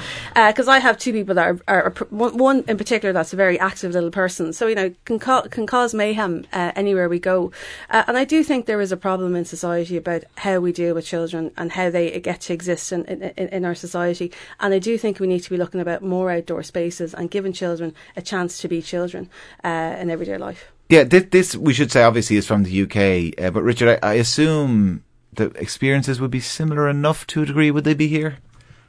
Because 0.50 0.68
I 0.68 0.78
have 0.78 0.98
two 0.98 1.12
people 1.12 1.34
that 1.34 1.46
are, 1.48 1.58
are, 1.66 1.82
are 1.86 1.94
one, 2.10 2.36
one 2.38 2.64
in 2.68 2.76
particular 2.76 3.12
that's 3.12 3.32
a 3.32 3.36
very 3.36 3.58
active 3.58 3.90
little 3.92 4.12
person, 4.12 4.52
so 4.52 4.68
you 4.68 4.76
know 4.76 4.94
can 5.04 5.18
ca- 5.18 5.48
can 5.50 5.66
cause 5.66 5.94
mayhem 5.94 6.46
uh, 6.52 6.70
anywhere 6.76 7.08
we 7.08 7.18
go. 7.18 7.50
Uh, 7.90 8.04
and 8.06 8.16
I 8.16 8.24
do 8.24 8.44
think 8.44 8.66
there 8.66 8.80
is 8.80 8.92
a 8.92 8.96
problem 8.96 9.34
in 9.34 9.44
society 9.44 9.96
about 9.96 10.22
how 10.36 10.60
we 10.60 10.70
deal 10.70 10.94
with 10.94 11.04
children 11.04 11.50
and 11.56 11.72
how 11.72 11.90
they 11.90 12.20
get 12.20 12.40
to 12.42 12.52
exist 12.52 12.92
in, 12.92 13.04
in, 13.06 13.22
in, 13.22 13.48
in 13.48 13.64
our 13.64 13.74
society. 13.74 14.30
And 14.60 14.72
I 14.72 14.78
do 14.78 14.96
think 14.96 15.18
we 15.18 15.26
need 15.26 15.42
to 15.42 15.50
be 15.50 15.56
looking 15.56 15.80
about 15.80 16.02
more 16.02 16.30
outdoor 16.30 16.62
spaces 16.62 17.14
and 17.14 17.30
giving 17.30 17.52
children 17.52 17.94
a 18.16 18.22
chance 18.22 18.58
to 18.58 18.68
be 18.68 18.80
children 18.80 19.28
uh, 19.64 19.68
in 20.00 20.10
everyday 20.10 20.38
life. 20.38 20.72
Yeah, 20.88 21.04
this, 21.04 21.24
this 21.30 21.56
we 21.56 21.72
should 21.72 21.90
say 21.90 22.02
obviously 22.02 22.36
is 22.36 22.46
from 22.46 22.64
the 22.64 22.82
UK, 22.82 23.42
uh, 23.42 23.50
but 23.50 23.62
Richard, 23.62 23.98
I, 24.02 24.10
I 24.10 24.14
assume 24.14 25.04
the 25.32 25.46
experiences 25.56 26.20
would 26.20 26.30
be 26.30 26.40
similar 26.40 26.88
enough 26.88 27.26
to 27.28 27.42
a 27.42 27.46
degree. 27.46 27.70
Would 27.70 27.84
they 27.84 27.94
be 27.94 28.08
here? 28.08 28.38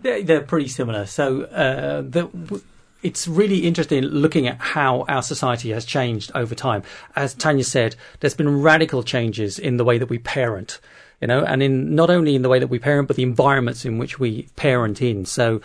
They're, 0.01 0.21
they're 0.21 0.41
pretty 0.41 0.67
similar. 0.67 1.05
So 1.05 1.43
uh, 1.43 2.01
the, 2.01 2.23
w- 2.27 2.61
it's 3.01 3.27
really 3.27 3.59
interesting 3.59 4.03
looking 4.03 4.47
at 4.47 4.57
how 4.59 5.05
our 5.07 5.23
society 5.23 5.71
has 5.71 5.85
changed 5.85 6.31
over 6.35 6.55
time. 6.55 6.83
As 7.15 7.33
Tanya 7.33 7.63
said, 7.63 7.95
there's 8.19 8.33
been 8.33 8.61
radical 8.61 9.03
changes 9.03 9.57
in 9.59 9.77
the 9.77 9.85
way 9.85 9.97
that 9.97 10.09
we 10.09 10.19
parent. 10.19 10.79
You 11.21 11.27
know, 11.27 11.45
and 11.45 11.63
in 11.63 11.95
not 11.95 12.09
only 12.09 12.35
in 12.35 12.41
the 12.41 12.49
way 12.49 12.59
that 12.59 12.67
we 12.67 12.79
parent, 12.79 13.07
but 13.07 13.15
the 13.15 13.23
environments 13.23 13.85
in 13.85 13.97
which 13.97 14.19
we 14.19 14.49
parent 14.57 15.01
in. 15.01 15.25
So 15.25 15.61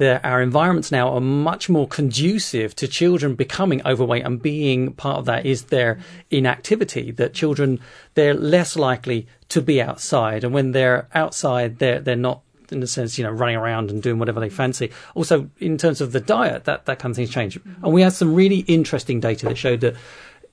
our 0.00 0.42
environments 0.42 0.92
now 0.92 1.08
are 1.08 1.20
much 1.20 1.68
more 1.68 1.88
conducive 1.88 2.76
to 2.76 2.86
children 2.86 3.34
becoming 3.34 3.80
overweight 3.86 4.24
and 4.24 4.42
being 4.42 4.92
part 4.92 5.18
of 5.18 5.24
that 5.24 5.46
is 5.46 5.64
their 5.64 5.98
inactivity 6.30 7.10
that 7.12 7.32
children 7.32 7.80
they're 8.14 8.34
less 8.34 8.76
likely 8.76 9.26
to 9.48 9.62
be 9.62 9.80
outside 9.80 10.44
and 10.44 10.52
when 10.52 10.72
they're 10.72 11.08
outside 11.14 11.78
they're 11.78 12.00
they're 12.00 12.16
not 12.16 12.42
in 12.72 12.80
the 12.80 12.86
sense, 12.86 13.18
you 13.18 13.24
know, 13.24 13.30
running 13.30 13.56
around 13.56 13.90
and 13.90 14.02
doing 14.02 14.18
whatever 14.18 14.40
they 14.40 14.48
fancy. 14.48 14.90
Also, 15.14 15.48
in 15.58 15.78
terms 15.78 16.00
of 16.00 16.12
the 16.12 16.20
diet, 16.20 16.64
that, 16.64 16.86
that 16.86 16.98
kind 16.98 17.12
of 17.12 17.16
thing's 17.16 17.30
changed. 17.30 17.60
Mm-hmm. 17.60 17.84
And 17.84 17.94
we 17.94 18.02
had 18.02 18.12
some 18.12 18.34
really 18.34 18.58
interesting 18.60 19.20
data 19.20 19.46
that 19.46 19.56
showed 19.56 19.80
that 19.80 19.94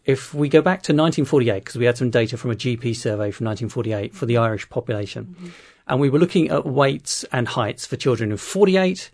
if 0.05 0.33
we 0.33 0.49
go 0.49 0.61
back 0.61 0.83
to 0.83 0.91
1948, 0.93 1.59
because 1.63 1.75
we 1.75 1.85
had 1.85 1.97
some 1.97 2.09
data 2.09 2.37
from 2.37 2.51
a 2.51 2.55
GP 2.55 2.95
survey 2.95 3.31
from 3.31 3.45
1948 3.45 4.13
for 4.13 4.25
the 4.25 4.37
Irish 4.37 4.69
population, 4.69 5.35
mm-hmm. 5.35 5.49
and 5.87 5.99
we 5.99 6.09
were 6.09 6.19
looking 6.19 6.49
at 6.49 6.65
weights 6.65 7.23
and 7.31 7.47
heights 7.47 7.85
for 7.85 7.95
children 7.95 8.31
in 8.31 8.37
48, 8.37 9.09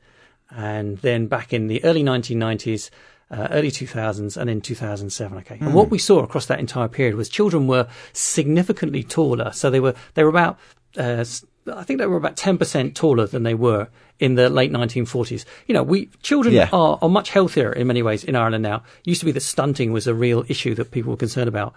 and 0.49 0.97
then 0.99 1.27
back 1.27 1.53
in 1.53 1.67
the 1.67 1.83
early 1.83 2.03
1990s, 2.03 2.89
uh, 3.31 3.47
early 3.51 3.71
2000s, 3.71 4.37
and 4.37 4.49
in 4.49 4.61
2007. 4.61 5.37
Okay, 5.39 5.57
and 5.59 5.73
what 5.73 5.89
we 5.89 5.97
saw 5.97 6.19
across 6.19 6.47
that 6.47 6.59
entire 6.59 6.87
period 6.87 7.15
was 7.15 7.29
children 7.29 7.67
were 7.67 7.87
significantly 8.13 9.03
taller. 9.03 9.51
So 9.51 9.69
they 9.69 9.79
were 9.79 9.93
they 10.15 10.23
were 10.23 10.29
about 10.29 10.57
uh, 10.97 11.23
I 11.71 11.83
think 11.83 11.99
they 11.99 12.07
were 12.07 12.17
about 12.17 12.35
10% 12.35 12.95
taller 12.95 13.27
than 13.27 13.43
they 13.43 13.53
were 13.53 13.89
in 14.19 14.35
the 14.35 14.49
late 14.49 14.71
1940s. 14.71 15.45
You 15.67 15.73
know, 15.73 15.83
we 15.83 16.07
children 16.21 16.53
Yeah. 16.53 16.69
are, 16.73 16.99
are 17.01 17.09
much 17.09 17.29
healthier 17.29 17.71
in 17.71 17.87
many 17.87 18.01
ways 18.03 18.23
in 18.23 18.35
Ireland 18.35 18.63
now. 18.63 18.77
It 18.99 19.07
used 19.07 19.21
to 19.21 19.25
be 19.25 19.31
that 19.31 19.41
stunting 19.41 19.91
was 19.91 20.07
a 20.07 20.13
real 20.13 20.43
issue 20.47 20.75
that 20.75 20.91
people 20.91 21.11
were 21.11 21.17
concerned 21.17 21.47
about. 21.47 21.73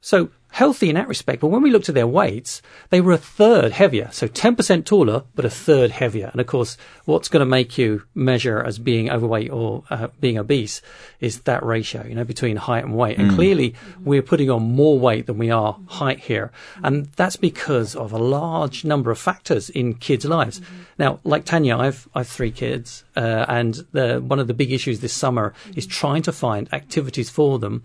So 0.00 0.28
healthy 0.50 0.88
in 0.88 0.94
that 0.94 1.08
respect. 1.08 1.40
But 1.40 1.48
when 1.48 1.62
we 1.62 1.70
looked 1.70 1.88
at 1.88 1.94
their 1.94 2.06
weights, 2.06 2.62
they 2.90 3.00
were 3.00 3.12
a 3.12 3.18
third 3.18 3.72
heavier. 3.72 4.08
So 4.12 4.28
10% 4.28 4.84
taller, 4.84 5.24
but 5.34 5.44
a 5.44 5.50
third 5.50 5.90
heavier. 5.90 6.28
And 6.30 6.40
of 6.40 6.46
course, 6.46 6.76
what's 7.04 7.28
going 7.28 7.40
to 7.40 7.46
make 7.46 7.76
you 7.76 8.04
measure 8.14 8.62
as 8.62 8.78
being 8.78 9.10
overweight 9.10 9.50
or 9.50 9.82
uh, 9.90 10.08
being 10.20 10.38
obese 10.38 10.80
is 11.20 11.40
that 11.40 11.64
ratio, 11.64 12.06
you 12.06 12.14
know, 12.14 12.24
between 12.24 12.56
height 12.56 12.84
and 12.84 12.94
weight. 12.96 13.18
And 13.18 13.34
clearly 13.34 13.74
we're 14.02 14.22
putting 14.22 14.48
on 14.50 14.62
more 14.62 14.98
weight 14.98 15.26
than 15.26 15.38
we 15.38 15.50
are 15.50 15.76
height 15.88 16.20
here. 16.20 16.52
And 16.84 17.06
that's 17.16 17.36
because 17.36 17.96
of 17.96 18.12
a 18.12 18.18
large 18.18 18.84
number 18.84 19.10
of 19.10 19.18
factors 19.18 19.68
in 19.70 19.94
kids' 19.94 20.24
lives. 20.24 20.60
Now, 20.98 21.20
like 21.24 21.44
Tanya, 21.44 21.76
I've, 21.76 22.08
I've 22.14 22.28
three 22.28 22.50
kids, 22.50 23.04
uh, 23.16 23.44
and 23.48 23.74
the, 23.92 24.20
one 24.20 24.38
of 24.38 24.46
the 24.46 24.54
big 24.54 24.72
issues 24.72 25.00
this 25.00 25.12
summer 25.12 25.52
is 25.74 25.86
trying 25.86 26.22
to 26.22 26.32
find 26.32 26.72
activities 26.72 27.28
for 27.28 27.58
them 27.58 27.82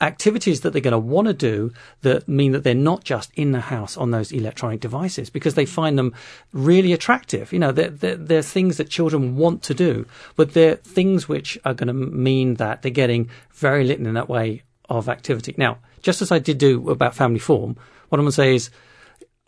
activities 0.00 0.60
that 0.60 0.72
they're 0.72 0.82
going 0.82 0.92
to 0.92 0.98
want 0.98 1.26
to 1.28 1.32
do 1.32 1.72
that 2.02 2.28
mean 2.28 2.52
that 2.52 2.64
they're 2.64 2.74
not 2.74 3.04
just 3.04 3.30
in 3.34 3.52
the 3.52 3.60
house 3.60 3.96
on 3.96 4.10
those 4.10 4.32
electronic 4.32 4.80
devices 4.80 5.30
because 5.30 5.54
they 5.54 5.64
find 5.64 5.98
them 5.98 6.14
really 6.52 6.92
attractive. 6.92 7.52
You 7.52 7.58
know, 7.58 7.72
they're, 7.72 7.90
they're, 7.90 8.16
they're 8.16 8.42
things 8.42 8.76
that 8.76 8.90
children 8.90 9.36
want 9.36 9.62
to 9.64 9.74
do, 9.74 10.06
but 10.36 10.52
they're 10.52 10.76
things 10.76 11.28
which 11.28 11.58
are 11.64 11.74
going 11.74 11.88
to 11.88 11.94
mean 11.94 12.54
that 12.54 12.82
they're 12.82 12.90
getting 12.90 13.30
very 13.52 13.84
little 13.84 14.06
in 14.06 14.14
that 14.14 14.28
way 14.28 14.62
of 14.88 15.08
activity. 15.08 15.54
Now, 15.56 15.78
just 16.02 16.20
as 16.20 16.30
I 16.30 16.38
did 16.38 16.58
do 16.58 16.90
about 16.90 17.14
family 17.14 17.38
form, 17.38 17.76
what 18.08 18.18
I'm 18.18 18.24
going 18.24 18.32
to 18.32 18.32
say 18.32 18.54
is 18.54 18.70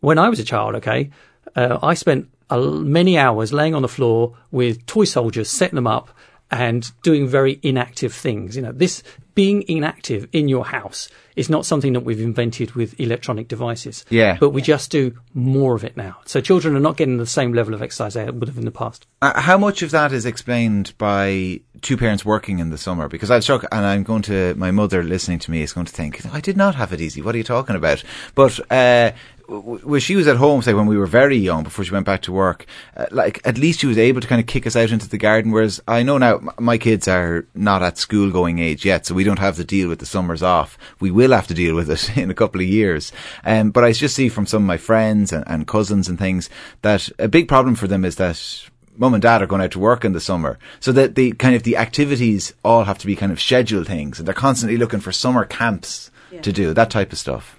when 0.00 0.18
I 0.18 0.29
was 0.29 0.40
a 0.40 0.44
child, 0.44 0.76
okay, 0.76 1.11
uh, 1.55 1.79
I 1.83 1.94
spent 1.94 2.31
many 2.50 3.18
hours 3.18 3.52
laying 3.52 3.74
on 3.74 3.82
the 3.82 3.88
floor 3.88 4.37
with 4.50 4.87
toy 4.87 5.04
soldiers, 5.04 5.50
setting 5.50 5.76
them 5.76 5.87
up 5.87 6.11
and 6.50 6.90
doing 7.02 7.26
very 7.26 7.59
inactive 7.62 8.14
things. 8.14 8.54
You 8.54 8.62
know, 8.62 8.72
this 8.72 9.02
being 9.35 9.64
inactive 9.68 10.28
in 10.32 10.48
your 10.48 10.64
house 10.64 11.09
is 11.35 11.50
not 11.50 11.66
something 11.66 11.92
that 11.92 12.00
we've 12.00 12.20
invented 12.20 12.72
with 12.72 12.98
electronic 12.98 13.48
devices. 13.48 14.04
Yeah. 14.09 14.38
But 14.40 14.50
we 14.50 14.62
just 14.62 14.90
do 14.90 15.18
more 15.35 15.74
of 15.74 15.85
it 15.85 15.96
now. 15.96 16.18
So 16.24 16.40
children 16.40 16.74
are 16.74 16.80
not 16.80 16.96
getting 16.96 17.18
the 17.18 17.26
same 17.26 17.52
level 17.52 17.74
of 17.74 17.82
exercise 17.82 18.14
they 18.14 18.24
would 18.30 18.48
have 18.48 18.56
in 18.56 18.64
the 18.64 18.70
past. 18.70 19.06
Uh, 19.20 19.38
how 19.38 19.59
much 19.59 19.82
of 19.82 19.90
that 19.90 20.12
is 20.12 20.24
explained 20.24 20.94
by 20.96 21.61
two 21.82 21.98
parents 21.98 22.24
working 22.24 22.61
in 22.61 22.70
the 22.70 22.78
summer? 22.78 23.09
Because 23.09 23.30
I'm 23.30 23.42
struck, 23.42 23.66
and 23.70 23.85
I'm 23.85 24.04
going 24.04 24.22
to, 24.22 24.54
my 24.54 24.70
mother 24.70 25.02
listening 25.02 25.40
to 25.40 25.50
me 25.50 25.61
is 25.61 25.74
going 25.74 25.87
to 25.87 25.92
think, 25.92 26.24
I 26.32 26.40
did 26.40 26.56
not 26.56 26.76
have 26.76 26.94
it 26.94 27.02
easy. 27.02 27.20
What 27.20 27.35
are 27.35 27.38
you 27.38 27.44
talking 27.44 27.76
about? 27.76 28.02
But, 28.35 28.59
uh, 28.70 29.11
when 29.48 30.00
she 30.00 30.16
was 30.16 30.26
at 30.26 30.37
home, 30.37 30.62
say 30.62 30.74
when 30.74 30.87
we 30.87 30.98
were 30.98 31.06
very 31.06 31.37
young, 31.37 31.62
before 31.62 31.85
she 31.85 31.92
went 31.92 32.06
back 32.06 32.22
to 32.22 32.32
work, 32.32 32.66
uh, 32.96 33.06
like 33.11 33.40
at 33.44 33.59
least 33.59 33.80
she 33.80 33.87
was 33.87 33.98
able 33.98 34.20
to 34.20 34.26
kind 34.26 34.40
of 34.40 34.46
kick 34.46 34.66
us 34.66 34.76
out 34.76 34.90
into 34.90 35.09
the 35.09 35.18
garden. 35.18 35.52
Whereas 35.52 35.80
I 35.87 36.02
know 36.02 36.18
now 36.18 36.40
my 36.59 36.78
kids 36.78 37.06
are 37.06 37.46
not 37.54 37.82
at 37.82 37.98
school 37.98 38.30
going 38.30 38.59
age 38.59 38.85
yet, 38.85 39.06
so 39.06 39.14
we 39.14 39.24
don't 39.24 39.38
have 39.38 39.56
to 39.56 39.64
deal 39.64 39.88
with 39.88 40.00
the 40.00 40.06
summers 40.06 40.42
off. 40.42 40.76
We 41.00 41.11
will 41.11 41.32
have 41.32 41.46
to 41.48 41.54
deal 41.54 41.74
with 41.74 41.90
it 41.90 42.16
in 42.16 42.30
a 42.30 42.35
couple 42.35 42.61
of 42.61 42.66
years. 42.66 43.12
Um, 43.44 43.70
but 43.70 43.85
I 43.85 43.92
just 43.92 44.16
see 44.16 44.28
from 44.28 44.46
some 44.46 44.62
of 44.62 44.66
my 44.66 44.78
friends 44.78 45.32
and, 45.32 45.44
and 45.46 45.66
cousins 45.66 46.09
and 46.09 46.18
things 46.18 46.50
that 46.82 47.09
a 47.18 47.28
big 47.28 47.48
problem 47.48 47.74
for 47.74 47.87
them 47.87 48.04
is 48.04 48.16
that 48.16 48.68
mum 48.96 49.14
and 49.14 49.22
dad 49.22 49.42
are 49.42 49.46
going 49.46 49.62
out 49.62 49.70
to 49.72 49.78
work 49.78 50.04
in 50.04 50.12
the 50.12 50.20
summer. 50.20 50.59
So 50.80 50.92
that 50.92 51.14
the 51.14 51.32
kind 51.32 51.54
of 51.54 51.62
the 51.62 51.76
activities 51.76 52.54
all 52.64 52.85
have 52.85 52.98
to 52.98 53.06
be 53.06 53.16
kind 53.16 53.32
of 53.32 53.40
scheduled 53.40 53.87
things 53.87 54.18
and 54.18 54.26
they're 54.26 54.35
constantly 54.35 54.78
looking 54.78 55.00
for 55.00 55.12
summer 55.12 55.44
camps 55.44 56.11
to 56.42 56.52
do, 56.52 56.74
that 56.74 56.90
type 56.90 57.12
of 57.12 57.18
stuff. 57.18 57.56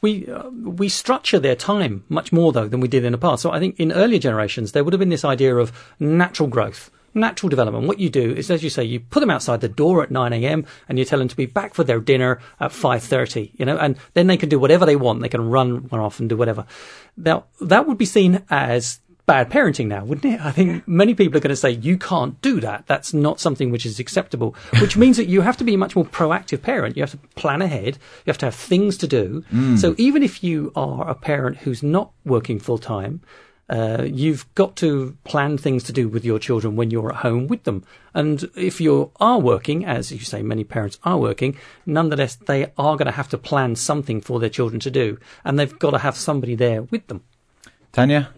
We 0.00 0.26
uh, 0.26 0.48
we 0.48 0.88
structure 0.88 1.38
their 1.38 1.56
time 1.56 2.04
much 2.08 2.32
more 2.32 2.52
though 2.52 2.68
than 2.68 2.80
we 2.80 2.88
did 2.88 3.04
in 3.04 3.12
the 3.12 3.18
past. 3.18 3.42
So 3.42 3.50
I 3.50 3.58
think 3.58 3.78
in 3.78 3.92
earlier 3.92 4.18
generations 4.18 4.72
there 4.72 4.84
would 4.84 4.92
have 4.92 5.00
been 5.00 5.10
this 5.10 5.24
idea 5.24 5.56
of 5.56 5.72
natural 5.98 6.48
growth. 6.48 6.90
Natural 7.14 7.50
development. 7.50 7.86
What 7.86 7.98
you 7.98 8.08
do 8.08 8.32
is, 8.32 8.50
as 8.50 8.64
you 8.64 8.70
say, 8.70 8.84
you 8.84 8.98
put 8.98 9.20
them 9.20 9.28
outside 9.28 9.60
the 9.60 9.68
door 9.68 10.02
at 10.02 10.10
9 10.10 10.32
a.m. 10.32 10.64
and 10.88 10.98
you 10.98 11.04
tell 11.04 11.18
them 11.18 11.28
to 11.28 11.36
be 11.36 11.44
back 11.44 11.74
for 11.74 11.84
their 11.84 12.00
dinner 12.00 12.40
at 12.58 12.70
5:30. 12.70 13.50
You 13.58 13.66
know, 13.66 13.76
and 13.76 13.96
then 14.14 14.28
they 14.28 14.38
can 14.38 14.48
do 14.48 14.58
whatever 14.58 14.86
they 14.86 14.96
want. 14.96 15.20
They 15.20 15.28
can 15.28 15.50
run, 15.50 15.88
run 15.88 16.00
off 16.00 16.20
and 16.20 16.28
do 16.28 16.38
whatever. 16.38 16.64
Now 17.18 17.44
that 17.60 17.86
would 17.86 17.98
be 17.98 18.06
seen 18.06 18.42
as 18.48 19.00
bad 19.32 19.48
parenting 19.48 19.86
now, 19.86 20.04
wouldn't 20.04 20.34
it? 20.34 20.38
I 20.44 20.52
think 20.52 20.86
many 20.86 21.14
people 21.14 21.38
are 21.38 21.40
going 21.40 21.48
to 21.48 21.56
say 21.56 21.70
you 21.70 21.96
can't 21.96 22.38
do 22.42 22.60
that. 22.60 22.86
That's 22.86 23.14
not 23.14 23.40
something 23.40 23.70
which 23.70 23.86
is 23.86 23.98
acceptable, 23.98 24.54
which 24.78 24.94
means 24.94 25.16
that 25.16 25.26
you 25.26 25.40
have 25.40 25.56
to 25.56 25.64
be 25.64 25.72
a 25.72 25.78
much 25.78 25.96
more 25.96 26.04
proactive 26.04 26.60
parent. 26.60 26.98
You 26.98 27.02
have 27.02 27.12
to 27.12 27.16
plan 27.34 27.62
ahead. 27.62 27.96
You 28.26 28.30
have 28.30 28.36
to 28.38 28.46
have 28.46 28.54
things 28.54 28.98
to 28.98 29.08
do. 29.08 29.42
So 29.78 29.94
even 29.96 30.22
if 30.22 30.44
you 30.44 30.70
are 30.76 31.08
a 31.08 31.14
parent 31.14 31.56
who's 31.62 31.82
not 31.82 32.12
working 32.26 32.58
full 32.58 32.76
time, 32.76 33.22
uh, 33.70 34.02
you've 34.04 34.44
got 34.54 34.76
to 34.76 35.16
plan 35.24 35.56
things 35.56 35.82
to 35.84 35.92
do 35.94 36.10
with 36.10 36.26
your 36.26 36.38
children 36.38 36.76
when 36.76 36.90
you're 36.90 37.10
at 37.12 37.20
home 37.20 37.46
with 37.46 37.62
them. 37.64 37.86
And 38.12 38.50
if 38.54 38.82
you 38.82 39.12
are 39.18 39.38
working, 39.38 39.86
as 39.86 40.12
you 40.12 40.18
say, 40.18 40.42
many 40.42 40.64
parents 40.64 40.98
are 41.04 41.16
working, 41.16 41.56
nonetheless, 41.86 42.34
they 42.34 42.64
are 42.76 42.98
going 42.98 43.06
to 43.06 43.12
have 43.12 43.30
to 43.30 43.38
plan 43.38 43.76
something 43.76 44.20
for 44.20 44.40
their 44.40 44.50
children 44.50 44.78
to 44.80 44.90
do. 44.90 45.16
And 45.42 45.58
they've 45.58 45.78
got 45.78 45.92
to 45.92 45.98
have 45.98 46.16
somebody 46.16 46.54
there 46.54 46.82
with 46.82 47.06
them. 47.06 47.22
Tanya? 47.92 48.28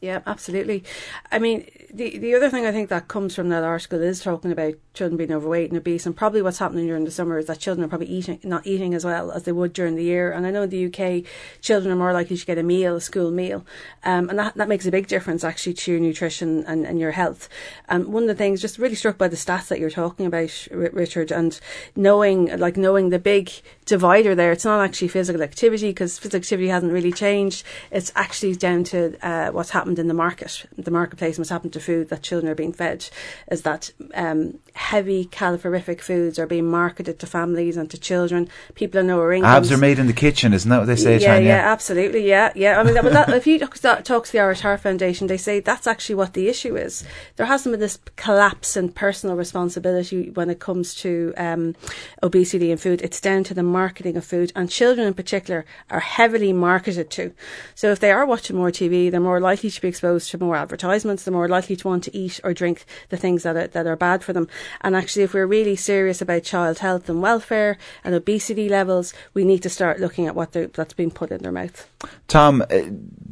Yeah, 0.00 0.22
absolutely. 0.26 0.82
I 1.30 1.38
mean, 1.38 1.68
the 1.92 2.18
the 2.18 2.34
other 2.34 2.48
thing 2.48 2.64
I 2.64 2.72
think 2.72 2.88
that 2.88 3.08
comes 3.08 3.34
from 3.34 3.50
that 3.50 3.62
article 3.64 4.00
is 4.02 4.20
talking 4.20 4.50
about 4.50 4.74
children 4.92 5.16
being 5.16 5.32
overweight 5.32 5.70
and 5.70 5.78
obese, 5.78 6.06
and 6.06 6.16
probably 6.16 6.42
what's 6.42 6.58
happening 6.58 6.86
during 6.86 7.04
the 7.04 7.10
summer 7.10 7.38
is 7.38 7.46
that 7.46 7.58
children 7.58 7.84
are 7.84 7.88
probably 7.88 8.08
eating 8.08 8.40
not 8.42 8.66
eating 8.66 8.94
as 8.94 9.04
well 9.04 9.30
as 9.30 9.44
they 9.44 9.52
would 9.52 9.72
during 9.72 9.94
the 9.94 10.02
year. 10.02 10.32
And 10.32 10.46
I 10.46 10.50
know 10.50 10.62
in 10.62 10.70
the 10.70 10.86
UK, 10.86 11.24
children 11.60 11.92
are 11.92 11.96
more 11.96 12.12
likely 12.12 12.36
to 12.36 12.46
get 12.46 12.58
a 12.58 12.62
meal, 12.62 12.96
a 12.96 13.00
school 13.00 13.30
meal, 13.30 13.64
um, 14.04 14.28
and 14.28 14.38
that 14.38 14.54
that 14.56 14.68
makes 14.68 14.86
a 14.86 14.90
big 14.90 15.06
difference 15.06 15.44
actually 15.44 15.74
to 15.74 15.92
your 15.92 16.00
nutrition 16.00 16.64
and, 16.66 16.86
and 16.86 16.98
your 16.98 17.12
health. 17.12 17.48
And 17.88 18.06
one 18.06 18.24
of 18.24 18.28
the 18.28 18.34
things, 18.34 18.60
just 18.60 18.78
really 18.78 18.94
struck 18.94 19.16
by 19.16 19.28
the 19.28 19.36
stats 19.36 19.68
that 19.68 19.78
you're 19.78 19.90
talking 19.90 20.26
about, 20.26 20.68
Richard, 20.70 21.30
and 21.30 21.58
knowing 21.94 22.58
like 22.58 22.76
knowing 22.76 23.10
the 23.10 23.18
big 23.18 23.50
divider 23.86 24.34
there. 24.34 24.52
It's 24.52 24.64
not 24.64 24.84
actually 24.84 25.08
physical 25.08 25.42
activity 25.42 25.90
because 25.90 26.18
physical 26.18 26.38
activity 26.38 26.68
hasn't 26.68 26.92
really 26.92 27.12
changed. 27.12 27.64
It's 27.90 28.12
actually 28.14 28.54
down 28.56 28.84
to 28.84 29.16
uh, 29.26 29.50
what's 29.50 29.70
happened 29.70 29.98
in 29.98 30.08
the 30.08 30.14
market, 30.14 30.64
the 30.76 30.90
marketplace, 30.90 31.36
and 31.36 31.42
what's 31.42 31.50
happened 31.50 31.72
to 31.74 31.80
food 31.80 32.08
that 32.08 32.22
children 32.22 32.50
are 32.50 32.54
being 32.54 32.72
fed. 32.72 33.08
Is 33.50 33.62
that 33.62 33.92
um, 34.14 34.58
heavy 34.80 35.26
calorific 35.26 36.00
foods 36.00 36.38
are 36.38 36.46
being 36.46 36.66
marketed 36.66 37.18
to 37.18 37.26
families 37.26 37.76
and 37.76 37.90
to 37.90 37.98
children. 37.98 38.48
People 38.74 38.98
in 38.98 39.08
lower 39.08 39.30
incomes. 39.30 39.66
Abs 39.66 39.72
are 39.72 39.76
made 39.76 39.98
in 39.98 40.06
the 40.06 40.14
kitchen, 40.14 40.54
isn't 40.54 40.70
that 40.70 40.78
what 40.78 40.86
they 40.86 40.96
say, 40.96 41.18
yeah, 41.18 41.34
Tanya? 41.34 41.48
yeah, 41.48 41.70
absolutely, 41.70 42.26
yeah, 42.26 42.50
yeah. 42.56 42.80
I 42.80 42.82
mean, 42.82 42.94
that, 42.94 43.04
that, 43.04 43.28
if 43.28 43.46
you 43.46 43.58
talk 43.58 43.74
to 43.74 44.00
talk 44.02 44.24
to 44.24 44.32
the 44.32 44.40
Irish 44.40 44.60
Heart 44.60 44.80
Foundation, 44.80 45.26
they 45.26 45.36
say 45.36 45.60
that's 45.60 45.86
actually 45.86 46.14
what 46.14 46.32
the 46.32 46.48
issue 46.48 46.76
is. 46.76 47.04
There 47.36 47.44
hasn't 47.44 47.74
been 47.74 47.80
this 47.80 47.98
collapse 48.16 48.74
in 48.74 48.90
personal 48.90 49.36
responsibility 49.36 50.30
when 50.30 50.48
it 50.48 50.60
comes 50.60 50.94
to 50.96 51.34
um, 51.36 51.76
obesity 52.22 52.70
and 52.70 52.80
food. 52.80 53.02
It's 53.02 53.20
down 53.20 53.44
to 53.44 53.54
the 53.54 53.62
marketing 53.62 54.16
of 54.16 54.24
food, 54.24 54.50
and 54.56 54.70
children 54.70 55.06
in 55.06 55.14
particular 55.14 55.66
are 55.90 56.00
heavily 56.00 56.54
marketed 56.54 57.10
to. 57.10 57.34
So 57.74 57.92
if 57.92 58.00
they 58.00 58.12
are 58.12 58.24
watching 58.24 58.56
more 58.56 58.70
TV, 58.70 59.10
they're 59.10 59.20
more 59.20 59.40
likely 59.40 59.70
to 59.70 59.80
be 59.80 59.88
exposed 59.88 60.30
to 60.30 60.38
more 60.38 60.56
advertisements. 60.56 61.24
They're 61.24 61.34
more 61.34 61.48
likely 61.48 61.76
to 61.76 61.86
want 61.86 62.04
to 62.04 62.16
eat 62.16 62.40
or 62.42 62.54
drink 62.54 62.86
the 63.10 63.18
things 63.18 63.42
that 63.42 63.56
are, 63.56 63.66
that 63.66 63.86
are 63.86 63.96
bad 63.96 64.24
for 64.24 64.32
them. 64.32 64.48
And 64.80 64.96
actually, 64.96 65.24
if 65.24 65.34
we're 65.34 65.46
really 65.46 65.76
serious 65.76 66.20
about 66.22 66.42
child 66.42 66.78
health 66.78 67.08
and 67.08 67.22
welfare 67.22 67.78
and 68.04 68.14
obesity 68.14 68.68
levels, 68.68 69.12
we 69.34 69.44
need 69.44 69.62
to 69.62 69.68
start 69.68 70.00
looking 70.00 70.26
at 70.26 70.34
what 70.34 70.52
they're- 70.52 70.70
that's 70.72 70.94
being 70.94 71.10
put 71.10 71.30
in 71.30 71.42
their 71.42 71.52
mouth. 71.52 71.88
Tom, 72.28 72.62
uh, 72.62 72.66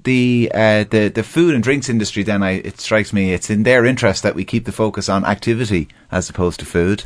the 0.04 0.50
uh, 0.54 0.84
the 0.84 1.08
the 1.08 1.22
food 1.22 1.54
and 1.54 1.62
drinks 1.62 1.88
industry. 1.88 2.22
Then 2.22 2.42
I, 2.42 2.52
it 2.52 2.80
strikes 2.80 3.12
me 3.12 3.32
it's 3.32 3.50
in 3.50 3.62
their 3.62 3.84
interest 3.84 4.22
that 4.22 4.34
we 4.34 4.44
keep 4.44 4.64
the 4.64 4.72
focus 4.72 5.08
on 5.08 5.24
activity 5.24 5.88
as 6.10 6.28
opposed 6.30 6.60
to 6.60 6.66
food. 6.66 7.04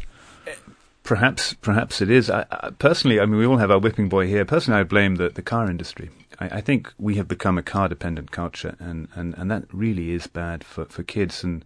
Perhaps, 1.05 1.55
perhaps 1.55 2.01
it 2.01 2.11
is. 2.11 2.31
I, 2.31 2.47
I, 2.51 2.71
personally, 2.71 3.19
I 3.19 3.27
mean, 3.27 3.39
we 3.39 3.47
all 3.47 3.57
have 3.57 3.73
our 3.73 3.79
whipping 3.81 4.09
boy 4.09 4.29
here. 4.29 4.45
Personally, 4.45 4.81
I 4.81 4.85
blame 4.85 5.17
the, 5.17 5.29
the 5.29 5.43
car 5.43 5.69
industry. 5.69 6.11
I, 6.39 6.59
I 6.59 6.61
think 6.61 6.93
we 6.97 7.17
have 7.17 7.27
become 7.27 7.59
a 7.59 7.63
car 7.63 7.89
dependent 7.89 8.31
culture, 8.31 8.77
and, 8.79 9.09
and, 9.17 9.35
and 9.37 9.51
that 9.51 9.65
really 9.73 10.13
is 10.13 10.29
bad 10.29 10.63
for, 10.63 10.85
for 10.85 11.03
kids. 11.03 11.43
And 11.43 11.65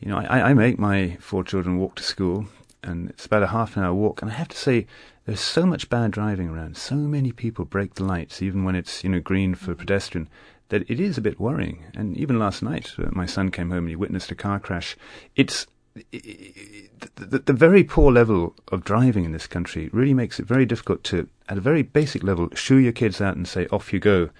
you 0.00 0.08
know, 0.08 0.18
I, 0.18 0.50
I 0.50 0.54
make 0.54 0.78
my 0.78 1.16
four 1.20 1.44
children 1.44 1.78
walk 1.78 1.96
to 1.96 2.02
school, 2.02 2.46
and 2.82 3.10
it's 3.10 3.26
about 3.26 3.42
a 3.42 3.48
half 3.48 3.76
an 3.76 3.82
hour 3.82 3.94
walk. 3.94 4.22
And 4.22 4.30
I 4.30 4.34
have 4.34 4.48
to 4.48 4.56
say, 4.56 4.86
there's 5.24 5.40
so 5.40 5.66
much 5.66 5.88
bad 5.88 6.12
driving 6.12 6.48
around. 6.48 6.76
So 6.76 6.94
many 6.94 7.32
people 7.32 7.64
break 7.64 7.94
the 7.94 8.04
lights, 8.04 8.42
even 8.42 8.64
when 8.64 8.76
it's 8.76 9.02
you 9.02 9.10
know 9.10 9.20
green 9.20 9.54
for 9.54 9.74
pedestrian. 9.74 10.28
That 10.68 10.90
it 10.90 10.98
is 10.98 11.16
a 11.16 11.20
bit 11.20 11.38
worrying. 11.38 11.84
And 11.94 12.16
even 12.16 12.40
last 12.40 12.60
night, 12.60 12.92
uh, 12.98 13.10
my 13.12 13.24
son 13.24 13.52
came 13.52 13.70
home 13.70 13.84
and 13.84 13.90
he 13.90 13.96
witnessed 13.96 14.32
a 14.32 14.34
car 14.34 14.58
crash. 14.58 14.96
It's 15.36 15.64
the, 15.94 16.90
the, 17.14 17.38
the 17.38 17.52
very 17.52 17.84
poor 17.84 18.12
level 18.12 18.54
of 18.68 18.84
driving 18.84 19.24
in 19.24 19.32
this 19.32 19.46
country 19.46 19.88
really 19.92 20.12
makes 20.12 20.40
it 20.40 20.46
very 20.46 20.66
difficult 20.66 21.04
to, 21.04 21.28
at 21.48 21.58
a 21.58 21.60
very 21.60 21.82
basic 21.82 22.22
level, 22.22 22.48
shoo 22.54 22.76
your 22.76 22.92
kids 22.92 23.20
out 23.20 23.36
and 23.36 23.46
say, 23.46 23.66
off 23.70 23.92
you 23.92 24.00
go, 24.00 24.30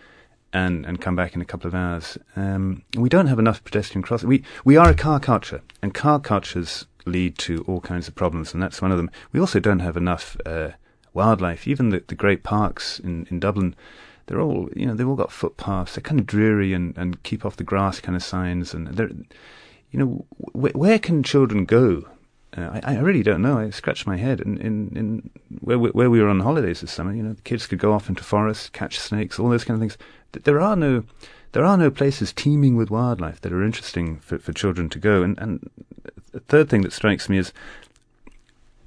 and, 0.53 0.87
and 0.87 1.01
come 1.01 1.17
back 1.17 1.35
in 1.35 1.41
a 1.41 1.45
couple 1.45 1.69
of 1.69 1.75
hours. 1.75 2.19
Um, 2.35 2.83
we 2.97 3.09
don't 3.09 3.27
have 3.27 3.39
enough 3.39 3.65
pedestrian 3.65 4.03
crossing. 4.03 4.29
We, 4.29 4.45
we 4.65 4.77
are 4.77 4.89
a 4.89 4.95
car 4.95 5.21
culture, 5.21 5.63
and 5.83 5.93
car 5.93 6.21
cultures 6.21 6.87
lead 7.05 7.39
to 7.39 7.65
all 7.69 7.81
kinds 7.81 8.09
of 8.09 8.15
problems, 8.15 8.53
and 8.53 8.63
that's 8.63 8.83
one 8.83 8.91
of 8.91 8.97
them. 8.97 9.11
We 9.33 9.41
also 9.41 9.61
don't 9.61 9.81
have 9.81 9.97
enough 9.97 10.37
uh, 10.45 10.71
wildlife. 11.15 11.67
Even 11.67 11.91
the, 11.91 12.03
the 12.07 12.15
great 12.15 12.43
parks 12.43 12.99
in, 12.99 13.27
in 13.31 13.41
Dublin, 13.41 13.75
they're 14.27 14.41
all 14.41 14.69
you 14.75 14.87
know 14.87 14.95
they've 14.95 15.09
all 15.09 15.17
got 15.17 15.33
footpaths. 15.33 15.95
They're 15.95 16.03
kind 16.03 16.21
of 16.21 16.27
dreary 16.27 16.73
and, 16.73 16.97
and 16.97 17.23
keep 17.23 17.45
off 17.45 17.57
the 17.57 17.65
grass 17.65 18.01
kind 18.01 18.17
of 18.17 18.23
signs, 18.23 18.75
and 18.75 18.89
they're 18.89 19.11
you 19.91 19.99
know 19.99 20.27
wh- 20.53 20.77
where 20.77 20.99
can 20.99 21.23
children 21.23 21.65
go? 21.65 22.05
Uh, 22.57 22.81
I, 22.83 22.95
I 22.95 22.99
really 23.01 23.23
don't 23.23 23.43
know. 23.43 23.59
I 23.59 23.71
scratch 23.71 24.07
my 24.07 24.17
head. 24.17 24.41
In, 24.41 24.57
in, 24.59 24.97
in 24.97 25.31
where, 25.61 25.79
where 25.79 26.09
we 26.09 26.21
were 26.23 26.29
on 26.29 26.41
holidays 26.41 26.81
this 26.81 26.93
summer, 26.93 27.13
you 27.13 27.23
know, 27.23 27.35
the 27.35 27.43
kids 27.43 27.67
could 27.67 27.79
go 27.79 27.93
off 27.93 28.09
into 28.09 28.25
forests, 28.25 28.71
catch 28.71 28.99
snakes, 28.99 29.39
all 29.39 29.51
those 29.51 29.65
kind 29.65 29.77
of 29.77 29.81
things. 29.81 29.99
There 30.33 30.61
are 30.61 30.77
no 30.77 31.05
there 31.53 31.65
are 31.65 31.79
no 31.79 31.91
places 31.91 32.35
teeming 32.35 32.77
with 32.77 32.91
wildlife 32.91 33.41
that 33.41 33.53
are 33.53 33.65
interesting 33.65 34.19
for, 34.19 34.39
for 34.39 34.53
children 34.53 34.91
to 34.91 34.99
go. 34.99 35.23
And, 35.23 35.39
and 35.39 35.71
the 36.33 36.41
third 36.41 36.69
thing 36.69 36.83
that 36.83 36.93
strikes 36.93 37.31
me 37.31 37.39
is 37.39 37.53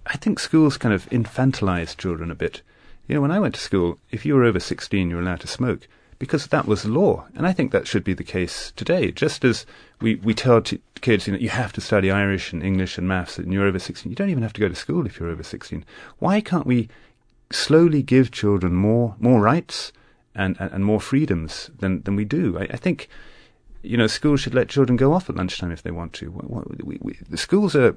I 0.06 0.18
think 0.18 0.40
schools 0.40 0.78
kind 0.78 0.94
of 0.94 1.10
infantilize 1.10 1.98
children 1.98 2.30
a 2.30 2.36
bit. 2.36 2.62
You 3.08 3.16
know, 3.16 3.22
when 3.22 3.32
I 3.32 3.40
went 3.40 3.56
to 3.56 3.62
school, 3.62 3.98
if 4.12 4.24
you 4.24 4.36
were 4.36 4.44
over 4.44 4.60
16, 4.60 5.10
you 5.10 5.16
were 5.16 5.22
allowed 5.22 5.40
to 5.40 5.48
smoke 5.48 5.88
because 6.20 6.48
that 6.48 6.68
was 6.68 6.86
law. 6.86 7.26
And 7.36 7.48
I 7.48 7.54
think 7.54 7.72
that 7.72 7.88
should 7.88 8.04
be 8.04 8.14
the 8.14 8.24
case 8.24 8.72
today. 8.76 9.12
Just 9.12 9.44
as 9.44 9.66
we, 10.02 10.16
we 10.16 10.34
tell 10.34 10.62
t- 10.62 10.82
kids, 11.02 11.26
you 11.26 11.34
know, 11.34 11.40
you 11.40 11.50
have 11.50 11.74
to 11.74 11.82
study 11.82 12.12
Irish 12.12 12.54
and 12.54 12.62
English 12.62 12.98
and 12.98 13.08
maths 13.08 13.40
and 13.40 13.52
you're 13.52 13.66
over 13.66 13.80
16. 13.80 14.12
You 14.12 14.16
don't 14.16 14.30
even 14.30 14.44
have 14.44 14.54
to 14.54 14.62
go 14.62 14.70
to 14.70 14.76
school 14.76 15.08
if 15.08 15.20
you're 15.20 15.30
over 15.30 15.44
16. 15.44 15.86
Why 16.20 16.42
can't 16.42 16.68
we 16.68 16.90
slowly 17.52 18.04
give 18.04 18.30
children 18.30 18.76
more, 18.76 19.16
more 19.20 19.42
rights 19.42 19.92
and, 20.36 20.56
and, 20.60 20.72
and 20.72 20.86
more 20.86 21.02
freedoms 21.02 21.70
than, 21.80 22.02
than 22.04 22.16
we 22.16 22.26
do? 22.26 22.58
I, 22.58 22.64
I 22.64 22.78
think, 22.78 23.10
you 23.82 23.98
know, 23.98 24.08
schools 24.08 24.42
should 24.42 24.56
let 24.56 24.70
children 24.70 24.98
go 24.98 25.14
off 25.14 25.30
at 25.30 25.36
lunchtime 25.36 25.72
if 25.72 25.84
they 25.84 25.92
want 25.92 26.14
to. 26.14 26.32
We, 26.84 26.98
we, 27.02 27.18
the 27.30 27.38
schools 27.38 27.76
are 27.76 27.96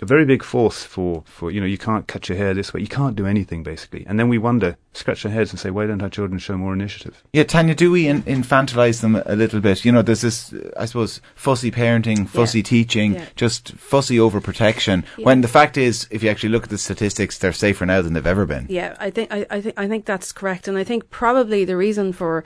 a 0.00 0.06
very 0.06 0.24
big 0.24 0.42
force 0.42 0.84
for, 0.84 1.22
for, 1.26 1.50
you 1.50 1.60
know, 1.60 1.66
you 1.66 1.78
can't 1.78 2.06
cut 2.06 2.28
your 2.28 2.38
hair 2.38 2.54
this 2.54 2.72
way. 2.72 2.80
You 2.80 2.86
can't 2.86 3.16
do 3.16 3.26
anything, 3.26 3.62
basically. 3.62 4.04
And 4.06 4.18
then 4.18 4.28
we 4.28 4.38
wonder, 4.38 4.76
scratch 4.92 5.24
our 5.24 5.32
heads 5.32 5.50
and 5.50 5.58
say, 5.58 5.70
why 5.70 5.86
don't 5.86 6.02
our 6.02 6.08
children 6.08 6.38
show 6.38 6.56
more 6.56 6.72
initiative? 6.72 7.22
Yeah, 7.32 7.44
Tanya, 7.44 7.74
do 7.74 7.90
we 7.90 8.06
in- 8.06 8.22
infantilize 8.22 9.00
them 9.00 9.20
a 9.26 9.34
little 9.34 9.60
bit? 9.60 9.84
You 9.84 9.92
know, 9.92 10.02
there's 10.02 10.20
this, 10.20 10.54
I 10.76 10.84
suppose, 10.84 11.20
fussy 11.34 11.70
parenting, 11.70 12.28
fussy 12.28 12.58
yeah. 12.58 12.64
teaching, 12.64 13.14
yeah. 13.14 13.26
just 13.36 13.72
fussy 13.72 14.16
overprotection. 14.16 15.04
Yeah. 15.16 15.24
When 15.24 15.40
the 15.40 15.48
fact 15.48 15.76
is, 15.76 16.06
if 16.10 16.22
you 16.22 16.30
actually 16.30 16.50
look 16.50 16.64
at 16.64 16.70
the 16.70 16.78
statistics, 16.78 17.38
they're 17.38 17.52
safer 17.52 17.86
now 17.86 18.02
than 18.02 18.12
they've 18.12 18.26
ever 18.26 18.46
been. 18.46 18.66
Yeah, 18.68 18.96
I 19.00 19.10
think, 19.10 19.32
I, 19.32 19.46
I, 19.50 19.60
think, 19.60 19.78
I 19.78 19.88
think 19.88 20.04
that's 20.04 20.32
correct. 20.32 20.68
And 20.68 20.78
I 20.78 20.84
think 20.84 21.10
probably 21.10 21.64
the 21.64 21.76
reason 21.76 22.12
for 22.12 22.44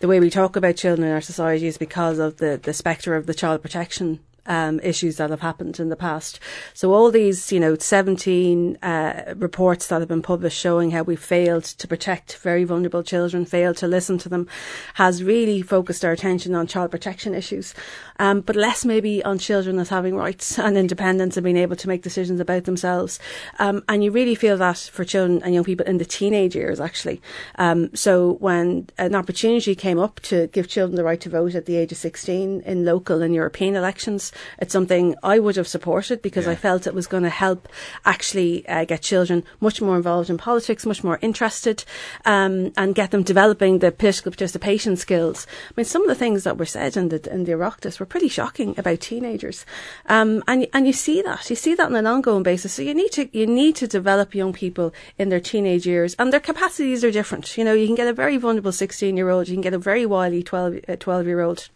the 0.00 0.08
way 0.08 0.20
we 0.20 0.30
talk 0.30 0.56
about 0.56 0.76
children 0.76 1.06
in 1.06 1.12
our 1.12 1.20
society 1.20 1.66
is 1.66 1.78
because 1.78 2.18
of 2.18 2.36
the, 2.36 2.60
the 2.62 2.72
spectre 2.72 3.16
of 3.16 3.26
the 3.26 3.34
child 3.34 3.62
protection 3.62 4.20
um, 4.46 4.80
issues 4.80 5.16
that 5.16 5.30
have 5.30 5.40
happened 5.40 5.78
in 5.78 5.88
the 5.88 5.96
past. 5.96 6.40
So 6.74 6.92
all 6.92 7.10
these, 7.10 7.52
you 7.52 7.60
know, 7.60 7.76
17 7.76 8.76
uh, 8.82 9.34
reports 9.36 9.86
that 9.88 10.00
have 10.00 10.08
been 10.08 10.22
published 10.22 10.58
showing 10.58 10.90
how 10.90 11.02
we 11.02 11.16
failed 11.16 11.64
to 11.64 11.88
protect 11.88 12.36
very 12.38 12.64
vulnerable 12.64 13.02
children, 13.02 13.44
failed 13.44 13.76
to 13.78 13.86
listen 13.86 14.18
to 14.18 14.28
them, 14.28 14.48
has 14.94 15.22
really 15.22 15.62
focused 15.62 16.04
our 16.04 16.12
attention 16.12 16.54
on 16.54 16.66
child 16.66 16.90
protection 16.90 17.34
issues, 17.34 17.74
um, 18.18 18.40
but 18.40 18.56
less 18.56 18.84
maybe 18.84 19.24
on 19.24 19.38
children 19.38 19.78
as 19.78 19.88
having 19.88 20.16
rights 20.16 20.58
and 20.58 20.76
independence 20.76 21.36
and 21.36 21.44
being 21.44 21.56
able 21.56 21.76
to 21.76 21.88
make 21.88 22.02
decisions 22.02 22.40
about 22.40 22.64
themselves. 22.64 23.18
Um, 23.58 23.82
and 23.88 24.02
you 24.02 24.10
really 24.10 24.34
feel 24.34 24.56
that 24.56 24.78
for 24.78 25.04
children 25.04 25.42
and 25.42 25.54
young 25.54 25.64
people 25.64 25.86
in 25.86 25.98
the 25.98 26.04
teenage 26.04 26.56
years, 26.56 26.80
actually. 26.80 27.20
Um, 27.56 27.94
so 27.94 28.34
when 28.34 28.88
an 28.98 29.14
opportunity 29.14 29.74
came 29.74 29.98
up 29.98 30.20
to 30.20 30.48
give 30.48 30.68
children 30.68 30.96
the 30.96 31.04
right 31.04 31.20
to 31.20 31.28
vote 31.28 31.54
at 31.54 31.66
the 31.66 31.76
age 31.76 31.92
of 31.92 31.98
16 31.98 32.62
in 32.62 32.84
local 32.84 33.22
and 33.22 33.34
European 33.34 33.76
elections, 33.76 34.31
it's 34.58 34.72
something 34.72 35.14
I 35.22 35.38
would 35.38 35.56
have 35.56 35.68
supported 35.68 36.22
because 36.22 36.46
yeah. 36.46 36.52
I 36.52 36.54
felt 36.56 36.86
it 36.86 36.94
was 36.94 37.06
going 37.06 37.22
to 37.22 37.30
help 37.30 37.68
actually 38.04 38.66
uh, 38.68 38.84
get 38.84 39.02
children 39.02 39.44
much 39.60 39.80
more 39.80 39.96
involved 39.96 40.30
in 40.30 40.38
politics, 40.38 40.86
much 40.86 41.04
more 41.04 41.18
interested, 41.22 41.84
um, 42.24 42.72
and 42.76 42.94
get 42.94 43.10
them 43.10 43.22
developing 43.22 43.78
the 43.78 43.92
political 43.92 44.32
participation 44.32 44.96
skills. 44.96 45.46
I 45.70 45.72
mean, 45.76 45.84
some 45.84 46.02
of 46.02 46.08
the 46.08 46.14
things 46.14 46.44
that 46.44 46.58
were 46.58 46.66
said 46.66 46.96
in 46.96 47.08
the 47.08 47.32
in 47.32 47.44
the 47.44 47.52
Oireachtas 47.52 48.00
were 48.00 48.06
pretty 48.06 48.28
shocking 48.28 48.78
about 48.78 49.00
teenagers, 49.00 49.66
um, 50.06 50.42
and 50.46 50.66
and 50.72 50.86
you 50.86 50.92
see 50.92 51.22
that 51.22 51.48
you 51.50 51.56
see 51.56 51.74
that 51.74 51.86
on 51.86 51.96
an 51.96 52.06
ongoing 52.06 52.42
basis. 52.42 52.72
So 52.72 52.82
you 52.82 52.94
need 52.94 53.12
to 53.12 53.28
you 53.36 53.46
need 53.46 53.76
to 53.76 53.86
develop 53.86 54.34
young 54.34 54.52
people 54.52 54.92
in 55.18 55.28
their 55.28 55.40
teenage 55.40 55.86
years, 55.86 56.14
and 56.18 56.32
their 56.32 56.40
capacities 56.40 57.04
are 57.04 57.10
different. 57.10 57.56
You 57.56 57.64
know, 57.64 57.74
you 57.74 57.86
can 57.86 57.96
get 57.96 58.08
a 58.08 58.12
very 58.12 58.36
vulnerable 58.36 58.72
sixteen 58.72 59.16
year 59.16 59.30
old, 59.30 59.48
you 59.48 59.54
can 59.54 59.62
get 59.62 59.74
a 59.74 59.78
very 59.78 60.06
wily 60.06 60.42
12, 60.42 60.80
uh, 60.88 60.96
12 60.96 61.26
year 61.26 61.40
old 61.40 61.68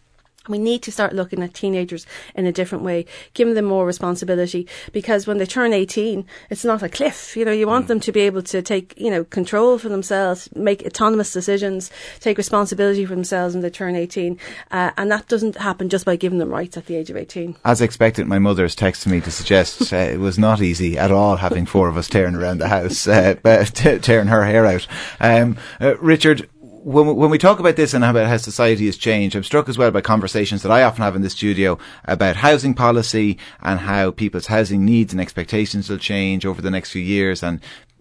we 0.49 0.57
need 0.57 0.81
to 0.83 0.91
start 0.91 1.13
looking 1.13 1.43
at 1.43 1.53
teenagers 1.53 2.05
in 2.35 2.45
a 2.45 2.51
different 2.51 2.83
way, 2.83 3.05
giving 3.33 3.53
them 3.53 3.65
more 3.65 3.85
responsibility 3.85 4.67
because 4.91 5.27
when 5.27 5.37
they 5.37 5.45
turn 5.45 5.73
18, 5.73 6.25
it's 6.49 6.65
not 6.65 6.83
a 6.83 6.89
cliff. 6.89 7.35
You 7.35 7.45
know, 7.45 7.51
you 7.51 7.67
want 7.67 7.85
mm. 7.85 7.89
them 7.89 7.99
to 8.01 8.11
be 8.11 8.21
able 8.21 8.41
to 8.43 8.61
take, 8.61 8.93
you 8.97 9.09
know, 9.09 9.23
control 9.23 9.77
for 9.77 9.89
themselves, 9.89 10.49
make 10.55 10.83
autonomous 10.85 11.31
decisions, 11.31 11.91
take 12.19 12.37
responsibility 12.37 13.05
for 13.05 13.15
themselves 13.15 13.53
when 13.55 13.61
they 13.61 13.69
turn 13.69 13.95
18. 13.95 14.39
Uh, 14.71 14.91
and 14.97 15.11
that 15.11 15.27
doesn't 15.27 15.57
happen 15.57 15.89
just 15.89 16.05
by 16.05 16.15
giving 16.15 16.39
them 16.39 16.49
rights 16.49 16.77
at 16.77 16.85
the 16.85 16.95
age 16.95 17.09
of 17.09 17.17
18. 17.17 17.55
As 17.65 17.81
expected, 17.81 18.27
my 18.27 18.39
mother 18.39 18.63
has 18.63 18.75
texted 18.75 19.07
me 19.07 19.21
to 19.21 19.31
suggest 19.31 19.93
uh, 19.93 19.97
it 19.97 20.19
was 20.19 20.37
not 20.37 20.61
easy 20.61 20.97
at 20.97 21.11
all 21.11 21.37
having 21.37 21.65
four 21.65 21.87
of 21.87 21.97
us 21.97 22.07
tearing 22.07 22.35
around 22.35 22.59
the 22.59 22.67
house, 22.67 23.07
uh, 23.07 23.35
t- 23.73 23.99
tearing 23.99 24.27
her 24.27 24.45
hair 24.45 24.65
out. 24.65 24.87
Um, 25.19 25.57
uh, 25.79 25.97
Richard, 25.97 26.49
when 26.87 27.05
we, 27.05 27.11
when 27.11 27.29
we 27.29 27.37
talk 27.37 27.59
about 27.59 27.75
this 27.75 27.93
and 27.93 28.01
about 28.01 28.27
how 28.27 28.37
society 28.37 28.85
has 28.85 28.95
changed, 28.95 29.35
I'm 29.35 29.43
struck 29.43 29.67
as 29.67 29.77
well 29.77 29.91
by 29.91 29.99
conversations 29.99 30.63
that 30.63 30.71
I 30.71 30.83
often 30.83 31.03
have 31.03 31.17
in 31.17 31.21
the 31.21 31.29
studio 31.29 31.77
about 32.05 32.37
housing 32.37 32.73
policy 32.73 33.37
and 33.61 33.81
how 33.81 34.11
people's 34.11 34.45
housing 34.45 34.85
needs 34.85 35.11
and 35.11 35.19
expectations 35.19 35.89
will 35.89 35.97
change 35.97 36.45
over 36.45 36.61
the 36.61 36.71
next 36.71 36.91
few 36.91 37.01
years 37.01 37.43
and 37.43 37.59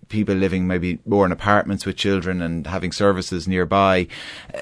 people 0.08 0.36
living 0.36 0.68
maybe 0.68 1.00
more 1.04 1.26
in 1.26 1.32
apartments 1.32 1.84
with 1.84 1.96
children 1.96 2.40
and 2.40 2.68
having 2.68 2.92
services 2.92 3.48
nearby. 3.48 4.06
Uh, 4.54 4.60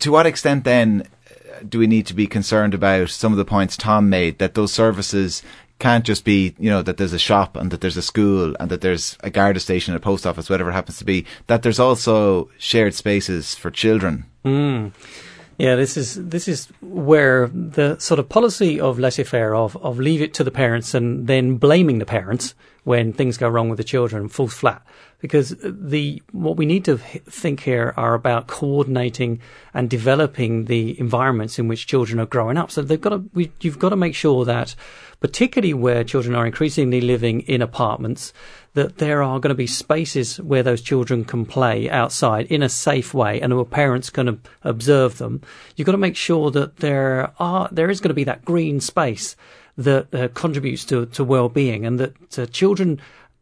to 0.00 0.10
what 0.10 0.26
extent 0.26 0.64
then 0.64 1.06
do 1.68 1.78
we 1.78 1.86
need 1.86 2.06
to 2.06 2.14
be 2.14 2.26
concerned 2.26 2.74
about 2.74 3.08
some 3.08 3.30
of 3.30 3.38
the 3.38 3.44
points 3.44 3.76
Tom 3.76 4.10
made 4.10 4.40
that 4.40 4.54
those 4.54 4.72
services 4.72 5.44
can't 5.80 6.04
just 6.04 6.24
be, 6.24 6.54
you 6.58 6.70
know, 6.70 6.82
that 6.82 6.98
there's 6.98 7.12
a 7.12 7.18
shop 7.18 7.56
and 7.56 7.70
that 7.72 7.80
there's 7.80 7.96
a 7.96 8.02
school 8.02 8.54
and 8.60 8.70
that 8.70 8.82
there's 8.82 9.18
a 9.20 9.30
Garda 9.30 9.58
station, 9.58 9.94
a 9.94 10.00
post 10.00 10.26
office, 10.26 10.48
whatever 10.48 10.70
it 10.70 10.74
happens 10.74 10.98
to 10.98 11.04
be, 11.04 11.26
that 11.48 11.62
there's 11.62 11.80
also 11.80 12.50
shared 12.58 12.94
spaces 12.94 13.54
for 13.54 13.70
children. 13.70 14.26
Mm. 14.44 14.92
Yeah, 15.58 15.76
this 15.76 15.96
is 15.98 16.14
this 16.14 16.48
is 16.48 16.68
where 16.80 17.48
the 17.48 17.98
sort 17.98 18.18
of 18.18 18.30
policy 18.30 18.80
of 18.80 18.98
laissez-faire 18.98 19.54
of 19.54 19.76
of 19.76 19.98
leave 19.98 20.22
it 20.22 20.32
to 20.34 20.44
the 20.44 20.50
parents 20.50 20.94
and 20.94 21.26
then 21.26 21.56
blaming 21.56 21.98
the 21.98 22.06
parents 22.06 22.54
when 22.84 23.12
things 23.12 23.36
go 23.36 23.46
wrong 23.46 23.68
with 23.68 23.76
the 23.76 23.84
children 23.84 24.28
falls 24.28 24.54
flat 24.54 24.82
because 25.20 25.54
the 25.62 26.22
what 26.32 26.56
we 26.56 26.64
need 26.64 26.84
to 26.86 26.96
think 26.96 27.60
here 27.60 27.92
are 27.96 28.14
about 28.14 28.46
coordinating 28.46 29.40
and 29.74 29.90
developing 29.90 30.64
the 30.64 30.98
environments 30.98 31.58
in 31.58 31.68
which 31.68 31.86
children 31.86 32.18
are 32.18 32.26
growing 32.26 32.56
up. 32.56 32.70
So 32.70 32.80
they've 32.82 33.00
got 33.00 33.10
to 33.10 33.22
we, 33.34 33.52
you've 33.60 33.78
got 33.78 33.90
to 33.90 33.96
make 33.96 34.14
sure 34.14 34.44
that 34.46 34.74
particularly 35.20 35.74
where 35.74 36.02
children 36.02 36.34
are 36.34 36.46
increasingly 36.46 37.00
living 37.00 37.42
in 37.42 37.62
apartments, 37.62 38.32
that 38.74 38.98
there 38.98 39.22
are 39.22 39.38
going 39.38 39.50
to 39.50 39.54
be 39.54 39.66
spaces 39.66 40.40
where 40.40 40.62
those 40.62 40.80
children 40.80 41.24
can 41.24 41.44
play 41.44 41.90
outside 41.90 42.46
in 42.46 42.62
a 42.62 42.68
safe 42.68 43.12
way 43.12 43.40
and 43.40 43.54
where 43.54 43.64
parents 43.64 44.10
can 44.10 44.40
observe 44.62 45.18
them. 45.18 45.42
You've 45.76 45.86
got 45.86 45.92
to 45.92 45.98
make 45.98 46.16
sure 46.16 46.50
that 46.52 46.78
there 46.78 47.32
are, 47.38 47.68
there 47.70 47.90
is 47.90 48.00
going 48.00 48.08
to 48.10 48.14
be 48.14 48.24
that 48.24 48.44
green 48.44 48.80
space 48.80 49.36
that 49.76 50.14
uh, 50.14 50.28
contributes 50.28 50.84
to, 50.86 51.06
to 51.06 51.24
well-being 51.24 51.86
and 51.86 51.98
that 52.00 52.38
uh, 52.38 52.46
children 52.46 53.00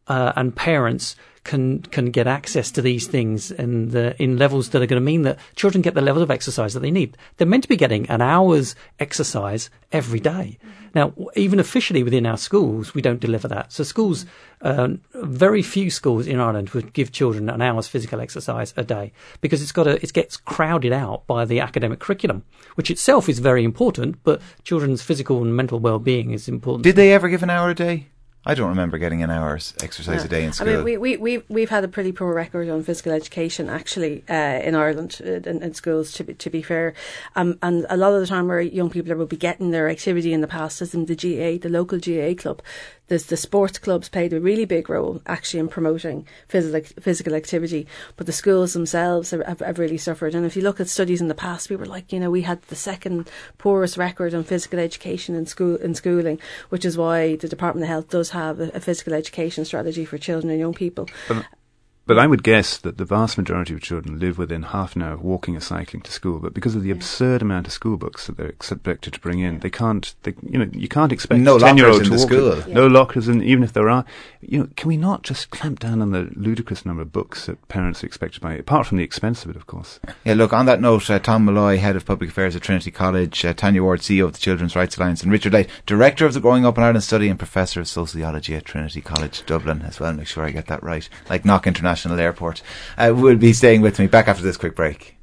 uh, 0.08 0.32
and 0.36 0.54
parents 0.54 1.16
can 1.44 1.80
can 1.80 2.10
get 2.10 2.26
access 2.26 2.70
to 2.70 2.82
these 2.82 3.06
things 3.06 3.50
in 3.50 3.88
the 3.88 4.20
in 4.22 4.36
levels 4.36 4.68
that 4.70 4.82
are 4.82 4.86
going 4.86 5.00
to 5.00 5.04
mean 5.04 5.22
that 5.22 5.38
children 5.56 5.80
get 5.80 5.94
the 5.94 6.02
level 6.02 6.22
of 6.22 6.30
exercise 6.30 6.74
that 6.74 6.80
they 6.80 6.90
need. 6.90 7.16
They're 7.36 7.46
meant 7.46 7.62
to 7.62 7.68
be 7.68 7.76
getting 7.76 8.08
an 8.10 8.20
hour's 8.20 8.74
exercise 8.98 9.70
every 9.90 10.20
day. 10.20 10.58
Now, 10.94 11.12
even 11.36 11.60
officially 11.60 12.02
within 12.02 12.26
our 12.26 12.36
schools, 12.36 12.94
we 12.94 13.02
don't 13.02 13.20
deliver 13.20 13.48
that. 13.48 13.72
So 13.72 13.84
schools, 13.84 14.26
uh, 14.62 14.88
very 15.14 15.62
few 15.62 15.90
schools 15.90 16.26
in 16.26 16.40
Ireland 16.40 16.70
would 16.70 16.92
give 16.92 17.12
children 17.12 17.48
an 17.48 17.62
hour's 17.62 17.88
physical 17.88 18.20
exercise 18.20 18.74
a 18.76 18.84
day 18.84 19.12
because 19.40 19.62
it's 19.62 19.72
got 19.72 19.86
a, 19.86 20.02
it 20.02 20.12
gets 20.12 20.36
crowded 20.36 20.92
out 20.92 21.26
by 21.26 21.44
the 21.44 21.60
academic 21.60 21.98
curriculum, 21.98 22.42
which 22.74 22.90
itself 22.90 23.28
is 23.28 23.38
very 23.38 23.64
important, 23.64 24.22
but 24.22 24.40
children's 24.64 25.02
physical 25.02 25.42
and 25.42 25.54
mental 25.54 25.78
well-being 25.78 26.30
is 26.32 26.48
important. 26.48 26.84
Did 26.84 26.96
they 26.96 27.12
ever 27.12 27.28
give 27.28 27.42
an 27.42 27.50
hour 27.50 27.70
a 27.70 27.74
day? 27.74 28.08
I 28.48 28.54
don't 28.54 28.70
remember 28.70 28.96
getting 28.96 29.22
an 29.22 29.30
hour's 29.30 29.74
exercise 29.82 30.20
yeah. 30.20 30.24
a 30.24 30.28
day 30.28 30.44
in 30.44 30.54
school. 30.54 30.70
I 30.70 30.76
mean, 30.76 30.84
we, 30.84 30.96
we, 30.96 31.16
we, 31.18 31.42
we've 31.50 31.68
had 31.68 31.84
a 31.84 31.88
pretty 31.88 32.12
poor 32.12 32.32
record 32.32 32.70
on 32.70 32.82
physical 32.82 33.12
education, 33.12 33.68
actually, 33.68 34.24
uh, 34.26 34.32
in 34.64 34.74
Ireland, 34.74 35.20
uh, 35.22 35.32
in, 35.48 35.62
in, 35.62 35.74
schools, 35.74 36.12
to 36.12 36.24
be, 36.24 36.32
to 36.32 36.48
be 36.48 36.62
fair. 36.62 36.94
Um, 37.36 37.58
and 37.62 37.84
a 37.90 37.98
lot 37.98 38.14
of 38.14 38.20
the 38.20 38.26
time 38.26 38.48
where 38.48 38.62
young 38.62 38.88
people 38.88 39.14
will 39.16 39.26
be 39.26 39.36
getting 39.36 39.70
their 39.70 39.90
activity 39.90 40.32
in 40.32 40.40
the 40.40 40.46
past 40.48 40.80
is 40.80 40.94
in 40.94 41.04
the 41.04 41.14
GAA, 41.14 41.60
the 41.60 41.68
local 41.68 41.98
GAA 41.98 42.40
club 42.40 42.62
the, 43.08 43.18
the 43.18 43.36
sports 43.36 43.78
clubs 43.78 44.08
played 44.08 44.32
a 44.32 44.40
really 44.40 44.64
big 44.64 44.88
role 44.88 45.20
actually 45.26 45.60
in 45.60 45.68
promoting 45.68 46.26
physical, 46.46 46.80
physical 47.00 47.34
activity, 47.34 47.86
but 48.16 48.26
the 48.26 48.32
schools 48.32 48.74
themselves 48.74 49.30
have, 49.30 49.60
have, 49.60 49.78
really 49.78 49.98
suffered. 49.98 50.34
And 50.34 50.46
if 50.46 50.56
you 50.56 50.62
look 50.62 50.78
at 50.80 50.88
studies 50.88 51.20
in 51.20 51.28
the 51.28 51.34
past, 51.34 51.70
we 51.70 51.76
were 51.76 51.86
like, 51.86 52.12
you 52.12 52.20
know, 52.20 52.30
we 52.30 52.42
had 52.42 52.62
the 52.62 52.76
second 52.76 53.30
poorest 53.56 53.96
record 53.96 54.34
on 54.34 54.44
physical 54.44 54.78
education 54.78 55.34
in 55.34 55.46
school 55.46 55.76
in 55.76 55.94
schooling, 55.94 56.38
which 56.68 56.84
is 56.84 56.98
why 56.98 57.36
the 57.36 57.48
Department 57.48 57.84
of 57.84 57.88
Health 57.88 58.10
does 58.10 58.30
have 58.30 58.37
a, 58.38 58.70
a 58.74 58.80
physical 58.80 59.12
education 59.14 59.64
strategy 59.64 60.04
for 60.04 60.18
children 60.18 60.50
and 60.50 60.58
young 60.58 60.74
people. 60.74 61.06
But 61.28 61.44
But 62.08 62.18
I 62.18 62.26
would 62.26 62.42
guess 62.42 62.78
that 62.78 62.96
the 62.96 63.04
vast 63.04 63.36
majority 63.36 63.74
of 63.74 63.82
children 63.82 64.18
live 64.18 64.38
within 64.38 64.62
half 64.62 64.96
an 64.96 65.02
hour 65.02 65.12
of 65.12 65.22
walking 65.22 65.54
or 65.54 65.60
cycling 65.60 66.02
to 66.04 66.10
school. 66.10 66.38
But 66.38 66.54
because 66.54 66.74
of 66.74 66.82
the 66.82 66.90
absurd 66.90 67.42
amount 67.42 67.66
of 67.66 67.72
school 67.74 67.98
books 67.98 68.26
that 68.26 68.38
they're 68.38 68.46
expected 68.48 69.12
to 69.12 69.20
bring 69.20 69.40
in, 69.40 69.58
they 69.58 69.68
can't. 69.68 70.14
They, 70.22 70.32
you 70.42 70.58
know, 70.58 70.70
you 70.72 70.88
can't 70.88 71.12
expect 71.12 71.42
No 71.42 71.56
a 71.56 71.60
ten-year-old 71.60 72.06
lockers 72.06 72.22
in 72.22 72.28
to 72.28 72.34
the 72.36 72.46
walk. 72.46 72.62
school. 72.62 72.72
No 72.74 72.86
lockers, 72.86 73.28
and 73.28 73.42
even 73.42 73.62
if 73.62 73.74
there 73.74 73.90
are, 73.90 74.06
you 74.40 74.58
know, 74.60 74.68
can 74.74 74.88
we 74.88 74.96
not 74.96 75.22
just 75.22 75.50
clamp 75.50 75.80
down 75.80 76.00
on 76.00 76.12
the 76.12 76.30
ludicrous 76.34 76.86
number 76.86 77.02
of 77.02 77.12
books 77.12 77.44
that 77.44 77.68
parents 77.68 78.02
are 78.02 78.06
expected 78.06 78.40
to 78.40 78.40
buy? 78.40 78.54
Apart 78.54 78.86
from 78.86 78.96
the 78.96 79.04
expense 79.04 79.44
of 79.44 79.50
it, 79.50 79.56
of 79.56 79.66
course. 79.66 80.00
Yeah, 80.24 80.32
look, 80.32 80.54
on 80.54 80.64
that 80.64 80.80
note, 80.80 81.10
uh, 81.10 81.18
Tom 81.18 81.44
Molloy, 81.44 81.76
Head 81.76 81.94
of 81.94 82.06
Public 82.06 82.30
Affairs 82.30 82.56
at 82.56 82.62
Trinity 82.62 82.90
College, 82.90 83.44
uh, 83.44 83.52
Tanya 83.52 83.82
Ward, 83.82 84.00
CEO 84.00 84.24
of 84.24 84.32
the 84.32 84.38
Children's 84.38 84.74
Rights 84.74 84.96
Alliance, 84.96 85.22
and 85.22 85.30
Richard 85.30 85.52
Layte, 85.52 85.68
Director 85.84 86.24
of 86.24 86.32
the 86.32 86.40
Growing 86.40 86.64
Up 86.64 86.78
in 86.78 86.84
Ireland 86.84 87.04
Study 87.04 87.28
and 87.28 87.38
Professor 87.38 87.80
of 87.80 87.88
Sociology 87.88 88.54
at 88.54 88.64
Trinity 88.64 89.02
College, 89.02 89.44
Dublin, 89.44 89.82
as 89.82 90.00
well. 90.00 90.14
Make 90.14 90.26
sure 90.26 90.44
I 90.44 90.52
get 90.52 90.68
that 90.68 90.82
right. 90.82 91.06
Like 91.28 91.44
Knock 91.44 91.66
International 91.66 91.97
Airport. 92.20 92.62
Uh, 92.96 93.12
will 93.14 93.36
be 93.36 93.52
staying 93.52 93.80
with 93.80 93.98
me 93.98 94.06
back 94.06 94.28
after 94.28 94.42
this 94.42 94.56
quick 94.56 94.74
break. 94.74 95.16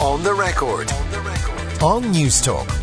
On 0.00 0.22
the 0.22 0.34
record. 0.34 0.90
On 1.82 2.02
Newstalk. 2.12 2.81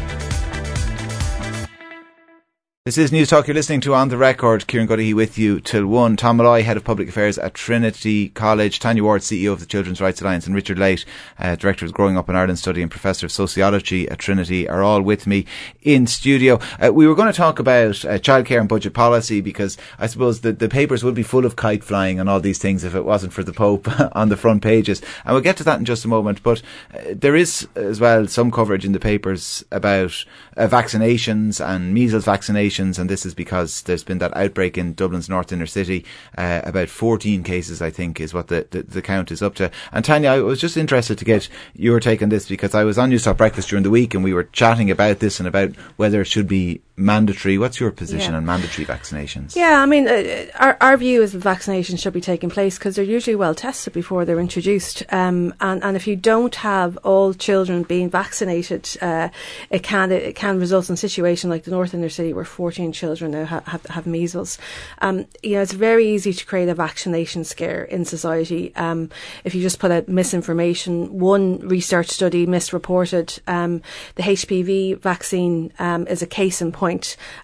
This 2.90 2.98
is 2.98 3.12
Newstalk. 3.12 3.46
You're 3.46 3.54
listening 3.54 3.82
to 3.82 3.94
On 3.94 4.10
the 4.10 4.18
Record. 4.18 4.66
Kieran 4.66 4.88
Cuddihy 4.88 5.14
with 5.14 5.38
you 5.38 5.60
till 5.60 5.86
one. 5.86 6.18
Tom 6.18 6.38
Molloy, 6.38 6.64
Head 6.64 6.76
of 6.76 6.84
Public 6.84 7.10
Affairs 7.10 7.38
at 7.38 7.54
Trinity 7.54 8.30
College. 8.30 8.80
Tanya 8.80 9.04
Ward, 9.04 9.22
CEO 9.22 9.54
of 9.54 9.60
the 9.60 9.68
Children's 9.68 10.02
Rights 10.02 10.22
Alliance, 10.22 10.48
and 10.48 10.56
Richard 10.56 10.80
Layte, 10.80 11.06
uh, 11.38 11.56
Director 11.56 11.86
of 11.86 11.94
Growing 11.94 12.18
Up 12.18 12.30
in 12.30 12.36
Ireland 12.36 12.58
Study 12.58 12.82
and 12.82 12.90
Professor 12.90 13.28
of 13.28 13.32
Sociology 13.32 14.10
at 14.10 14.18
Trinity, 14.18 14.68
are 14.68 14.82
all 14.82 15.04
with 15.04 15.28
me 15.28 15.46
in 15.84 16.08
studio. 16.08 16.60
Uh, 16.84 16.92
we 16.92 17.06
were 17.06 17.14
going 17.14 17.32
to 17.32 17.38
talk 17.38 17.60
about 17.60 18.04
uh, 18.06 18.18
childcare 18.18 18.60
and 18.60 18.68
budget 18.68 18.96
policy 18.96 19.40
because 19.40 19.78
I 20.00 20.08
suppose 20.08 20.42
the, 20.42 20.52
the 20.52 20.68
papers 20.68 21.04
would 21.04 21.14
be 21.14 21.22
full 21.22 21.46
of 21.46 21.56
kite 21.56 21.84
flying 21.84 22.20
and 22.20 22.28
all 22.28 22.40
these 22.40 22.58
things 22.58 22.84
if 22.84 22.96
it 22.96 23.06
wasn't 23.06 23.34
for 23.34 23.44
the 23.44 23.54
Pope 23.54 23.88
on 24.16 24.30
the 24.30 24.36
front 24.36 24.64
pages. 24.64 25.00
And 25.26 25.36
we'll 25.36 25.44
get 25.44 25.58
to 25.58 25.64
that 25.66 25.78
in 25.78 25.86
just 25.86 26.06
a 26.06 26.08
moment. 26.08 26.42
But 26.42 26.64
uh, 26.92 27.02
there 27.14 27.36
is 27.36 27.68
as 27.76 28.00
well 28.00 28.26
some 28.26 28.50
coverage 28.50 28.84
in 28.84 28.94
the 28.94 29.00
papers 29.00 29.64
about 29.72 30.26
uh, 30.60 30.68
vaccinations 30.68 31.66
and 31.66 31.94
measles 31.94 32.26
vaccinations, 32.26 33.00
and 33.00 33.10
this 33.10 33.26
is 33.26 33.34
because 33.34 33.82
there's 33.84 34.04
been 34.04 34.18
that 34.20 34.36
outbreak 34.36 34.78
in 34.78 34.94
Dublin's 34.94 35.30
north 35.30 35.52
inner 35.52 35.66
city. 35.66 36.06
Uh, 36.38 36.62
about 36.64 36.90
14 36.90 37.44
cases, 37.44 37.82
I 37.82 37.90
think, 37.90 38.20
is 38.20 38.34
what 38.34 38.50
the, 38.50 38.68
the, 38.70 38.84
the 38.84 39.02
count 39.02 39.32
is 39.32 39.42
up 39.42 39.56
to. 39.56 39.72
And 39.92 40.04
Tanya, 40.04 40.30
I 40.30 40.40
was 40.42 40.60
just 40.60 40.78
interested 40.78 41.18
to 41.18 41.26
get 41.26 41.48
your 41.74 42.00
take 42.00 42.22
on 42.22 42.30
this 42.30 42.48
because 42.48 42.76
I 42.76 42.84
was 42.84 42.98
on 42.98 43.10
Newstalk 43.10 43.38
Breakfast 43.38 43.70
during 43.70 43.84
the 43.84 43.90
week 43.90 44.14
and 44.14 44.24
we 44.24 44.34
were 44.34 44.44
chatting 44.44 44.92
about 44.92 45.20
this 45.20 45.40
and 45.40 45.48
about 45.48 45.76
whether 45.96 46.22
it 46.22 46.26
should 46.26 46.48
be 46.48 46.82
mandatory. 47.00 47.58
What's 47.58 47.80
your 47.80 47.92
position 47.92 48.32
Yeah. 48.32 48.38
on 48.38 48.46
mandatory 48.46 48.86
vaccinations? 48.86 49.56
Yeah, 49.56 49.82
I 49.82 49.86
mean, 49.86 50.08
uh, 50.08 50.46
our, 50.56 50.78
our 50.82 50.98
view 50.98 51.22
is 51.22 51.32
that 51.32 51.42
vaccinations 51.42 52.00
should 52.00 52.14
be 52.14 52.22
taking 52.22 52.50
place 52.50 52.78
because 52.78 52.96
they're 52.96 53.06
usually 53.06 53.36
well 53.36 53.56
tested 53.56 53.94
before 53.94 54.26
they're 54.26 54.40
introduced. 54.40 55.04
Um, 55.10 55.54
and, 55.62 55.84
and 55.84 55.96
if 55.96 56.06
you 56.08 56.16
don't 56.16 56.56
have 56.56 56.98
all 56.98 57.34
children 57.34 57.84
being 57.84 58.10
vaccinated, 58.10 58.90
uh, 59.02 59.30
it 59.70 59.84
can 59.84 60.12
it 60.12 60.36
can 60.36 60.60
result 60.60 60.90
in 60.90 60.96
a 60.96 60.98
situation 60.98 61.50
like 61.50 61.64
the 61.64 61.72
North 61.72 61.94
Inner 61.94 62.10
City 62.10 62.34
where 62.34 62.46
14 62.46 62.92
children 62.92 63.32
now 63.32 63.46
have, 63.46 63.66
have, 63.68 63.86
have 63.86 64.06
measles. 64.06 64.58
Um, 65.02 65.26
you 65.44 65.56
know, 65.56 65.62
it's 65.62 65.74
very 65.74 66.08
easy 66.10 66.34
to 66.34 66.46
create 66.46 66.70
a 66.70 66.76
vaccination 66.76 67.44
scare 67.44 67.84
in 67.84 68.06
society. 68.06 68.76
Um, 68.76 69.10
if 69.44 69.56
you 69.56 69.62
just 69.62 69.80
put 69.80 69.92
out 69.92 70.08
misinformation, 70.08 71.20
one 71.20 71.60
research 71.60 72.10
study 72.10 72.46
misreported 72.46 73.40
um, 73.48 73.82
the 74.16 74.24
HPV 74.24 75.00
vaccine 75.00 75.72
um, 75.80 76.08
is 76.08 76.22
a 76.22 76.28
case 76.28 76.62
in 76.62 76.72
point 76.72 76.89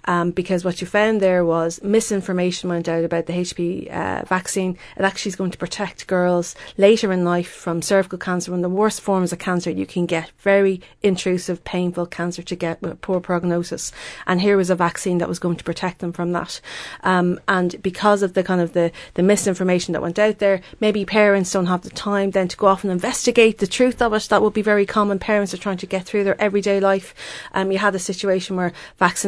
um, 0.05 0.31
because 0.31 0.65
what 0.65 0.81
you 0.81 0.87
found 0.87 1.21
there 1.21 1.45
was 1.45 1.81
misinformation 1.83 2.69
went 2.69 2.87
out 2.87 3.03
about 3.03 3.25
the 3.25 3.33
HPV 3.33 3.91
uh, 3.91 4.23
vaccine. 4.25 4.77
It 4.97 5.03
actually 5.03 5.29
is 5.29 5.35
going 5.35 5.51
to 5.51 5.57
protect 5.57 6.07
girls 6.07 6.55
later 6.77 7.11
in 7.11 7.23
life 7.23 7.51
from 7.51 7.81
cervical 7.81 8.17
cancer, 8.17 8.51
one 8.51 8.59
of 8.59 8.63
the 8.63 8.69
worst 8.69 9.01
forms 9.01 9.31
of 9.31 9.39
cancer 9.39 9.69
you 9.69 9.85
can 9.85 10.05
get. 10.05 10.31
Very 10.39 10.81
intrusive, 11.03 11.63
painful 11.63 12.07
cancer 12.07 12.41
to 12.43 12.55
get 12.55 12.81
with 12.81 13.01
poor 13.01 13.19
prognosis. 13.19 13.91
And 14.25 14.41
here 14.41 14.57
was 14.57 14.69
a 14.69 14.75
vaccine 14.75 15.19
that 15.19 15.29
was 15.29 15.39
going 15.39 15.57
to 15.57 15.63
protect 15.63 15.99
them 15.99 16.13
from 16.13 16.31
that. 16.31 16.59
Um, 17.03 17.39
and 17.47 17.81
because 17.81 18.23
of 18.23 18.33
the 18.33 18.43
kind 18.43 18.61
of 18.61 18.73
the, 18.73 18.91
the 19.13 19.23
misinformation 19.23 19.93
that 19.93 20.01
went 20.01 20.19
out 20.19 20.39
there, 20.39 20.61
maybe 20.79 21.05
parents 21.05 21.51
don't 21.51 21.67
have 21.67 21.83
the 21.83 21.89
time 21.89 22.31
then 22.31 22.47
to 22.47 22.57
go 22.57 22.67
off 22.67 22.83
and 22.83 22.91
investigate 22.91 23.59
the 23.59 23.67
truth 23.67 24.01
of 24.01 24.13
it. 24.13 24.23
That 24.29 24.41
would 24.41 24.53
be 24.53 24.61
very 24.61 24.85
common. 24.85 25.19
Parents 25.19 25.53
are 25.53 25.57
trying 25.57 25.77
to 25.77 25.85
get 25.85 26.05
through 26.05 26.23
their 26.23 26.41
everyday 26.41 26.79
life. 26.79 27.13
Um, 27.53 27.71
you 27.71 27.77
had 27.77 27.95
a 27.95 27.99
situation 27.99 28.55
where 28.55 28.73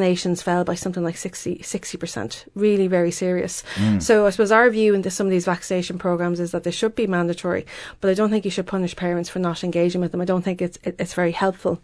vaccinations 0.08 0.44
fell 0.44 0.64
by 0.64 0.76
something 0.76 1.04
like 1.04 1.18
60, 1.18 1.58
60%. 1.58 2.46
Really 2.56 2.88
very 2.88 3.12
serious. 3.12 3.64
Mm. 3.76 4.02
So 4.02 4.26
I 4.26 4.30
suppose 4.30 4.52
our 4.52 4.70
view 4.70 4.94
into 4.94 5.10
some 5.10 5.28
of 5.28 5.32
these 5.32 5.46
vaccination 5.46 5.98
programs 5.98 6.40
is 6.40 6.52
that 6.52 6.64
they 6.64 6.72
should 6.72 6.96
be 6.96 7.08
mandatory, 7.08 7.66
but 8.02 8.10
I 8.10 8.14
don't 8.14 8.30
think 8.30 8.46
you 8.46 8.52
should 8.52 8.68
punish 8.68 8.96
parents 8.96 9.30
for 9.30 9.40
not 9.40 9.64
engaging 9.64 10.02
with 10.02 10.12
them. 10.12 10.22
I 10.22 10.26
don't 10.26 10.44
think 10.44 10.62
it's, 10.62 10.78
it, 10.84 10.96
it's 11.00 11.14
very 11.14 11.32
helpful. 11.32 11.80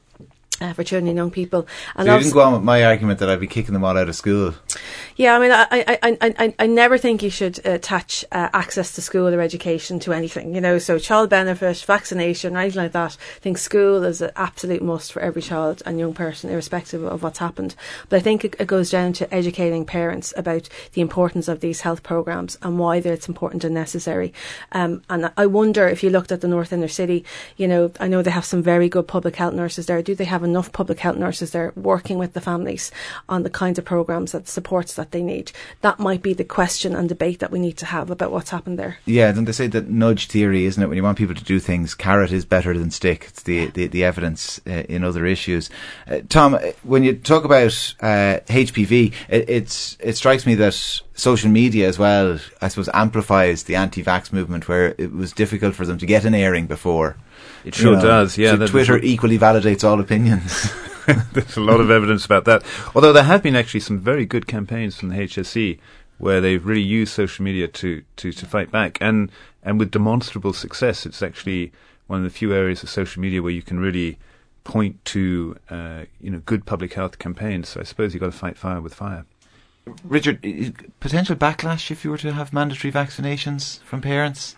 Uh, 0.61 0.71
for 0.71 0.83
children 0.83 1.09
and 1.09 1.17
young 1.17 1.31
people, 1.31 1.67
and 1.95 2.05
So 2.05 2.13
you 2.13 2.21
didn't 2.21 2.33
go 2.33 2.41
on 2.41 2.53
with 2.53 2.61
my 2.61 2.85
argument 2.85 3.19
that 3.19 3.27
I'd 3.27 3.39
be 3.39 3.47
kicking 3.47 3.73
them 3.73 3.83
all 3.83 3.97
out 3.97 4.07
of 4.07 4.15
school. 4.15 4.53
yeah, 5.15 5.35
I 5.35 5.39
mean, 5.39 5.51
I, 5.51 5.67
I, 5.71 5.99
I, 6.03 6.17
I, 6.37 6.55
I 6.59 6.67
never 6.67 6.97
think 6.97 7.23
you 7.23 7.31
should 7.31 7.65
attach 7.65 8.23
uh, 8.31 8.49
access 8.53 8.93
to 8.93 9.01
school 9.01 9.33
or 9.33 9.41
education 9.41 9.99
to 10.01 10.13
anything, 10.13 10.53
you 10.53 10.61
know. 10.61 10.77
So, 10.77 10.99
child 10.99 11.31
benefit, 11.31 11.77
vaccination, 11.79 12.55
anything 12.55 12.83
like 12.83 12.91
that. 12.91 13.17
I 13.35 13.39
think 13.39 13.57
school 13.57 14.03
is 14.03 14.21
an 14.21 14.29
absolute 14.35 14.83
must 14.83 15.11
for 15.11 15.21
every 15.21 15.41
child 15.41 15.81
and 15.87 15.99
young 15.99 16.13
person, 16.13 16.51
irrespective 16.51 17.03
of 17.03 17.23
what's 17.23 17.39
happened. 17.39 17.75
But 18.09 18.17
I 18.17 18.19
think 18.19 18.45
it, 18.45 18.55
it 18.59 18.67
goes 18.67 18.91
down 18.91 19.13
to 19.13 19.33
educating 19.33 19.85
parents 19.85 20.35
about 20.37 20.69
the 20.93 21.01
importance 21.01 21.47
of 21.47 21.61
these 21.61 21.81
health 21.81 22.03
programs 22.03 22.59
and 22.61 22.77
why 22.77 22.97
it's 22.97 23.27
important 23.27 23.63
and 23.63 23.73
necessary. 23.73 24.33
Um, 24.71 25.01
and 25.09 25.31
I 25.35 25.47
wonder 25.47 25.87
if 25.87 26.03
you 26.03 26.11
looked 26.11 26.31
at 26.31 26.41
the 26.41 26.47
North 26.47 26.71
Inner 26.71 26.87
City, 26.87 27.25
you 27.57 27.67
know, 27.67 27.91
I 27.99 28.07
know 28.07 28.21
they 28.21 28.31
have 28.31 28.45
some 28.45 28.61
very 28.61 28.87
good 28.87 29.07
public 29.07 29.35
health 29.35 29.55
nurses 29.55 29.87
there. 29.87 30.01
Do 30.01 30.13
they 30.13 30.25
have 30.25 30.42
enough 30.43 30.71
public 30.71 30.99
health 30.99 31.17
nurses 31.17 31.51
there 31.51 31.73
working 31.75 32.17
with 32.17 32.33
the 32.33 32.41
families 32.41 32.91
on 33.29 33.43
the 33.43 33.49
kinds 33.49 33.79
of 33.79 33.85
programs 33.85 34.31
that 34.31 34.47
supports 34.47 34.93
that 34.95 35.11
they 35.11 35.21
need? 35.21 35.51
That 35.81 35.99
might 35.99 36.21
be 36.21 36.33
the 36.33 36.43
question 36.43 36.95
and 36.95 37.09
debate 37.09 37.39
that 37.39 37.51
we 37.51 37.59
need 37.59 37.77
to 37.77 37.85
have 37.85 38.09
about 38.09 38.31
what's 38.31 38.49
happened 38.49 38.79
there. 38.79 38.97
Yeah, 39.05 39.31
don't 39.31 39.45
they 39.45 39.51
say 39.51 39.67
that 39.67 39.89
nudge 39.89 40.27
theory, 40.27 40.65
isn't 40.65 40.81
it? 40.81 40.87
When 40.87 40.97
you 40.97 41.03
want 41.03 41.17
people 41.17 41.35
to 41.35 41.43
do 41.43 41.59
things, 41.59 41.95
carrot 41.95 42.31
is 42.31 42.45
better 42.45 42.77
than 42.77 42.91
stick. 42.91 43.25
It's 43.29 43.43
the 43.43 43.67
the, 43.67 43.87
the 43.87 44.03
evidence 44.03 44.59
uh, 44.67 44.83
in 44.89 45.03
other 45.03 45.25
issues. 45.25 45.69
Uh, 46.07 46.19
Tom, 46.29 46.55
uh, 46.55 46.59
when 46.83 47.03
you 47.03 47.15
talk 47.15 47.43
about 47.43 47.95
uh, 48.01 48.39
HPV, 48.47 49.13
it, 49.29 49.49
it's 49.49 49.97
it 49.99 50.17
strikes 50.17 50.45
me 50.45 50.55
that 50.55 50.73
social 51.15 51.49
media 51.49 51.87
as 51.87 51.99
well, 51.99 52.39
I 52.61 52.67
suppose, 52.67 52.89
amplifies 52.93 53.63
the 53.63 53.75
anti-vax 53.75 54.33
movement, 54.33 54.67
where 54.67 54.95
it 54.97 55.13
was 55.13 55.31
difficult 55.31 55.75
for 55.75 55.85
them 55.85 55.97
to 55.99 56.05
get 56.05 56.25
an 56.25 56.33
airing 56.33 56.67
before. 56.67 57.17
It 57.63 57.75
sure 57.75 57.91
You 57.91 57.97
know, 57.97 58.03
does, 58.03 58.37
yeah. 58.37 58.57
so 58.57 58.67
Twitter 58.67 58.97
equally 58.97 59.39
validates 59.39 59.83
all 59.83 59.99
opinions. 59.99 60.71
There's 61.33 61.57
a 61.57 61.61
lot 61.61 61.81
of 61.81 61.91
evidence 61.91 62.25
about 62.25 62.45
that. 62.45 62.63
Although 62.95 63.11
there 63.11 63.23
have 63.23 63.43
been 63.43 63.55
actually 63.55 63.81
some 63.81 63.99
very 63.99 64.25
good 64.25 64.47
campaigns 64.47 64.95
from 64.95 65.09
the 65.09 65.15
HSE 65.15 65.79
where 66.17 66.39
they've 66.39 66.65
really 66.65 66.81
used 66.81 67.13
social 67.13 67.43
media 67.43 67.67
to, 67.67 68.03
to, 68.15 68.31
to 68.31 68.45
fight 68.45 68.71
back 68.71 68.97
and, 69.01 69.29
and 69.63 69.79
with 69.79 69.91
demonstrable 69.91 70.53
success. 70.53 71.05
It's 71.05 71.21
actually 71.21 71.73
one 72.07 72.19
of 72.19 72.23
the 72.23 72.29
few 72.29 72.53
areas 72.53 72.83
of 72.83 72.89
social 72.89 73.21
media 73.21 73.41
where 73.41 73.51
you 73.51 73.61
can 73.61 73.79
really 73.79 74.17
point 74.63 75.03
to 75.03 75.57
uh, 75.69 76.03
you 76.21 76.31
know 76.31 76.41
good 76.45 76.65
public 76.65 76.93
health 76.93 77.19
campaigns. 77.19 77.69
So 77.69 77.81
I 77.81 77.83
suppose 77.83 78.13
you've 78.13 78.21
got 78.21 78.31
to 78.31 78.37
fight 78.37 78.57
fire 78.57 78.79
with 78.79 78.93
fire. 78.93 79.25
Richard, 80.05 80.41
potential 81.01 81.35
backlash 81.35 81.91
if 81.91 82.05
you 82.05 82.11
were 82.11 82.17
to 82.19 82.31
have 82.31 82.53
mandatory 82.53 82.91
vaccinations 82.91 83.79
from 83.81 83.99
parents? 83.99 84.55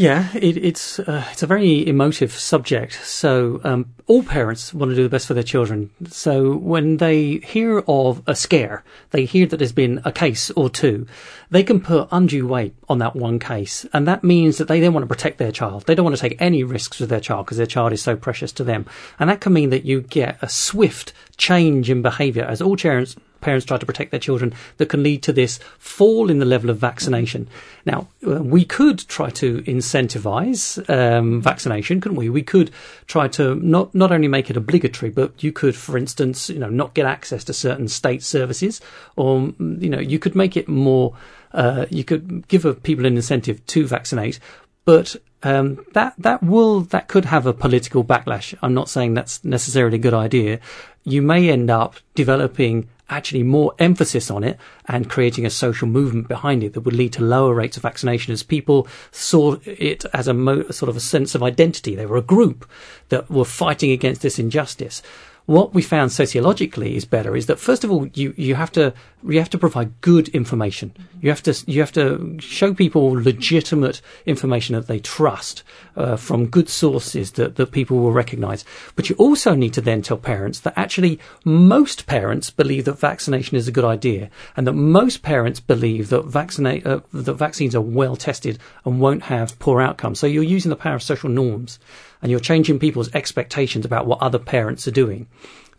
Yeah, 0.00 0.30
it, 0.34 0.56
it's 0.56 0.98
uh, 0.98 1.26
it's 1.30 1.42
a 1.42 1.46
very 1.46 1.86
emotive 1.86 2.32
subject. 2.32 2.94
So 3.04 3.60
um, 3.64 3.92
all 4.06 4.22
parents 4.22 4.72
want 4.72 4.88
to 4.92 4.96
do 4.96 5.02
the 5.02 5.10
best 5.10 5.26
for 5.26 5.34
their 5.34 5.42
children. 5.42 5.90
So 6.08 6.56
when 6.56 6.96
they 6.96 7.36
hear 7.40 7.80
of 7.86 8.22
a 8.26 8.34
scare, 8.34 8.82
they 9.10 9.26
hear 9.26 9.44
that 9.44 9.58
there's 9.58 9.72
been 9.72 10.00
a 10.06 10.10
case 10.10 10.50
or 10.52 10.70
two, 10.70 11.06
they 11.50 11.62
can 11.62 11.82
put 11.82 12.08
undue 12.10 12.46
weight 12.46 12.74
on 12.88 12.96
that 13.00 13.14
one 13.14 13.38
case, 13.38 13.84
and 13.92 14.08
that 14.08 14.24
means 14.24 14.56
that 14.56 14.68
they 14.68 14.80
then 14.80 14.94
want 14.94 15.02
to 15.04 15.14
protect 15.14 15.36
their 15.36 15.52
child. 15.52 15.84
They 15.84 15.94
don't 15.94 16.06
want 16.06 16.16
to 16.16 16.22
take 16.22 16.40
any 16.40 16.64
risks 16.64 16.98
with 16.98 17.10
their 17.10 17.20
child 17.20 17.44
because 17.44 17.58
their 17.58 17.66
child 17.66 17.92
is 17.92 18.00
so 18.00 18.16
precious 18.16 18.52
to 18.52 18.64
them, 18.64 18.86
and 19.18 19.28
that 19.28 19.42
can 19.42 19.52
mean 19.52 19.68
that 19.68 19.84
you 19.84 20.00
get 20.00 20.38
a 20.40 20.48
swift 20.48 21.12
change 21.36 21.90
in 21.90 22.00
behaviour 22.00 22.44
as 22.44 22.62
all 22.62 22.74
parents 22.74 23.16
parents 23.40 23.66
try 23.66 23.78
to 23.78 23.86
protect 23.86 24.10
their 24.10 24.20
children 24.20 24.52
that 24.76 24.88
can 24.88 25.02
lead 25.02 25.22
to 25.22 25.32
this 25.32 25.58
fall 25.78 26.30
in 26.30 26.38
the 26.38 26.44
level 26.44 26.70
of 26.70 26.78
vaccination. 26.78 27.48
Now, 27.84 28.08
uh, 28.26 28.42
we 28.42 28.64
could 28.64 28.98
try 29.08 29.30
to 29.30 29.62
incentivize 29.62 30.88
um, 30.88 31.40
vaccination, 31.40 32.00
couldn't 32.00 32.18
we? 32.18 32.28
We 32.28 32.42
could 32.42 32.70
try 33.06 33.28
to 33.28 33.54
not 33.56 33.94
not 33.94 34.12
only 34.12 34.28
make 34.28 34.50
it 34.50 34.56
obligatory, 34.56 35.10
but 35.10 35.42
you 35.42 35.52
could, 35.52 35.76
for 35.76 35.96
instance, 35.96 36.50
you 36.50 36.58
know, 36.58 36.68
not 36.68 36.94
get 36.94 37.06
access 37.06 37.44
to 37.44 37.52
certain 37.52 37.88
state 37.88 38.22
services, 38.22 38.80
or 39.16 39.38
mm, 39.38 39.82
you 39.82 39.88
know, 39.88 40.00
you 40.00 40.18
could 40.18 40.34
make 40.34 40.56
it 40.56 40.68
more. 40.68 41.14
Uh, 41.52 41.86
you 41.90 42.04
could 42.04 42.46
give 42.46 42.80
people 42.84 43.04
an 43.06 43.16
incentive 43.16 43.64
to 43.66 43.84
vaccinate, 43.84 44.38
but 44.84 45.16
um, 45.42 45.84
that 45.92 46.14
that 46.18 46.42
will 46.42 46.82
that 46.82 47.08
could 47.08 47.24
have 47.24 47.46
a 47.46 47.52
political 47.52 48.04
backlash. 48.04 48.54
I'm 48.62 48.74
not 48.74 48.88
saying 48.88 49.14
that's 49.14 49.44
necessarily 49.44 49.96
a 49.96 50.00
good 50.00 50.14
idea. 50.14 50.60
You 51.04 51.22
may 51.22 51.48
end 51.50 51.70
up 51.70 51.96
developing 52.14 52.88
actually 53.10 53.42
more 53.42 53.74
emphasis 53.78 54.30
on 54.30 54.44
it 54.44 54.58
and 54.86 55.10
creating 55.10 55.44
a 55.44 55.50
social 55.50 55.88
movement 55.88 56.28
behind 56.28 56.62
it 56.62 56.72
that 56.72 56.82
would 56.82 56.94
lead 56.94 57.12
to 57.12 57.22
lower 57.22 57.54
rates 57.54 57.76
of 57.76 57.82
vaccination 57.82 58.32
as 58.32 58.42
people 58.42 58.86
saw 59.10 59.56
it 59.64 60.04
as 60.12 60.28
a 60.28 60.34
mo- 60.34 60.68
sort 60.70 60.88
of 60.88 60.96
a 60.96 61.00
sense 61.00 61.34
of 61.34 61.42
identity. 61.42 61.94
They 61.94 62.06
were 62.06 62.16
a 62.16 62.22
group 62.22 62.68
that 63.08 63.30
were 63.30 63.44
fighting 63.44 63.90
against 63.90 64.22
this 64.22 64.38
injustice 64.38 65.02
what 65.50 65.74
we 65.74 65.82
found 65.82 66.12
sociologically 66.12 66.94
is 66.94 67.04
better 67.04 67.34
is 67.34 67.46
that 67.46 67.58
first 67.58 67.82
of 67.82 67.90
all 67.90 68.06
you, 68.14 68.32
you 68.36 68.54
have 68.54 68.70
to 68.70 68.94
you 69.28 69.40
have 69.40 69.50
to 69.50 69.58
provide 69.58 70.00
good 70.00 70.28
information. 70.28 70.92
You 71.20 71.28
have 71.30 71.42
to 71.42 71.54
you 71.66 71.80
have 71.80 71.90
to 71.92 72.36
show 72.38 72.72
people 72.72 73.10
legitimate 73.10 74.00
information 74.26 74.76
that 74.76 74.86
they 74.86 75.00
trust 75.00 75.64
uh, 75.96 76.14
from 76.14 76.46
good 76.46 76.68
sources 76.68 77.32
that, 77.32 77.56
that 77.56 77.72
people 77.72 77.98
will 77.98 78.12
recognise. 78.12 78.64
But 78.94 79.10
you 79.10 79.16
also 79.16 79.56
need 79.56 79.74
to 79.74 79.80
then 79.80 80.02
tell 80.02 80.18
parents 80.18 80.60
that 80.60 80.74
actually 80.76 81.18
most 81.44 82.06
parents 82.06 82.50
believe 82.50 82.84
that 82.84 83.00
vaccination 83.00 83.56
is 83.56 83.66
a 83.66 83.72
good 83.72 83.84
idea, 83.84 84.30
and 84.56 84.68
that 84.68 84.74
most 84.74 85.22
parents 85.22 85.58
believe 85.58 86.10
that 86.10 86.26
vaccinate 86.26 86.86
uh, 86.86 87.00
that 87.12 87.34
vaccines 87.34 87.74
are 87.74 87.80
well 87.80 88.14
tested 88.14 88.60
and 88.84 89.00
won't 89.00 89.24
have 89.24 89.58
poor 89.58 89.80
outcomes. 89.80 90.20
So 90.20 90.28
you're 90.28 90.44
using 90.44 90.70
the 90.70 90.76
power 90.76 90.94
of 90.94 91.02
social 91.02 91.28
norms 91.28 91.80
and 92.22 92.30
you're 92.30 92.40
changing 92.40 92.78
people's 92.78 93.12
expectations 93.14 93.84
about 93.84 94.06
what 94.06 94.20
other 94.20 94.38
parents 94.38 94.86
are 94.86 94.92
doing 94.92 95.26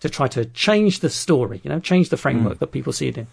to 0.01 0.09
try 0.09 0.27
to 0.27 0.45
change 0.45 0.99
the 0.99 1.09
story, 1.09 1.61
you 1.63 1.69
know, 1.69 1.79
change 1.79 2.09
the 2.09 2.17
framework 2.17 2.55
mm. 2.55 2.59
that 2.59 2.71
people 2.71 2.91
see 2.91 3.07
it 3.07 3.17
in. 3.17 3.27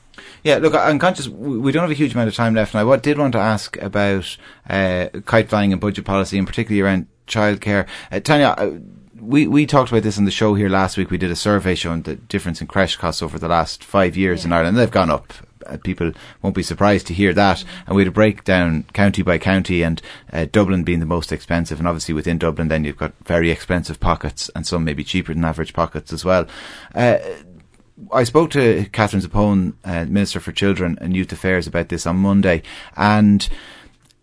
Yeah, 0.44 0.58
look, 0.58 0.74
I'm 0.74 0.98
conscious 0.98 1.26
we 1.26 1.72
don't 1.72 1.82
have 1.82 1.90
a 1.90 1.94
huge 1.94 2.12
amount 2.12 2.28
of 2.28 2.34
time 2.34 2.54
left, 2.54 2.74
and 2.74 2.88
I 2.88 2.96
did 2.96 3.18
want 3.18 3.32
to 3.32 3.38
ask 3.38 3.76
about 3.78 4.36
uh, 4.68 5.08
kite 5.24 5.48
flying 5.48 5.72
and 5.72 5.80
budget 5.80 6.04
policy, 6.04 6.36
and 6.36 6.46
particularly 6.46 6.82
around 6.82 7.06
childcare. 7.26 7.86
Uh, 8.12 8.20
Tanya, 8.20 8.54
uh, 8.58 8.78
we, 9.18 9.46
we 9.46 9.66
talked 9.66 9.90
about 9.90 10.02
this 10.02 10.18
on 10.18 10.26
the 10.26 10.30
show 10.30 10.54
here 10.54 10.68
last 10.68 10.98
week. 10.98 11.10
We 11.10 11.18
did 11.18 11.30
a 11.30 11.36
survey 11.36 11.74
showing 11.74 12.02
the 12.02 12.16
difference 12.16 12.60
in 12.60 12.66
creche 12.66 12.98
costs 12.98 13.22
over 13.22 13.38
the 13.38 13.48
last 13.48 13.82
five 13.82 14.16
years 14.16 14.42
yeah. 14.42 14.48
in 14.48 14.52
Ireland. 14.52 14.76
They've 14.76 14.90
gone 14.90 15.10
up 15.10 15.32
people 15.76 16.12
won't 16.42 16.56
be 16.56 16.62
surprised 16.62 17.06
to 17.08 17.14
hear 17.14 17.32
that. 17.34 17.64
And 17.86 17.94
we 17.94 18.02
had 18.02 18.08
a 18.08 18.12
breakdown 18.12 18.84
county 18.92 19.22
by 19.22 19.38
county, 19.38 19.82
and 19.82 20.00
uh, 20.32 20.46
Dublin 20.50 20.84
being 20.84 21.00
the 21.00 21.06
most 21.06 21.32
expensive. 21.32 21.78
And 21.78 21.86
obviously 21.86 22.14
within 22.14 22.38
Dublin, 22.38 22.68
then 22.68 22.84
you've 22.84 22.96
got 22.96 23.12
very 23.24 23.50
expensive 23.50 24.00
pockets, 24.00 24.50
and 24.54 24.66
some 24.66 24.84
maybe 24.84 25.04
cheaper 25.04 25.34
than 25.34 25.44
average 25.44 25.72
pockets 25.72 26.12
as 26.12 26.24
well. 26.24 26.46
Uh, 26.94 27.18
I 28.12 28.24
spoke 28.24 28.50
to 28.52 28.86
Catherine 28.92 29.22
Zappone, 29.22 29.74
uh, 29.84 30.04
Minister 30.04 30.40
for 30.40 30.52
Children 30.52 30.98
and 31.00 31.16
Youth 31.16 31.32
Affairs, 31.32 31.66
about 31.66 31.88
this 31.88 32.06
on 32.06 32.16
Monday, 32.16 32.62
and 32.96 33.48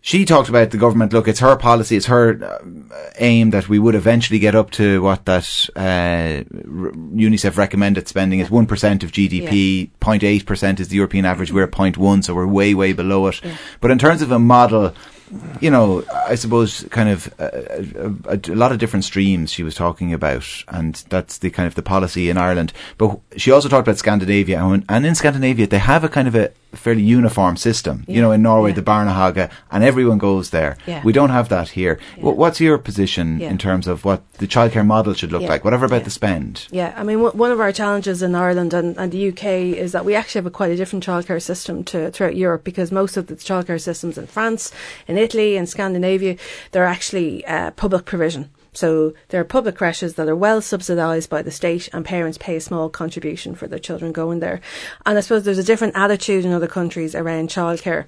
she 0.06 0.24
talked 0.24 0.48
about 0.48 0.70
the 0.70 0.76
government. 0.76 1.12
Look, 1.12 1.26
it's 1.26 1.40
her 1.40 1.56
policy, 1.56 1.96
it's 1.96 2.06
her 2.06 2.40
uh, 2.40 3.10
aim 3.18 3.50
that 3.50 3.68
we 3.68 3.80
would 3.80 3.96
eventually 3.96 4.38
get 4.38 4.54
up 4.54 4.70
to 4.72 5.02
what 5.02 5.24
that 5.24 5.68
uh, 5.74 6.44
UNICEF 6.54 7.56
recommended 7.56 8.06
spending 8.06 8.38
is 8.38 8.48
one 8.48 8.66
percent 8.66 9.02
of 9.02 9.10
GDP. 9.10 9.90
0.8 10.00 10.46
percent 10.46 10.78
is 10.78 10.90
the 10.90 10.94
European 10.94 11.24
average. 11.24 11.52
We're 11.52 11.64
at 11.64 11.72
0.1, 11.72 12.22
so 12.22 12.36
we're 12.36 12.46
way, 12.46 12.72
way 12.72 12.92
below 12.92 13.26
it. 13.26 13.42
Yeah. 13.42 13.56
But 13.80 13.90
in 13.90 13.98
terms 13.98 14.22
of 14.22 14.30
a 14.30 14.38
model 14.38 14.94
you 15.60 15.70
know, 15.70 16.04
I 16.14 16.36
suppose 16.36 16.84
kind 16.90 17.08
of 17.08 17.34
a, 17.40 18.14
a, 18.28 18.36
a, 18.36 18.54
lot 18.54 18.70
of 18.70 18.78
different 18.78 19.04
streams 19.04 19.50
she 19.50 19.64
was 19.64 19.74
talking 19.74 20.12
about, 20.12 20.46
and 20.68 20.94
that's 21.08 21.38
the 21.38 21.50
kind 21.50 21.66
of 21.66 21.74
the 21.74 21.82
policy 21.82 22.30
in 22.30 22.38
Ireland. 22.38 22.72
But 22.96 23.18
she 23.36 23.50
also 23.50 23.68
talked 23.68 23.88
about 23.88 23.98
Scandinavia, 23.98 24.60
and 24.60 25.04
in 25.04 25.14
Scandinavia 25.16 25.66
they 25.66 25.78
have 25.78 26.04
a 26.04 26.08
kind 26.08 26.28
of 26.28 26.36
a 26.36 26.52
fairly 26.72 27.02
uniform 27.02 27.56
system. 27.56 28.04
Yeah. 28.06 28.16
You 28.16 28.22
know, 28.22 28.32
in 28.32 28.42
Norway, 28.42 28.70
yeah. 28.70 28.76
the 28.76 28.82
Barnehage, 28.82 29.48
and 29.70 29.84
everyone 29.84 30.18
goes 30.18 30.50
there. 30.50 30.76
Yeah. 30.86 31.02
We 31.02 31.12
don't 31.12 31.30
have 31.30 31.48
that 31.48 31.70
here. 31.70 31.98
What's 32.20 32.60
your 32.60 32.78
position 32.78 33.40
in 33.40 33.58
terms 33.58 33.86
of 33.86 34.04
what 34.04 34.30
the 34.34 34.46
childcare 34.46 34.86
model 34.86 35.14
should 35.14 35.32
look 35.32 35.42
like? 35.42 35.64
Whatever 35.64 35.86
about 35.86 36.04
the 36.04 36.10
spend. 36.10 36.68
Yeah, 36.70 36.92
I 36.96 37.02
mean, 37.02 37.18
w- 37.18 37.36
one 37.36 37.52
of 37.52 37.60
our 37.60 37.72
challenges 37.72 38.22
in 38.22 38.34
Ireland 38.34 38.74
and, 38.74 38.96
and 38.98 39.12
the 39.12 39.28
UK 39.28 39.44
is 39.76 39.92
that 39.92 40.04
we 40.04 40.14
actually 40.14 40.40
have 40.40 40.46
a 40.46 40.50
quite 40.50 40.70
a 40.70 40.76
different 40.76 41.04
childcare 41.04 41.42
system 41.42 41.84
to 41.84 42.10
throughout 42.10 42.36
Europe 42.36 42.64
because 42.64 42.92
most 42.92 43.16
of 43.16 43.26
the 43.26 43.36
childcare 43.36 43.80
systems 43.80 44.18
in 44.18 44.26
France, 44.26 44.72
in 45.08 45.16
Italy, 45.16 45.56
in 45.56 45.66
Scandinavia, 45.66 46.36
they're 46.72 46.84
actually 46.84 47.44
uh, 47.46 47.70
public 47.72 48.04
provision. 48.04 48.50
So 48.76 49.14
there 49.28 49.40
are 49.40 49.44
public 49.44 49.76
creches 49.76 50.14
that 50.14 50.28
are 50.28 50.36
well 50.36 50.60
subsidised 50.60 51.30
by 51.30 51.40
the 51.40 51.50
state 51.50 51.88
and 51.92 52.04
parents 52.04 52.36
pay 52.38 52.56
a 52.56 52.60
small 52.60 52.90
contribution 52.90 53.54
for 53.54 53.66
their 53.66 53.78
children 53.78 54.12
going 54.12 54.40
there. 54.40 54.60
And 55.06 55.16
I 55.16 55.22
suppose 55.22 55.44
there's 55.44 55.56
a 55.56 55.64
different 55.64 55.96
attitude 55.96 56.44
in 56.44 56.52
other 56.52 56.66
countries 56.66 57.14
around 57.14 57.48
childcare 57.48 58.04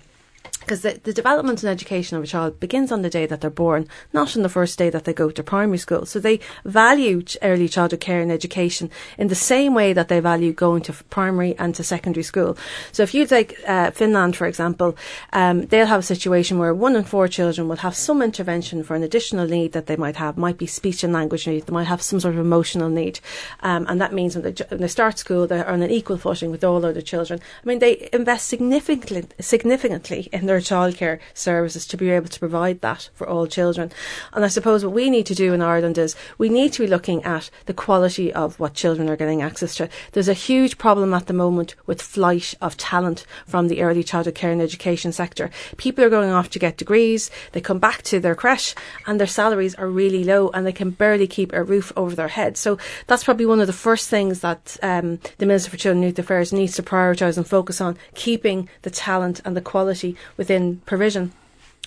because 0.68 0.82
the, 0.82 1.00
the 1.02 1.14
development 1.14 1.62
and 1.62 1.70
education 1.70 2.18
of 2.18 2.22
a 2.22 2.26
child 2.26 2.60
begins 2.60 2.92
on 2.92 3.00
the 3.00 3.08
day 3.08 3.24
that 3.24 3.40
they're 3.40 3.48
born, 3.48 3.88
not 4.12 4.36
on 4.36 4.42
the 4.42 4.50
first 4.50 4.76
day 4.76 4.90
that 4.90 5.04
they 5.04 5.14
go 5.14 5.30
to 5.30 5.42
primary 5.42 5.78
school. 5.78 6.04
So 6.04 6.20
they 6.20 6.40
value 6.66 7.22
early 7.40 7.70
childhood 7.70 8.00
care 8.00 8.20
and 8.20 8.30
education 8.30 8.90
in 9.16 9.28
the 9.28 9.34
same 9.34 9.72
way 9.72 9.94
that 9.94 10.08
they 10.08 10.20
value 10.20 10.52
going 10.52 10.82
to 10.82 10.92
primary 10.92 11.56
and 11.58 11.74
to 11.74 11.82
secondary 11.82 12.22
school. 12.22 12.58
So 12.92 13.02
if 13.02 13.14
you 13.14 13.24
take 13.24 13.58
uh, 13.66 13.92
Finland, 13.92 14.36
for 14.36 14.46
example, 14.46 14.94
um, 15.32 15.64
they'll 15.66 15.86
have 15.86 16.00
a 16.00 16.14
situation 16.14 16.58
where 16.58 16.74
one 16.74 16.96
in 16.96 17.04
four 17.04 17.28
children 17.28 17.66
will 17.66 17.76
have 17.76 17.96
some 17.96 18.20
intervention 18.20 18.82
for 18.82 18.94
an 18.94 19.02
additional 19.02 19.46
need 19.46 19.72
that 19.72 19.86
they 19.86 19.96
might 19.96 20.16
have, 20.16 20.36
might 20.36 20.58
be 20.58 20.66
speech 20.66 21.02
and 21.02 21.14
language 21.14 21.46
need, 21.46 21.64
they 21.64 21.72
might 21.72 21.86
have 21.86 22.02
some 22.02 22.20
sort 22.20 22.34
of 22.34 22.40
emotional 22.40 22.90
need. 22.90 23.20
Um, 23.60 23.86
and 23.88 24.02
that 24.02 24.12
means 24.12 24.36
when 24.36 24.44
they, 24.44 24.64
when 24.68 24.82
they 24.82 24.88
start 24.88 25.18
school, 25.18 25.46
they're 25.46 25.66
on 25.66 25.80
an 25.80 25.90
equal 25.90 26.18
footing 26.18 26.50
with 26.50 26.62
all 26.62 26.84
other 26.84 27.00
children. 27.00 27.40
I 27.64 27.66
mean, 27.66 27.78
they 27.78 28.10
invest 28.12 28.48
significantly, 28.48 29.24
significantly 29.40 30.28
in 30.30 30.44
their 30.44 30.57
childcare 30.60 31.18
services 31.34 31.86
to 31.86 31.96
be 31.96 32.10
able 32.10 32.28
to 32.28 32.38
provide 32.38 32.80
that 32.80 33.10
for 33.14 33.28
all 33.28 33.46
children. 33.46 33.90
And 34.32 34.44
I 34.44 34.48
suppose 34.48 34.84
what 34.84 34.94
we 34.94 35.10
need 35.10 35.26
to 35.26 35.34
do 35.34 35.52
in 35.52 35.62
Ireland 35.62 35.98
is 35.98 36.16
we 36.38 36.48
need 36.48 36.72
to 36.74 36.82
be 36.82 36.88
looking 36.88 37.22
at 37.24 37.50
the 37.66 37.74
quality 37.74 38.32
of 38.32 38.58
what 38.58 38.74
children 38.74 39.08
are 39.08 39.16
getting 39.16 39.42
access 39.42 39.74
to. 39.76 39.88
There's 40.12 40.28
a 40.28 40.34
huge 40.34 40.78
problem 40.78 41.14
at 41.14 41.26
the 41.26 41.32
moment 41.32 41.74
with 41.86 42.02
flight 42.02 42.54
of 42.60 42.76
talent 42.76 43.24
from 43.46 43.68
the 43.68 43.82
early 43.82 44.02
childhood 44.02 44.34
care 44.34 44.52
and 44.52 44.62
education 44.62 45.12
sector. 45.12 45.50
People 45.76 46.04
are 46.04 46.10
going 46.10 46.30
off 46.30 46.50
to 46.50 46.58
get 46.58 46.76
degrees, 46.76 47.30
they 47.52 47.60
come 47.60 47.78
back 47.78 48.02
to 48.02 48.20
their 48.20 48.34
creche 48.34 48.74
and 49.06 49.20
their 49.20 49.26
salaries 49.26 49.74
are 49.74 49.88
really 49.88 50.24
low 50.24 50.50
and 50.50 50.66
they 50.66 50.72
can 50.72 50.90
barely 50.90 51.26
keep 51.26 51.52
a 51.52 51.62
roof 51.62 51.92
over 51.96 52.14
their 52.14 52.28
head. 52.28 52.56
So 52.56 52.78
that's 53.06 53.24
probably 53.24 53.46
one 53.46 53.60
of 53.60 53.66
the 53.66 53.72
first 53.72 54.08
things 54.08 54.40
that 54.40 54.76
um, 54.82 55.18
the 55.38 55.46
Minister 55.46 55.70
for 55.70 55.76
Children 55.76 56.02
and 56.02 56.10
Youth 56.10 56.18
Affairs 56.18 56.52
needs 56.52 56.74
to 56.76 56.82
prioritise 56.82 57.36
and 57.36 57.46
focus 57.46 57.80
on, 57.80 57.96
keeping 58.14 58.68
the 58.82 58.90
talent 58.90 59.40
and 59.44 59.56
the 59.56 59.60
quality 59.60 60.16
with 60.36 60.47
within 60.48 60.80
provision. 60.86 61.30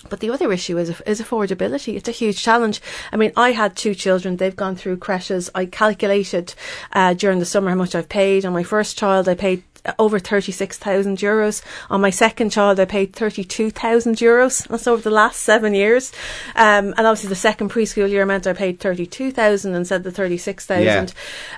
But 0.08 0.20
the 0.20 0.30
other 0.30 0.52
issue 0.52 0.78
is 0.78 1.00
is 1.06 1.20
affordability. 1.20 1.94
It's 1.94 2.08
a 2.08 2.18
huge 2.22 2.42
challenge. 2.42 2.80
I 3.12 3.16
mean, 3.16 3.32
I 3.36 3.52
had 3.52 3.76
two 3.76 3.94
children. 3.94 4.36
They've 4.36 4.64
gone 4.64 4.76
through 4.76 4.96
creches. 4.96 5.50
I 5.54 5.66
calculated 5.66 6.54
uh, 6.92 7.14
during 7.14 7.38
the 7.38 7.44
summer 7.44 7.70
how 7.70 7.76
much 7.76 7.94
I've 7.94 8.08
paid. 8.08 8.44
On 8.44 8.52
my 8.52 8.64
first 8.64 8.98
child, 8.98 9.28
I 9.28 9.34
paid 9.34 9.62
over 9.98 10.18
36,000 10.18 11.18
euros. 11.18 11.62
On 11.90 12.00
my 12.00 12.10
second 12.10 12.50
child, 12.50 12.78
I 12.78 12.84
paid 12.84 13.14
32,000 13.14 14.16
euros. 14.16 14.66
That's 14.68 14.86
over 14.86 15.02
the 15.02 15.10
last 15.10 15.40
seven 15.40 15.74
years. 15.74 16.12
Um, 16.54 16.94
and 16.96 17.00
obviously 17.00 17.28
the 17.28 17.34
second 17.34 17.70
preschool 17.70 18.08
year 18.08 18.24
meant 18.24 18.46
I 18.46 18.52
paid 18.52 18.78
32,000 18.78 19.74
instead 19.74 20.06
of 20.06 20.14
36,000. 20.14 20.84
Yeah. 20.84 21.06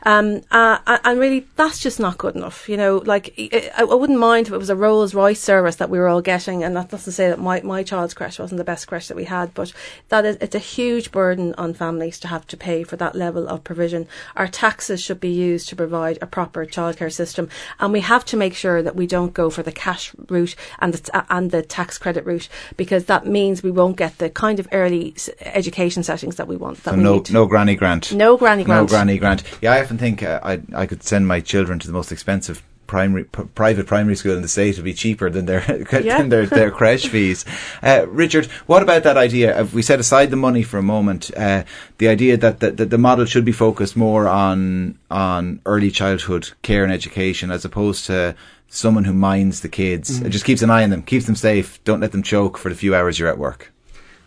Um, 0.04 0.40
uh, 0.50 0.98
and 1.04 1.18
really, 1.18 1.46
that's 1.56 1.80
just 1.80 2.00
not 2.00 2.18
good 2.18 2.34
enough. 2.34 2.68
You 2.68 2.76
know, 2.76 3.02
like, 3.04 3.34
I, 3.76 3.84
wouldn't 3.84 4.18
mind 4.18 4.46
if 4.46 4.52
it 4.52 4.58
was 4.58 4.70
a 4.70 4.76
Rolls 4.76 5.14
Royce 5.14 5.40
service 5.40 5.76
that 5.76 5.90
we 5.90 5.98
were 5.98 6.08
all 6.08 6.22
getting. 6.22 6.64
And 6.64 6.76
that's 6.76 6.92
not 6.92 7.00
to 7.02 7.12
say 7.12 7.28
that 7.28 7.38
my, 7.38 7.60
my 7.60 7.82
child's 7.82 8.14
creche 8.14 8.38
wasn't 8.38 8.58
the 8.58 8.64
best 8.64 8.86
creche 8.86 9.08
that 9.08 9.16
we 9.16 9.24
had, 9.24 9.52
but 9.54 9.72
that 10.08 10.24
is, 10.24 10.36
it's 10.40 10.54
a 10.54 10.60
huge 10.60 11.12
burden 11.12 11.54
on 11.58 11.74
families 11.74 12.18
to 12.20 12.28
have 12.28 12.46
to 12.48 12.56
pay 12.56 12.84
for 12.84 12.96
that 12.96 13.14
level 13.14 13.48
of 13.48 13.64
provision. 13.64 14.08
Our 14.34 14.48
taxes 14.48 15.02
should 15.02 15.20
be 15.20 15.30
used 15.30 15.68
to 15.68 15.76
provide 15.76 16.18
a 16.22 16.26
proper 16.26 16.64
childcare 16.64 17.12
system. 17.12 17.48
And 17.78 17.92
we 17.92 18.00
have 18.00 18.13
have 18.14 18.24
to 18.26 18.36
make 18.36 18.54
sure 18.54 18.82
that 18.82 18.96
we 18.96 19.06
don't 19.06 19.34
go 19.34 19.50
for 19.50 19.62
the 19.62 19.72
cash 19.72 20.12
route 20.28 20.54
and 20.78 20.94
the, 20.94 21.26
and 21.28 21.50
the 21.50 21.62
tax 21.62 21.98
credit 21.98 22.24
route 22.24 22.48
because 22.76 23.06
that 23.06 23.26
means 23.26 23.62
we 23.62 23.70
won't 23.70 23.96
get 23.96 24.18
the 24.18 24.30
kind 24.30 24.58
of 24.60 24.68
early 24.72 25.14
education 25.40 26.02
settings 26.02 26.36
that 26.36 26.48
we 26.48 26.56
want. 26.56 26.82
That 26.84 26.92
so 26.92 26.96
we 26.96 27.02
no, 27.02 27.14
need. 27.14 27.32
no 27.32 27.46
granny 27.46 27.76
grant. 27.76 28.12
No 28.12 28.36
granny 28.36 28.64
grant. 28.64 28.82
No 28.82 28.86
granny 28.86 29.18
grant. 29.18 29.42
Yeah, 29.60 29.72
I 29.72 29.82
often 29.82 29.98
think 29.98 30.22
uh, 30.22 30.40
I 30.42 30.60
I 30.74 30.86
could 30.86 31.02
send 31.02 31.26
my 31.26 31.40
children 31.40 31.78
to 31.80 31.86
the 31.86 31.92
most 31.92 32.12
expensive 32.12 32.62
primary 32.94 33.24
p- 33.24 33.42
private 33.56 33.88
primary 33.88 34.14
school 34.14 34.36
in 34.36 34.42
the 34.42 34.46
state 34.46 34.76
would 34.76 34.84
be 34.84 34.94
cheaper 34.94 35.28
than 35.28 35.46
their 35.46 35.64
yeah. 36.00 36.18
than 36.18 36.28
their 36.28 36.46
their 36.46 36.70
creche 36.70 37.08
fees. 37.08 37.44
Uh, 37.82 38.06
Richard, 38.08 38.46
what 38.66 38.84
about 38.84 39.02
that 39.02 39.16
idea? 39.16 39.60
If 39.60 39.74
we 39.74 39.82
set 39.82 39.98
aside 39.98 40.30
the 40.30 40.36
money 40.36 40.62
for 40.62 40.78
a 40.78 40.82
moment, 40.82 41.28
uh, 41.36 41.64
the 41.98 42.06
idea 42.06 42.36
that 42.36 42.60
the, 42.60 42.70
that 42.70 42.90
the 42.90 42.98
model 42.98 43.24
should 43.24 43.44
be 43.44 43.50
focused 43.50 43.96
more 43.96 44.28
on 44.28 44.96
on 45.10 45.60
early 45.66 45.90
childhood 45.90 46.52
care 46.62 46.84
and 46.84 46.92
education 46.92 47.50
as 47.50 47.64
opposed 47.64 48.06
to 48.06 48.36
someone 48.68 49.02
who 49.02 49.12
minds 49.12 49.62
the 49.62 49.68
kids, 49.68 50.20
mm. 50.20 50.30
just 50.30 50.44
keeps 50.44 50.62
an 50.62 50.70
eye 50.70 50.84
on 50.84 50.90
them, 50.90 51.02
keeps 51.02 51.26
them 51.26 51.34
safe, 51.34 51.82
don't 51.82 52.00
let 52.00 52.12
them 52.12 52.22
choke 52.22 52.56
for 52.56 52.68
the 52.68 52.76
few 52.76 52.94
hours 52.94 53.18
you're 53.18 53.28
at 53.28 53.38
work. 53.38 53.73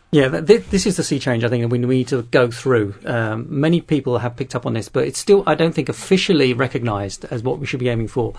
Yeah, 0.10 0.30
this 0.30 0.86
is 0.86 0.96
the 0.96 1.04
sea 1.04 1.20
change 1.20 1.44
I 1.44 1.50
think 1.50 1.64
that 1.64 1.68
we 1.68 1.80
need 1.80 2.08
to 2.10 2.22
go 2.24 2.50
through. 2.50 2.96
Um, 3.06 3.46
many 3.50 3.82
people 3.82 4.20
have 4.20 4.38
picked 4.38 4.56
up 4.56 4.66
on 4.66 4.74
this, 4.74 4.88
but 4.88 5.06
it's 5.06 5.20
still, 5.20 5.44
I 5.46 5.54
don't 5.54 5.74
think, 5.74 5.90
officially 5.90 6.54
recognised 6.54 7.26
as 7.26 7.44
what 7.44 7.60
we 7.60 7.66
should 7.66 7.82
be 7.82 7.90
aiming 7.90 8.08
for. 8.08 8.34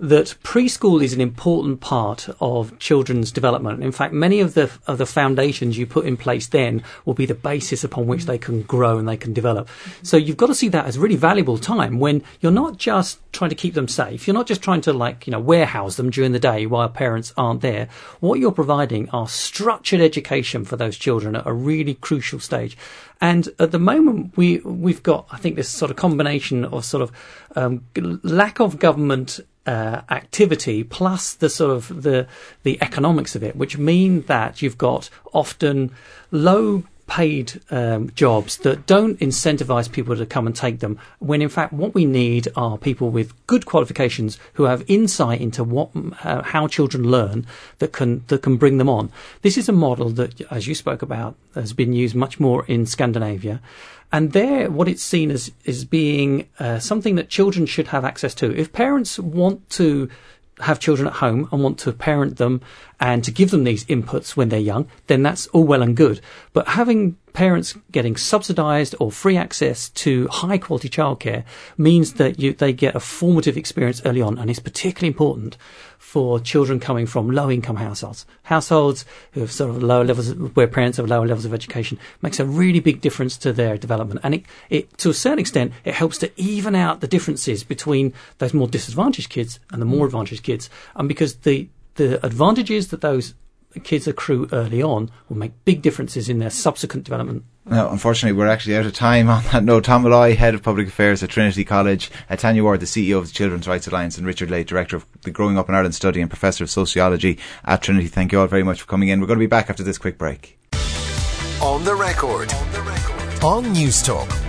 That 0.00 0.36
preschool 0.44 1.02
is 1.02 1.12
an 1.12 1.20
important 1.20 1.80
part 1.80 2.28
of 2.40 2.78
children's 2.78 3.32
development. 3.32 3.82
In 3.82 3.92
fact, 3.92 4.12
many 4.12 4.40
of 4.40 4.54
the 4.54 4.70
of 4.86 4.98
the 4.98 5.06
foundations 5.06 5.76
you 5.76 5.86
put 5.86 6.06
in 6.06 6.16
place 6.16 6.46
then 6.46 6.82
will 7.04 7.14
be 7.14 7.26
the 7.26 7.34
basis 7.34 7.82
upon 7.82 8.06
which 8.06 8.26
they 8.26 8.38
can 8.38 8.62
grow 8.62 8.98
and 8.98 9.08
they 9.08 9.16
can 9.16 9.32
develop. 9.32 9.68
So 10.02 10.16
you've 10.16 10.36
got 10.36 10.46
to 10.46 10.54
see 10.54 10.68
that 10.68 10.86
as 10.86 10.98
really 10.98 11.16
valuable 11.16 11.58
time 11.58 11.98
when 11.98 12.22
you're 12.40 12.52
not 12.52 12.76
just 12.76 13.20
trying 13.32 13.50
to 13.50 13.56
keep 13.56 13.74
them 13.74 13.88
safe. 13.88 14.26
You're 14.26 14.34
not 14.34 14.46
just 14.46 14.62
trying 14.62 14.82
to 14.82 14.92
like 14.92 15.26
you 15.26 15.32
know 15.32 15.40
warehouse 15.40 15.96
them 15.96 16.10
during 16.10 16.32
the 16.32 16.38
day 16.38 16.66
while 16.66 16.88
parents 16.88 17.32
aren't 17.36 17.60
there. 17.60 17.88
What 18.20 18.38
you're 18.38 18.52
providing 18.52 19.10
are 19.10 19.28
structured 19.28 20.00
education 20.00 20.64
for 20.64 20.76
those 20.76 20.96
children 20.96 21.34
at 21.34 21.46
a 21.46 21.52
really 21.52 21.94
crucial 21.94 22.38
stage. 22.38 22.76
And 23.20 23.48
at 23.58 23.72
the 23.72 23.80
moment, 23.80 24.36
we 24.36 24.58
we've 24.58 25.02
got 25.02 25.26
I 25.32 25.38
think 25.38 25.56
this 25.56 25.68
sort 25.68 25.90
of 25.90 25.96
combination 25.96 26.64
of 26.64 26.84
sort 26.84 27.02
of 27.02 27.12
um, 27.56 27.84
lack 28.22 28.60
of 28.60 28.78
government 28.78 29.40
uh, 29.68 30.00
activity 30.08 30.82
plus 30.82 31.34
the 31.34 31.50
sort 31.50 31.70
of 31.70 32.02
the 32.02 32.26
the 32.62 32.80
economics 32.80 33.36
of 33.36 33.42
it, 33.42 33.54
which 33.54 33.76
mean 33.76 34.22
that 34.22 34.62
you've 34.62 34.78
got 34.78 35.10
often 35.34 35.90
low 36.30 36.84
paid 37.06 37.60
um, 37.70 38.10
jobs 38.14 38.58
that 38.58 38.86
don't 38.86 39.18
incentivize 39.18 39.90
people 39.90 40.14
to 40.14 40.26
come 40.26 40.46
and 40.46 40.54
take 40.54 40.80
them 40.80 40.98
when 41.18 41.40
in 41.40 41.48
fact 41.48 41.72
what 41.72 41.94
we 41.94 42.04
need 42.04 42.46
are 42.54 42.76
people 42.76 43.08
with 43.08 43.32
good 43.46 43.64
qualifications 43.64 44.38
who 44.54 44.64
have 44.64 44.84
insight 44.88 45.40
into 45.40 45.64
what 45.64 45.88
uh, 46.22 46.42
how 46.42 46.66
children 46.68 47.10
learn 47.10 47.46
that 47.78 47.92
can 47.92 48.22
that 48.28 48.42
can 48.42 48.56
bring 48.56 48.78
them 48.78 48.88
on. 48.88 49.10
This 49.42 49.58
is 49.58 49.68
a 49.68 49.72
model 49.72 50.10
that 50.10 50.40
as 50.50 50.66
you 50.66 50.74
spoke 50.74 51.02
about 51.02 51.34
has 51.54 51.72
been 51.72 51.92
used 51.92 52.14
much 52.14 52.38
more 52.38 52.64
in 52.66 52.86
Scandinavia 52.86 53.60
and 54.12 54.32
there, 54.32 54.70
what 54.70 54.88
it's 54.88 55.02
seen 55.02 55.30
as 55.30 55.52
is 55.64 55.84
being 55.84 56.48
uh, 56.58 56.78
something 56.78 57.16
that 57.16 57.28
children 57.28 57.66
should 57.66 57.88
have 57.88 58.04
access 58.04 58.34
to. 58.36 58.56
If 58.56 58.72
parents 58.72 59.18
want 59.18 59.68
to 59.70 60.08
have 60.60 60.80
children 60.80 61.06
at 61.06 61.14
home 61.14 61.48
and 61.52 61.62
want 61.62 61.78
to 61.80 61.92
parent 61.92 62.36
them 62.36 62.60
and 62.98 63.22
to 63.24 63.30
give 63.30 63.50
them 63.50 63.64
these 63.64 63.84
inputs 63.84 64.36
when 64.36 64.48
they're 64.48 64.58
young, 64.58 64.88
then 65.06 65.22
that's 65.22 65.46
all 65.48 65.64
well 65.64 65.82
and 65.82 65.96
good. 65.96 66.20
But 66.52 66.68
having 66.68 67.16
parents 67.38 67.76
getting 67.92 68.16
subsidised 68.16 68.96
or 68.98 69.12
free 69.12 69.36
access 69.36 69.90
to 69.90 70.26
high 70.26 70.58
quality 70.58 70.88
childcare 70.88 71.44
means 71.76 72.14
that 72.14 72.40
you, 72.40 72.52
they 72.52 72.72
get 72.72 72.96
a 72.96 73.00
formative 73.00 73.56
experience 73.56 74.02
early 74.04 74.20
on, 74.20 74.36
and 74.38 74.50
it's 74.50 74.58
particularly 74.58 75.06
important 75.06 75.56
for 75.98 76.40
children 76.40 76.80
coming 76.80 77.06
from 77.06 77.30
low 77.30 77.48
income 77.48 77.76
households. 77.76 78.26
Households 78.42 79.04
who 79.30 79.40
have 79.40 79.52
sort 79.52 79.70
of 79.70 79.80
lower 79.80 80.04
levels, 80.04 80.34
where 80.34 80.66
parents 80.66 80.96
have 80.96 81.06
lower 81.06 81.28
levels 81.28 81.44
of 81.44 81.54
education, 81.54 81.96
makes 82.22 82.40
a 82.40 82.44
really 82.44 82.80
big 82.80 83.00
difference 83.00 83.36
to 83.36 83.52
their 83.52 83.78
development. 83.78 84.18
And 84.24 84.34
it, 84.34 84.42
it, 84.68 84.98
to 84.98 85.10
a 85.10 85.14
certain 85.14 85.38
extent, 85.38 85.72
it 85.84 85.94
helps 85.94 86.18
to 86.18 86.32
even 86.36 86.74
out 86.74 87.00
the 87.00 87.06
differences 87.06 87.62
between 87.62 88.14
those 88.38 88.52
more 88.52 88.66
disadvantaged 88.66 89.30
kids 89.30 89.60
and 89.70 89.80
the 89.80 89.86
more 89.86 90.06
advantaged 90.06 90.42
kids. 90.42 90.68
And 90.96 91.06
because 91.06 91.36
the, 91.36 91.68
the 91.94 92.18
advantages 92.26 92.88
that 92.88 93.00
those 93.00 93.34
kids 93.84 94.06
accrue 94.06 94.48
early 94.52 94.82
on 94.82 95.10
will 95.28 95.36
make 95.36 95.52
big 95.64 95.82
differences 95.82 96.28
in 96.28 96.38
their 96.38 96.50
subsequent 96.50 97.04
development. 97.04 97.44
No, 97.66 97.90
unfortunately, 97.90 98.36
we're 98.36 98.48
actually 98.48 98.76
out 98.76 98.86
of 98.86 98.94
time 98.94 99.28
on 99.28 99.42
that 99.52 99.62
note. 99.62 99.84
Tom 99.84 100.02
Molloy, 100.02 100.34
Head 100.34 100.54
of 100.54 100.62
Public 100.62 100.88
Affairs 100.88 101.22
at 101.22 101.30
Trinity 101.30 101.64
College, 101.64 102.10
uh, 102.30 102.36
Tanya 102.36 102.62
Ward, 102.62 102.80
the 102.80 102.86
CEO 102.86 103.18
of 103.18 103.26
the 103.26 103.32
Children's 103.32 103.68
Rights 103.68 103.86
Alliance, 103.86 104.16
and 104.16 104.26
Richard 104.26 104.48
Layte, 104.48 104.66
Director 104.66 104.96
of 104.96 105.06
the 105.22 105.30
Growing 105.30 105.58
Up 105.58 105.68
in 105.68 105.74
Ireland 105.74 105.94
Study 105.94 106.20
and 106.22 106.30
Professor 106.30 106.64
of 106.64 106.70
Sociology 106.70 107.38
at 107.64 107.82
Trinity. 107.82 108.08
Thank 108.08 108.32
you 108.32 108.40
all 108.40 108.46
very 108.46 108.62
much 108.62 108.80
for 108.80 108.86
coming 108.86 109.08
in. 109.08 109.20
We're 109.20 109.26
going 109.26 109.38
to 109.38 109.42
be 109.42 109.46
back 109.46 109.68
after 109.68 109.82
this 109.82 109.98
quick 109.98 110.16
break. 110.16 110.58
On 111.60 111.84
the 111.84 111.94
record. 111.94 112.52
On, 112.54 112.72
the 112.72 112.82
record. 112.82 113.44
on 113.44 113.64
Newstalk. 113.74 114.47